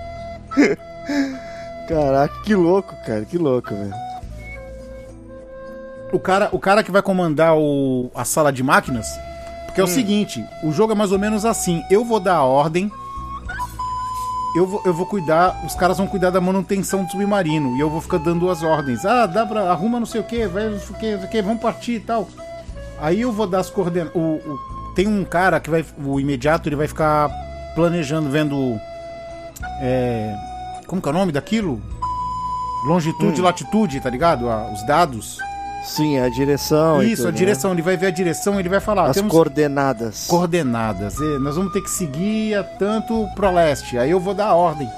Caraca, 1.87 2.33
que 2.43 2.55
louco, 2.55 2.95
cara, 3.05 3.23
que 3.25 3.37
louco, 3.37 3.69
velho. 3.75 3.93
O 6.11 6.19
cara, 6.19 6.49
o 6.51 6.59
cara 6.59 6.83
que 6.83 6.91
vai 6.91 7.01
comandar 7.01 7.55
o, 7.57 8.09
a 8.15 8.23
sala 8.23 8.51
de 8.51 8.63
máquinas. 8.63 9.07
Porque 9.65 9.81
é 9.81 9.83
Hum. 9.83 9.87
o 9.87 9.89
seguinte, 9.89 10.45
o 10.63 10.71
jogo 10.71 10.93
é 10.93 10.95
mais 10.95 11.11
ou 11.11 11.19
menos 11.19 11.45
assim. 11.45 11.83
Eu 11.89 12.03
vou 12.05 12.19
dar 12.19 12.35
a 12.37 12.43
ordem. 12.43 12.91
Eu 14.55 14.65
vou, 14.65 14.81
eu 14.85 14.93
vou 14.93 15.05
cuidar, 15.05 15.61
os 15.65 15.75
caras 15.75 15.97
vão 15.97 16.07
cuidar 16.07 16.31
da 16.31 16.41
manutenção 16.41 17.03
do 17.03 17.11
submarino. 17.11 17.75
E 17.75 17.79
eu 17.79 17.89
vou 17.89 18.01
ficar 18.01 18.17
dando 18.17 18.49
as 18.49 18.63
ordens. 18.63 19.05
Ah, 19.05 19.25
dá 19.27 19.45
pra. 19.45 19.69
Arruma 19.71 19.99
não 19.99 20.05
sei 20.07 20.21
o 20.21 20.23
que, 20.23 20.47
vai 20.47 20.69
não 20.69 20.79
sei 20.79 20.95
o 20.95 20.99
que, 20.99 21.11
não 21.11 21.19
sei 21.19 21.27
o 21.27 21.31
que, 21.31 21.41
vamos 21.41 21.61
partir 21.61 21.91
e 21.93 21.99
tal. 21.99 22.27
Aí 22.99 23.21
eu 23.21 23.31
vou 23.31 23.45
dar 23.45 23.59
as 23.59 23.69
coordenadas. 23.69 24.15
O, 24.15 24.19
o- 24.19 24.59
tem 24.95 25.07
um 25.07 25.23
cara 25.23 25.59
que 25.59 25.69
vai. 25.69 25.85
O 26.03 26.19
imediato, 26.19 26.67
ele 26.69 26.75
vai 26.75 26.87
ficar 26.87 27.29
planejando, 27.75 28.29
vendo. 28.29 28.79
É, 29.79 30.35
como 30.87 31.01
que 31.01 31.07
é 31.07 31.11
o 31.11 31.13
nome 31.13 31.31
daquilo? 31.31 31.79
Longitude 32.85 33.37
e 33.37 33.41
Hum. 33.41 33.43
latitude, 33.45 33.99
tá 33.99 34.09
ligado? 34.09 34.49
Ah, 34.49 34.71
Os 34.73 34.81
dados. 34.87 35.37
Sim, 35.87 36.19
a 36.19 36.29
direção. 36.29 37.01
Isso, 37.01 37.17
tudo, 37.23 37.29
a 37.29 37.31
né? 37.31 37.37
direção. 37.37 37.71
Ele 37.71 37.81
vai 37.81 37.97
ver 37.97 38.07
a 38.07 38.11
direção, 38.11 38.59
ele 38.59 38.69
vai 38.69 38.79
falar. 38.79 39.09
As 39.09 39.21
coordenadas. 39.21 40.27
coordenadas. 40.27 41.17
E 41.17 41.39
nós 41.39 41.55
vamos 41.55 41.71
ter 41.73 41.81
que 41.81 41.89
seguir 41.89 42.55
a 42.55 42.63
tanto 42.63 43.27
pro 43.35 43.51
leste. 43.51 43.97
Aí 43.97 44.11
eu 44.11 44.19
vou 44.19 44.33
dar 44.33 44.47
a 44.47 44.53
ordem. 44.55 44.89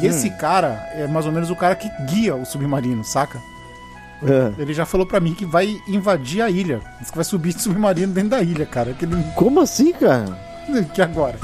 E 0.00 0.06
Hum. 0.06 0.10
esse 0.10 0.30
cara 0.30 0.90
é 0.94 1.06
mais 1.06 1.26
ou 1.26 1.32
menos 1.32 1.50
o 1.50 1.56
cara 1.56 1.74
que 1.74 1.88
guia 2.06 2.34
o 2.34 2.44
submarino, 2.44 3.04
saca? 3.04 3.38
É. 4.24 4.60
Ele 4.60 4.72
já 4.72 4.86
falou 4.86 5.06
pra 5.06 5.18
mim 5.20 5.34
que 5.34 5.44
vai 5.44 5.76
invadir 5.88 6.42
a 6.42 6.48
ilha. 6.50 6.80
Diz 7.00 7.10
que 7.10 7.16
vai 7.16 7.24
subir 7.24 7.52
de 7.54 7.60
submarino 7.62 8.12
dentro 8.12 8.30
da 8.30 8.42
ilha, 8.42 8.66
cara. 8.66 8.92
Que, 8.94 9.04
ele... 9.04 9.22
Como 9.34 9.60
assim, 9.60 9.92
cara? 9.92 10.26
que 10.94 11.02
agora? 11.02 11.36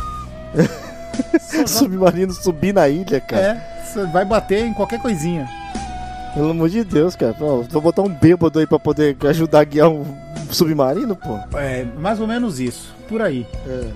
Submarino 1.67 2.33
subir 2.33 2.73
na 2.73 2.89
ilha, 2.89 3.21
cara. 3.21 3.63
É, 3.97 4.07
vai 4.13 4.25
bater 4.25 4.65
em 4.65 4.73
qualquer 4.73 5.01
coisinha. 5.01 5.49
Pelo 6.35 6.51
amor 6.51 6.69
de 6.69 6.85
Deus, 6.85 7.17
cara. 7.17 7.35
Pô, 7.35 7.63
vou 7.63 7.83
botar 7.83 8.03
um 8.03 8.09
bêbado 8.09 8.59
aí 8.59 8.67
pra 8.67 8.79
poder 8.79 9.17
ajudar 9.29 9.61
a 9.61 9.65
guiar 9.65 9.89
um 9.89 10.05
submarino, 10.51 11.17
pô. 11.17 11.39
É, 11.59 11.85
mais 11.99 12.21
ou 12.21 12.27
menos 12.27 12.61
isso. 12.61 12.95
Por 13.09 13.21
aí. 13.23 13.47
É. 13.67 13.91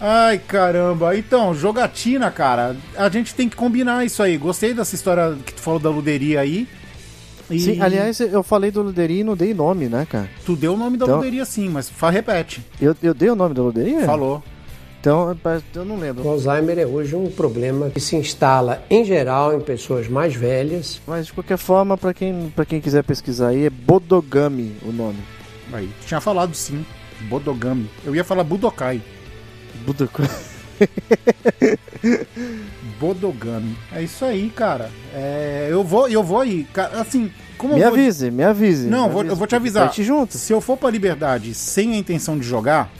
Ai, 0.00 0.38
caramba. 0.38 1.16
Então, 1.16 1.54
jogatina, 1.54 2.30
cara. 2.30 2.76
A 2.96 3.08
gente 3.08 3.34
tem 3.34 3.48
que 3.48 3.56
combinar 3.56 4.04
isso 4.04 4.22
aí. 4.22 4.36
Gostei 4.36 4.74
dessa 4.74 4.94
história 4.94 5.36
que 5.44 5.54
tu 5.54 5.60
falou 5.60 5.80
da 5.80 5.88
luderia 5.88 6.40
aí. 6.40 6.68
E 7.50 7.60
Sim, 7.60 7.80
aliás, 7.80 8.20
eu 8.20 8.42
falei 8.42 8.70
do 8.70 8.80
Luderia 8.82 9.20
e 9.20 9.24
não 9.24 9.36
dei 9.36 9.52
nome, 9.52 9.86
né, 9.86 10.06
cara? 10.08 10.30
Tu 10.46 10.56
deu 10.56 10.72
o 10.72 10.76
nome 10.78 10.96
da 10.96 11.04
Então- 11.04 11.16
luderia 11.18 11.44
sim, 11.44 11.68
mas 11.68 11.92
repete. 12.10 12.64
Eu, 12.80 12.96
eu 13.02 13.12
dei 13.12 13.28
o 13.28 13.36
nome 13.36 13.54
da 13.54 13.60
Luderia? 13.60 14.00
Falou. 14.06 14.42
Então, 15.04 15.36
eu- 15.74 15.84
não 15.84 15.98
lembro. 15.98 16.24
O 16.24 16.28
Alzheimer 16.30 16.78
é 16.78 16.86
hoje 16.86 17.14
um 17.14 17.30
problema 17.30 17.90
que 17.90 18.00
se 18.00 18.16
instala, 18.16 18.82
em 18.88 19.04
geral, 19.04 19.54
em 19.54 19.60
pessoas 19.60 20.08
mais 20.08 20.34
velhas. 20.34 20.98
Mas 21.06 21.26
de 21.26 21.32
qualquer 21.34 21.58
forma, 21.58 21.98
pra 21.98 22.14
quem, 22.14 22.50
pra 22.56 22.64
quem 22.64 22.80
quiser 22.80 23.04
pesquisar 23.04 23.48
aí, 23.48 23.66
é 23.66 23.70
Bodogami 23.70 24.74
o 24.82 24.90
nome. 24.90 25.18
Aí, 25.74 25.90
tinha 26.06 26.22
falado 26.22 26.54
sim. 26.54 26.86
Bodogami. 27.28 27.90
Eu 28.02 28.16
ia 28.16 28.24
falar 28.24 28.44
Budokai. 28.44 29.02
Bodogami. 29.84 30.30
Bodogami. 32.98 33.76
É 33.92 34.00
isso 34.02 34.24
aí, 34.24 34.48
cara. 34.56 34.88
É, 35.14 35.68
eu 35.70 35.84
vou, 35.84 36.08
eu 36.08 36.22
vou 36.22 36.40
aí. 36.40 36.66
Assim, 36.98 37.30
como 37.58 37.74
Me 37.74 37.80
eu 37.82 37.90
vou... 37.90 37.98
avise, 37.98 38.30
me 38.30 38.42
avise. 38.42 38.88
Não, 38.88 39.04
me 39.06 39.10
vou- 39.12 39.20
avise, 39.20 39.32
eu 39.34 39.36
vou 39.36 39.46
te 39.46 39.54
avisar. 39.54 39.90
Te 39.90 40.02
junto. 40.02 40.38
Se 40.38 40.50
eu 40.50 40.62
for 40.62 40.78
pra 40.78 40.88
Liberdade 40.88 41.52
sem 41.52 41.92
a 41.92 41.96
intenção 41.98 42.38
de 42.38 42.46
jogar, 42.46 42.90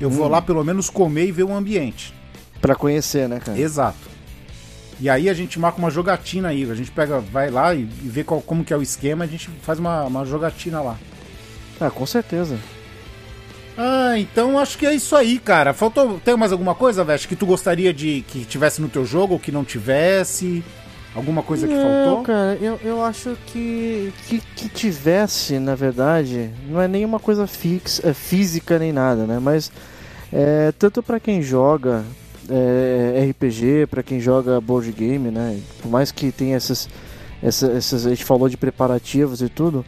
eu 0.00 0.08
vou 0.10 0.26
Hum. 0.26 0.30
lá 0.30 0.40
pelo 0.42 0.64
menos 0.64 0.88
comer 0.90 1.26
e 1.26 1.32
ver 1.32 1.44
o 1.44 1.52
ambiente. 1.54 2.14
Pra 2.60 2.74
conhecer, 2.74 3.28
né, 3.28 3.40
cara? 3.40 3.58
Exato. 3.58 3.98
E 5.00 5.08
aí 5.08 5.30
a 5.30 5.34
gente 5.34 5.58
marca 5.58 5.78
uma 5.78 5.90
jogatina 5.90 6.48
aí. 6.48 6.70
A 6.70 6.74
gente 6.74 6.90
pega, 6.90 7.20
vai 7.20 7.50
lá 7.50 7.74
e, 7.74 7.80
e 7.80 8.08
vê 8.08 8.22
qual, 8.22 8.40
como 8.42 8.62
que 8.64 8.72
é 8.72 8.76
o 8.76 8.82
esquema. 8.82 9.24
A 9.24 9.26
gente 9.26 9.48
faz 9.62 9.78
uma, 9.78 10.04
uma 10.04 10.24
jogatina 10.26 10.80
lá. 10.82 10.98
Ah, 11.80 11.90
com 11.90 12.04
certeza. 12.04 12.58
Ah, 13.78 14.18
então 14.18 14.58
acho 14.58 14.76
que 14.76 14.84
é 14.84 14.94
isso 14.94 15.16
aí, 15.16 15.38
cara. 15.38 15.72
Faltou. 15.72 16.20
Tem 16.22 16.36
mais 16.36 16.52
alguma 16.52 16.74
coisa, 16.74 17.02
Veste, 17.02 17.26
que 17.28 17.36
tu 17.36 17.46
gostaria 17.46 17.94
de 17.94 18.22
que 18.28 18.44
tivesse 18.44 18.82
no 18.82 18.88
teu 18.90 19.06
jogo 19.06 19.34
ou 19.34 19.40
que 19.40 19.50
não 19.50 19.64
tivesse? 19.64 20.62
Alguma 21.14 21.42
coisa 21.42 21.66
que 21.66 21.74
não, 21.74 21.82
faltou? 21.82 22.22
cara, 22.22 22.56
eu, 22.60 22.78
eu 22.84 23.04
acho 23.04 23.36
que, 23.46 24.12
que 24.28 24.40
que 24.54 24.68
tivesse, 24.68 25.58
na 25.58 25.74
verdade, 25.74 26.50
não 26.68 26.80
é 26.80 26.86
nenhuma 26.86 27.18
coisa 27.18 27.46
fixa, 27.48 28.08
é 28.08 28.14
física 28.14 28.78
nem 28.78 28.92
nada, 28.92 29.26
né? 29.26 29.38
Mas 29.40 29.72
é, 30.32 30.72
tanto 30.78 31.02
pra 31.02 31.18
quem 31.18 31.42
joga 31.42 32.04
é, 32.48 33.28
RPG, 33.30 33.88
pra 33.90 34.02
quem 34.04 34.20
joga 34.20 34.60
board 34.60 34.92
game, 34.92 35.30
né? 35.32 35.58
Por 35.82 35.90
mais 35.90 36.12
que 36.12 36.30
tenha 36.30 36.56
essas, 36.56 36.88
essa- 37.42 37.72
essas, 37.72 38.06
a 38.06 38.10
gente 38.10 38.24
falou 38.24 38.48
de 38.48 38.56
preparativos 38.56 39.42
e 39.42 39.48
tudo. 39.48 39.84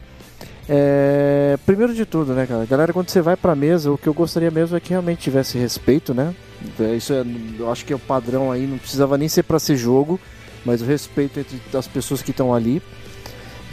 É, 0.67 1.57
primeiro 1.65 1.93
de 1.93 2.05
tudo, 2.05 2.33
né, 2.33 2.45
cara? 2.45 2.65
Galera, 2.65 2.93
quando 2.93 3.09
você 3.09 3.21
vai 3.21 3.35
pra 3.35 3.55
mesa, 3.55 3.91
o 3.91 3.97
que 3.97 4.07
eu 4.07 4.13
gostaria 4.13 4.49
mesmo 4.51 4.75
é 4.77 4.79
que 4.79 4.89
realmente 4.91 5.19
tivesse 5.21 5.57
respeito, 5.57 6.13
né? 6.13 6.33
É, 6.79 6.95
Isso 6.95 7.13
é, 7.13 7.23
eu 7.59 7.71
acho 7.71 7.85
que 7.85 7.91
é 7.93 7.95
o 7.95 7.99
padrão 7.99 8.51
aí, 8.51 8.65
não 8.65 8.77
precisava 8.77 9.17
nem 9.17 9.27
ser 9.27 9.43
pra 9.43 9.59
ser 9.59 9.75
jogo, 9.75 10.19
mas 10.65 10.81
o 10.81 10.85
respeito 10.85 11.39
entre 11.39 11.59
as 11.73 11.87
pessoas 11.87 12.21
que 12.21 12.31
estão 12.31 12.53
ali. 12.53 12.81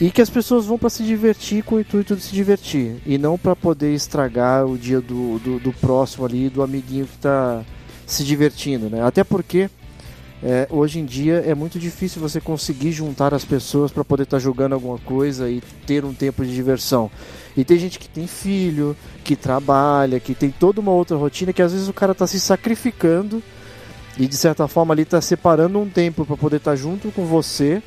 E 0.01 0.11
que 0.11 0.23
as 0.23 0.31
pessoas 0.31 0.65
vão 0.65 0.79
pra 0.79 0.89
se 0.89 1.03
divertir 1.03 1.63
com 1.63 1.75
o 1.75 1.81
intuito 1.81 2.17
de 2.17 2.23
se 2.23 2.33
divertir. 2.33 2.97
E 3.05 3.19
não 3.19 3.37
pra 3.37 3.55
poder 3.55 3.95
estragar 3.95 4.65
o 4.65 4.79
dia 4.79 4.99
do, 5.01 5.39
do, 5.41 5.59
do 5.59 5.73
próximo 5.75 6.25
ali, 6.25 6.49
do 6.49 6.63
amiguinho 6.63 7.07
que 7.07 7.19
tá 7.19 7.63
se 8.07 8.25
divertindo, 8.25 8.89
né? 8.89 9.05
Até 9.05 9.23
porque 9.23 9.69
é, 10.43 10.67
hoje 10.71 10.99
em 10.99 11.05
dia 11.05 11.45
é 11.47 11.55
muito 11.55 11.79
difícil 11.79 12.21
você 12.21 12.41
conseguir 12.41 12.93
juntar 12.93 13.35
as 13.35 13.45
pessoas 13.45 13.93
para 13.93 14.03
poder 14.03 14.23
estar 14.23 14.39
jogando 14.39 14.73
alguma 14.73 14.99
coisa 14.99 15.51
e 15.51 15.63
ter 15.87 16.03
um 16.03 16.15
tempo 16.15 16.45
de 16.45 16.55
diversão. 16.55 17.11
E 17.55 17.63
tem 17.63 17.79
gente 17.79 17.99
que 17.99 18.09
tem 18.09 18.27
filho, 18.27 18.97
que 19.23 19.37
trabalha, 19.37 20.19
que 20.19 20.35
tem 20.35 20.51
toda 20.51 20.81
uma 20.81 20.93
outra 20.93 21.17
rotina 21.17 21.53
que 21.53 21.61
às 21.61 21.73
vezes 21.73 21.89
o 21.89 21.93
cara 21.93 22.15
tá 22.15 22.27
se 22.27 22.41
sacrificando 22.41 23.43
e 24.21 24.27
de 24.27 24.37
certa 24.37 24.69
forma 24.69 24.93
ali 24.93 25.07
tá 25.07 25.19
separando 25.19 25.81
um 25.81 25.89
tempo 25.89 26.27
para 26.27 26.37
poder 26.37 26.59
estar 26.59 26.77
junto 26.77 27.11
com 27.11 27.25
você, 27.25 27.83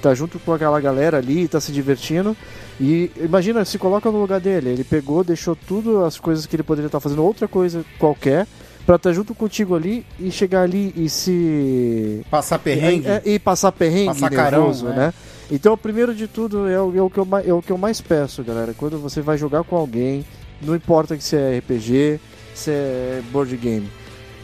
tá 0.00 0.14
junto 0.14 0.38
com 0.38 0.54
aquela 0.54 0.80
galera 0.80 1.18
ali, 1.18 1.46
tá 1.46 1.60
se 1.60 1.70
divertindo. 1.70 2.34
E 2.80 3.10
imagina, 3.18 3.62
se 3.62 3.76
coloca 3.76 4.10
no 4.10 4.18
lugar 4.18 4.40
dele. 4.40 4.70
Ele 4.70 4.84
pegou, 4.84 5.22
deixou 5.22 5.54
tudo 5.54 6.02
as 6.02 6.18
coisas 6.18 6.46
que 6.46 6.56
ele 6.56 6.62
poderia 6.62 6.86
estar 6.86 6.98
fazendo, 6.98 7.22
outra 7.22 7.46
coisa 7.46 7.84
qualquer, 7.98 8.46
pra 8.86 8.96
estar 8.96 9.12
junto 9.12 9.34
contigo 9.34 9.76
ali 9.76 10.06
e 10.18 10.30
chegar 10.30 10.62
ali 10.62 10.94
e 10.96 11.10
se. 11.10 12.22
Passar 12.30 12.58
perrengue. 12.58 13.06
É, 13.06 13.20
e 13.26 13.38
passar 13.38 13.70
perrengue 13.70 14.18
Passar 14.18 14.30
nervoso, 14.30 14.86
carão, 14.86 14.96
né? 14.96 15.14
Então, 15.50 15.74
o 15.74 15.76
primeiro 15.76 16.14
de 16.14 16.26
tudo 16.26 16.66
é 16.66 16.80
o, 16.80 16.96
é 16.96 17.02
o 17.02 17.10
que 17.10 17.18
eu, 17.18 17.28
é 17.44 17.52
o 17.52 17.60
que 17.60 17.70
eu 17.70 17.76
mais 17.76 18.00
peço, 18.00 18.42
galera. 18.42 18.72
Quando 18.72 18.98
você 18.98 19.20
vai 19.20 19.36
jogar 19.36 19.62
com 19.62 19.76
alguém, 19.76 20.24
não 20.62 20.74
importa 20.74 21.18
que 21.18 21.22
se 21.22 21.36
é 21.36 21.58
RPG, 21.58 22.18
se 22.54 22.70
é 22.70 23.22
board 23.30 23.54
game, 23.58 23.86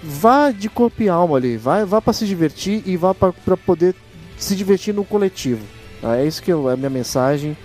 vá 0.02 0.50
de 0.50 0.68
corpo 0.68 1.02
e 1.02 1.08
alma 1.08 1.36
ali, 1.36 1.56
vai, 1.56 1.84
vá 1.84 2.00
para 2.00 2.12
se 2.12 2.26
divertir 2.26 2.82
e 2.86 2.96
vá 2.96 3.14
para 3.14 3.56
poder 3.56 3.94
se 4.36 4.56
divertir 4.56 4.92
no 4.92 5.04
coletivo. 5.04 5.64
tá? 6.00 6.16
É 6.16 6.26
isso 6.26 6.42
que 6.42 6.52
eu, 6.52 6.68
é 6.68 6.74
a 6.74 6.76
minha 6.76 6.90
mensagem 6.90 7.56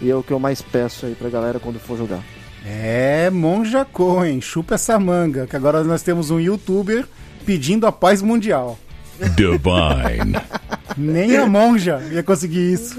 e 0.00 0.10
é 0.10 0.14
o 0.14 0.22
que 0.22 0.32
eu 0.32 0.38
mais 0.38 0.60
peço 0.60 1.06
aí 1.06 1.14
pra 1.14 1.30
galera 1.30 1.58
quando 1.58 1.78
for 1.78 1.96
jogar. 1.96 2.20
É, 2.64 3.30
Monja 3.30 3.84
Cohen, 3.84 4.40
chupa 4.40 4.74
essa 4.74 4.98
manga, 4.98 5.46
que 5.46 5.56
agora 5.56 5.84
nós 5.84 6.02
temos 6.02 6.30
um 6.30 6.40
youtuber 6.40 7.06
pedindo 7.44 7.86
a 7.86 7.92
paz 7.92 8.20
mundial. 8.20 8.76
Divine. 9.34 10.36
Nem 10.96 11.36
a 11.36 11.46
monja 11.46 12.02
ia 12.10 12.22
conseguir 12.22 12.72
isso. 12.72 12.96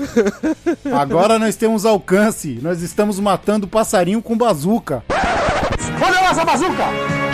Agora 0.91 1.37
nós 1.37 1.55
temos 1.55 1.85
alcance. 1.85 2.59
Nós 2.61 2.81
estamos 2.81 3.19
matando 3.19 3.67
passarinho 3.67 4.21
com 4.21 4.37
bazuca. 4.37 5.03
Olha 6.01 6.21
lá 6.21 6.29
essa 6.31 6.45
bazuca! 6.45 7.26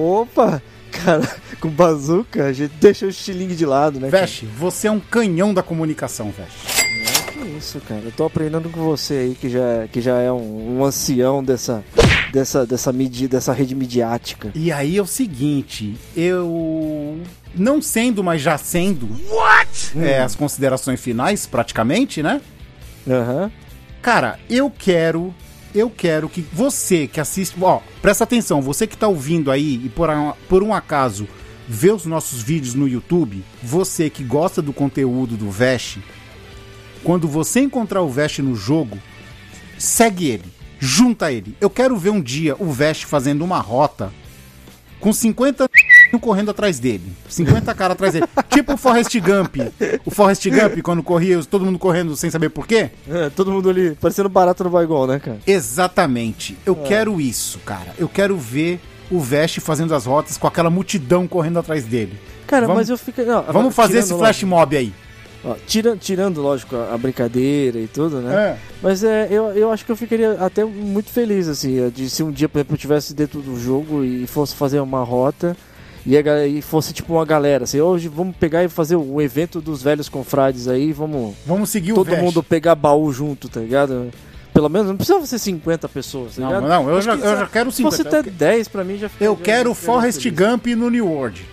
Opa! 0.00 0.62
Cara, 0.90 1.28
com 1.60 1.68
bazuca, 1.68 2.46
a 2.46 2.52
gente 2.52 2.72
deixa 2.80 3.06
o 3.06 3.08
estilingue 3.08 3.54
de 3.54 3.66
lado, 3.66 4.00
né? 4.00 4.08
Veste, 4.08 4.46
você 4.46 4.88
é 4.88 4.90
um 4.90 5.00
canhão 5.00 5.52
da 5.52 5.62
comunicação, 5.62 6.32
Veste. 6.36 6.86
Que 7.32 7.38
isso, 7.58 7.80
cara. 7.80 8.02
Eu 8.04 8.12
tô 8.12 8.24
aprendendo 8.24 8.68
com 8.70 8.82
você 8.82 9.14
aí, 9.14 9.36
que 9.38 9.48
já, 9.48 9.86
que 9.92 10.00
já 10.00 10.18
é 10.18 10.32
um, 10.32 10.78
um 10.78 10.84
ancião 10.84 11.44
dessa, 11.44 11.84
dessa, 12.32 12.66
dessa, 12.66 12.92
midi, 12.92 13.28
dessa 13.28 13.52
rede 13.52 13.74
midiática. 13.74 14.50
E 14.54 14.72
aí 14.72 14.96
é 14.96 15.02
o 15.02 15.06
seguinte, 15.06 15.96
eu 16.16 17.20
não 17.54 17.80
sendo, 17.82 18.22
mas 18.24 18.40
já 18.40 18.56
sendo. 18.58 19.08
What? 19.30 19.98
É, 19.98 20.22
as 20.22 20.34
considerações 20.34 21.00
finais, 21.00 21.46
praticamente, 21.46 22.22
né? 22.22 22.40
Aham. 23.08 23.50
Cara, 24.02 24.38
eu 24.48 24.70
quero. 24.70 25.34
Eu 25.76 25.90
quero 25.90 26.26
que 26.26 26.40
você 26.40 27.06
que 27.06 27.20
assiste. 27.20 27.54
Ó, 27.60 27.80
presta 28.00 28.24
atenção, 28.24 28.62
você 28.62 28.86
que 28.86 28.96
tá 28.96 29.06
ouvindo 29.06 29.50
aí 29.50 29.78
e 29.84 29.90
por, 29.90 30.08
por 30.48 30.62
um 30.62 30.72
acaso 30.72 31.28
vê 31.68 31.92
os 31.92 32.06
nossos 32.06 32.40
vídeos 32.40 32.74
no 32.74 32.88
YouTube, 32.88 33.44
você 33.62 34.08
que 34.08 34.24
gosta 34.24 34.62
do 34.62 34.72
conteúdo 34.72 35.36
do 35.36 35.50
Vest, 35.50 35.98
quando 37.04 37.28
você 37.28 37.60
encontrar 37.60 38.00
o 38.00 38.08
Vest 38.08 38.38
no 38.38 38.54
jogo, 38.54 38.98
segue 39.78 40.28
ele, 40.28 40.50
junta 40.78 41.30
ele. 41.30 41.54
Eu 41.60 41.68
quero 41.68 41.94
ver 41.98 42.08
um 42.08 42.22
dia 42.22 42.56
o 42.58 42.72
Vest 42.72 43.04
fazendo 43.04 43.44
uma 43.44 43.58
rota 43.58 44.10
com 44.98 45.12
50 45.12 45.68
correndo 46.20 46.50
atrás 46.50 46.78
dele. 46.78 47.02
50 47.28 47.74
caras 47.74 47.92
atrás 47.94 48.12
dele. 48.14 48.26
tipo 48.50 48.74
o 48.74 48.76
Forrest 48.76 49.14
Gump. 49.20 49.56
O 50.04 50.10
Forrest 50.10 50.46
Gump, 50.48 50.80
quando 50.82 51.02
corria, 51.02 51.42
todo 51.44 51.64
mundo 51.64 51.78
correndo 51.78 52.16
sem 52.16 52.30
saber 52.30 52.48
por 52.50 52.66
quê. 52.66 52.90
É, 53.08 53.30
todo 53.30 53.50
mundo 53.52 53.68
ali 53.70 53.94
parecendo 54.00 54.28
barato 54.28 54.64
no 54.64 54.70
Baigol, 54.70 55.06
né, 55.06 55.18
cara? 55.18 55.38
Exatamente. 55.46 56.56
Eu 56.64 56.74
quero 56.76 57.20
isso, 57.20 57.58
cara. 57.60 57.92
Eu 57.98 58.08
quero 58.08 58.36
ver 58.36 58.80
o 59.10 59.20
Vest 59.20 59.60
fazendo 59.60 59.94
as 59.94 60.04
rotas 60.06 60.36
com 60.36 60.46
aquela 60.46 60.70
multidão 60.70 61.28
correndo 61.28 61.58
atrás 61.58 61.84
dele. 61.84 62.18
Cara, 62.46 62.66
Vamos- 62.66 62.80
mas 62.82 62.88
eu 62.88 62.98
fico. 62.98 63.22
não, 63.22 63.42
Vamos 63.42 63.74
fazer 63.74 63.98
esse 63.98 64.14
flash 64.14 64.42
mob 64.42 64.76
aí. 64.76 64.92
Ó, 65.44 65.54
tira- 65.66 65.96
tirando, 65.96 66.40
lógico, 66.42 66.74
a, 66.74 66.94
a 66.94 66.98
brincadeira 66.98 67.78
e 67.78 67.86
tudo, 67.86 68.20
né? 68.20 68.34
É. 68.34 68.56
Mas 68.82 69.04
é, 69.04 69.28
eu, 69.30 69.46
eu 69.52 69.70
acho 69.70 69.84
que 69.84 69.92
eu 69.92 69.96
ficaria 69.96 70.32
até 70.40 70.64
muito 70.64 71.10
feliz, 71.10 71.46
assim, 71.46 71.88
de 71.90 72.10
se 72.10 72.22
um 72.22 72.32
dia, 72.32 72.48
por 72.48 72.58
exemplo, 72.58 72.72
eu 72.72 72.76
estivesse 72.76 73.14
dentro 73.14 73.40
do 73.40 73.56
jogo 73.60 74.02
e 74.02 74.26
fosse 74.26 74.56
fazer 74.56 74.80
uma 74.80 75.04
rota 75.04 75.56
e, 76.06 76.16
a 76.16 76.46
e 76.46 76.62
fosse 76.62 76.92
tipo 76.92 77.14
uma 77.14 77.24
galera, 77.24 77.64
assim, 77.64 77.80
hoje 77.80 78.06
vamos 78.08 78.36
pegar 78.36 78.62
e 78.64 78.68
fazer 78.68 78.96
o 78.96 79.20
evento 79.20 79.60
dos 79.60 79.82
velhos 79.82 80.08
confrades 80.08 80.68
aí, 80.68 80.92
vamos 80.92 81.34
Vamos 81.44 81.68
seguir 81.70 81.92
o 81.92 81.96
todo 81.96 82.16
mundo 82.16 82.42
pegar 82.42 82.74
baú 82.74 83.12
junto, 83.12 83.48
tá 83.48 83.60
ligado? 83.60 84.10
Pelo 84.54 84.70
menos 84.70 84.88
não 84.88 84.96
precisa 84.96 85.26
ser 85.26 85.38
50 85.38 85.86
pessoas, 85.88 86.36
tá 86.36 86.40
Não, 86.42 86.48
ligado? 86.48 86.68
não, 86.68 86.88
eu 86.88 87.02
já, 87.02 87.16
que 87.16 87.22
eu 87.24 87.30
se- 87.34 87.40
já 87.40 87.46
quero 87.46 87.70
Se 87.72 87.82
fosse 87.82 87.98
50. 87.98 88.20
até 88.20 88.30
10 88.30 88.68
pra 88.68 88.84
mim 88.84 88.96
já 88.96 89.08
fica- 89.08 89.24
Eu 89.24 89.36
já- 89.36 89.42
quero 89.42 89.68
já 89.70 89.74
Forrest 89.74 90.22
feliz. 90.22 90.38
Gump 90.38 90.66
no 90.68 90.88
New 90.88 91.06
World. 91.06 91.44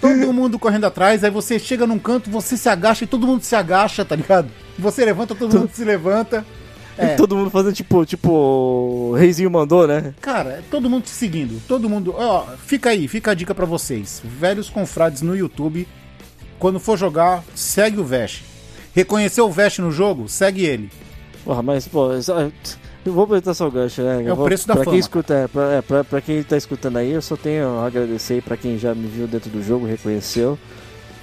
todo 0.00 0.32
mundo 0.32 0.58
correndo 0.58 0.86
atrás, 0.86 1.22
aí 1.22 1.30
você 1.30 1.58
chega 1.58 1.86
num 1.86 1.98
canto, 1.98 2.30
você 2.30 2.56
se 2.56 2.68
agacha 2.68 3.04
e 3.04 3.06
todo 3.06 3.26
mundo 3.26 3.42
se 3.42 3.54
agacha, 3.54 4.04
tá 4.04 4.16
ligado? 4.16 4.48
Você 4.78 5.04
levanta, 5.04 5.34
todo 5.34 5.58
mundo 5.58 5.70
se 5.72 5.84
levanta. 5.84 6.44
É. 7.00 7.14
Todo 7.16 7.34
mundo 7.36 7.50
fazendo 7.50 7.72
tipo, 7.74 8.04
tipo, 8.04 8.30
o 8.30 9.12
Reizinho 9.14 9.50
mandou, 9.50 9.86
né? 9.86 10.14
Cara, 10.20 10.50
é 10.50 10.62
todo 10.70 10.88
mundo 10.90 11.04
te 11.04 11.10
seguindo. 11.10 11.60
Todo 11.66 11.88
mundo. 11.88 12.14
Ó, 12.16 12.44
fica 12.66 12.90
aí, 12.90 13.08
fica 13.08 13.30
a 13.30 13.34
dica 13.34 13.54
pra 13.54 13.66
vocês. 13.66 14.22
Velhos 14.24 14.68
confrades 14.68 15.22
no 15.22 15.36
YouTube. 15.36 15.86
Quando 16.58 16.78
for 16.78 16.98
jogar, 16.98 17.42
segue 17.54 17.98
o 17.98 18.04
Vest. 18.04 18.42
Reconheceu 18.94 19.46
o 19.46 19.50
Vest 19.50 19.78
no 19.78 19.90
jogo? 19.90 20.28
Segue 20.28 20.64
ele. 20.64 20.90
Porra, 21.44 21.62
mas, 21.62 21.88
pô, 21.88 22.10
eu 22.12 23.12
vou 23.12 23.24
apertar 23.24 23.54
só 23.54 23.66
o 23.66 23.70
gancho, 23.70 24.02
né? 24.02 24.24
É 24.26 24.32
o 24.32 24.36
vou- 24.36 24.44
preço 24.44 24.68
da 24.68 24.74
pra 24.74 24.84
fama, 24.84 24.92
Quem 24.92 25.00
escuta, 25.00 25.32
é, 25.34 25.48
pra, 25.48 25.72
é, 25.72 25.80
pra, 25.82 26.04
pra 26.04 26.20
quem 26.20 26.42
tá 26.42 26.56
escutando 26.56 26.98
aí, 26.98 27.10
eu 27.12 27.22
só 27.22 27.34
tenho 27.34 27.78
a 27.78 27.86
agradecer 27.86 28.34
aí 28.34 28.40
pra 28.42 28.58
quem 28.58 28.76
já 28.76 28.94
me 28.94 29.06
viu 29.08 29.26
dentro 29.26 29.48
do 29.48 29.62
jogo, 29.62 29.86
reconheceu 29.86 30.58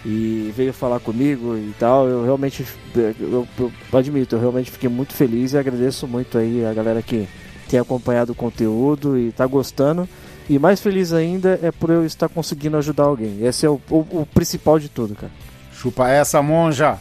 e 0.10 0.54
veio 0.56 0.72
falar 0.72 1.02
comigo 1.02 1.58
e 1.58 1.74
tal. 1.78 2.08
Eu 2.08 2.24
realmente, 2.24 2.66
eu, 2.96 3.46
eu 3.60 3.72
admito, 3.92 4.38
eu 4.38 4.40
realmente 4.40 4.72
fiquei 4.72 4.90
muito 4.90 5.14
feliz 5.14 5.52
e 5.52 5.58
agradeço 5.58 6.08
muito 6.08 6.38
aí 6.38 6.66
a 6.66 6.74
galera 6.74 7.02
que 7.02 7.28
tem 7.68 7.78
acompanhado 7.78 8.32
o 8.32 8.36
conteúdo 8.36 9.20
e 9.20 9.34
tá 9.34 9.46
gostando. 9.46 10.08
E 10.50 10.58
mais 10.58 10.80
feliz 10.80 11.12
ainda 11.12 11.60
é 11.62 11.74
por 11.74 11.90
eu 11.90 12.06
estar 12.06 12.30
conseguindo 12.30 12.78
ajudar 12.78 13.04
alguém. 13.04 13.46
Esse 13.46 13.66
é 13.66 13.70
o, 13.70 13.82
o, 13.90 13.98
o 14.22 14.28
principal 14.34 14.80
de 14.80 14.88
tudo, 14.88 15.14
cara. 15.14 15.32
Chupa 15.74 16.08
essa, 16.08 16.42
monja. 16.42 16.98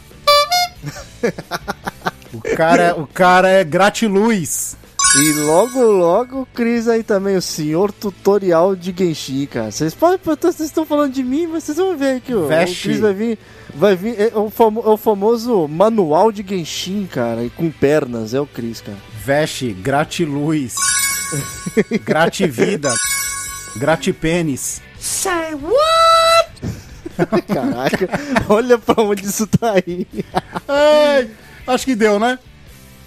o, 2.35 2.41
cara, 2.57 2.97
o 3.01 3.07
cara 3.07 3.49
é 3.49 3.63
gratiluz. 3.63 4.77
E 5.19 5.33
logo, 5.33 5.81
logo 5.83 6.43
o 6.43 6.47
Cris 6.47 6.87
aí 6.89 7.03
também, 7.03 7.37
o 7.37 7.43
senhor 7.43 7.91
tutorial 7.91 8.77
de 8.77 8.95
Genshin, 8.97 9.47
cara. 9.47 9.71
Vocês 9.71 9.95
podem, 9.95 10.19
vocês 10.23 10.61
estão 10.61 10.85
falando 10.85 11.13
de 11.13 11.23
mim, 11.25 11.47
mas 11.47 11.65
vocês 11.65 11.79
vão 11.79 11.97
ver 11.97 12.17
aqui, 12.17 12.35
ó. 12.35 12.41
O. 12.41 12.49
Cris 12.91 13.01
vai 13.01 13.15
vir, 13.15 13.39
vai 13.75 13.97
vir, 13.97 14.15
é 14.21 14.33
o, 14.37 14.51
famo- 14.51 14.83
é 14.85 14.91
o 14.91 14.97
famoso 14.99 15.67
manual 15.69 16.31
de 16.31 16.45
Genshin, 16.47 17.07
cara, 17.11 17.43
e 17.45 17.49
com 17.51 17.71
pernas, 17.71 18.35
é 18.35 18.41
o 18.41 18.47
Cris, 18.47 18.83
cara. 18.83 18.99
Veste, 19.25 19.73
gratiluz. 19.73 20.75
grativida. 22.05 22.93
Gratipênis. 23.77 24.83
Caraca, 27.47 28.09
olha 28.51 28.77
pra 28.79 29.03
onde 29.03 29.25
isso 29.25 29.47
tá 29.47 29.73
aí. 29.73 30.07
Ai, 30.69 31.31
acho 31.67 31.87
que 31.87 31.95
deu, 31.95 32.19
né? 32.19 32.39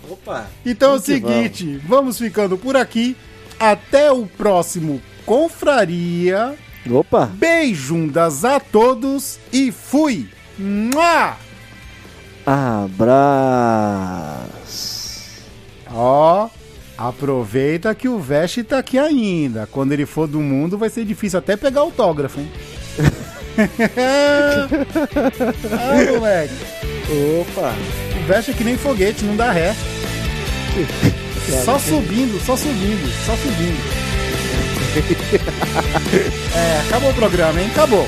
Opa. 0.10 0.48
Então 0.66 0.90
é 0.90 0.96
o 0.96 1.00
Vamos 1.00 1.06
seguinte, 1.06 1.78
vamos 1.86 2.18
ficando 2.18 2.58
por 2.58 2.76
aqui. 2.76 3.16
Até 3.60 4.12
o 4.12 4.26
próximo 4.26 5.02
Confraria. 5.26 6.56
Opa. 6.90 7.26
Beijundas 7.28 8.44
a 8.44 8.60
todos 8.60 9.38
e 9.52 9.72
fui! 9.72 10.28
Mua! 10.58 11.38
Abraço. 12.46 13.70
Ó, 15.92 16.50
aproveita 16.98 17.94
que 17.94 18.08
o 18.08 18.18
Veste 18.18 18.64
tá 18.64 18.80
aqui 18.80 18.98
ainda. 18.98 19.68
Quando 19.72 19.92
ele 19.92 20.06
for 20.06 20.28
do 20.28 20.40
mundo 20.40 20.78
vai 20.78 20.90
ser 20.90 21.06
difícil 21.06 21.38
até 21.38 21.56
pegar 21.56 21.82
autógrafo, 21.82 22.40
hein? 22.40 22.52
ah, 25.72 26.12
moleque. 26.12 26.54
Opa. 27.42 27.74
O 28.18 28.28
Veste 28.28 28.52
é 28.52 28.54
que 28.54 28.64
nem 28.64 28.78
foguete, 28.78 29.26
não 29.26 29.36
dá 29.36 29.52
ré. 29.52 29.76
Só 31.64 31.80
subindo, 31.80 32.40
só 32.46 32.56
subindo, 32.56 33.12
só 33.26 33.36
subindo. 33.36 33.80
é, 36.56 36.82
acabou 36.88 37.10
o 37.12 37.14
programa, 37.14 37.62
hein? 37.62 37.70
Acabou. 37.72 38.08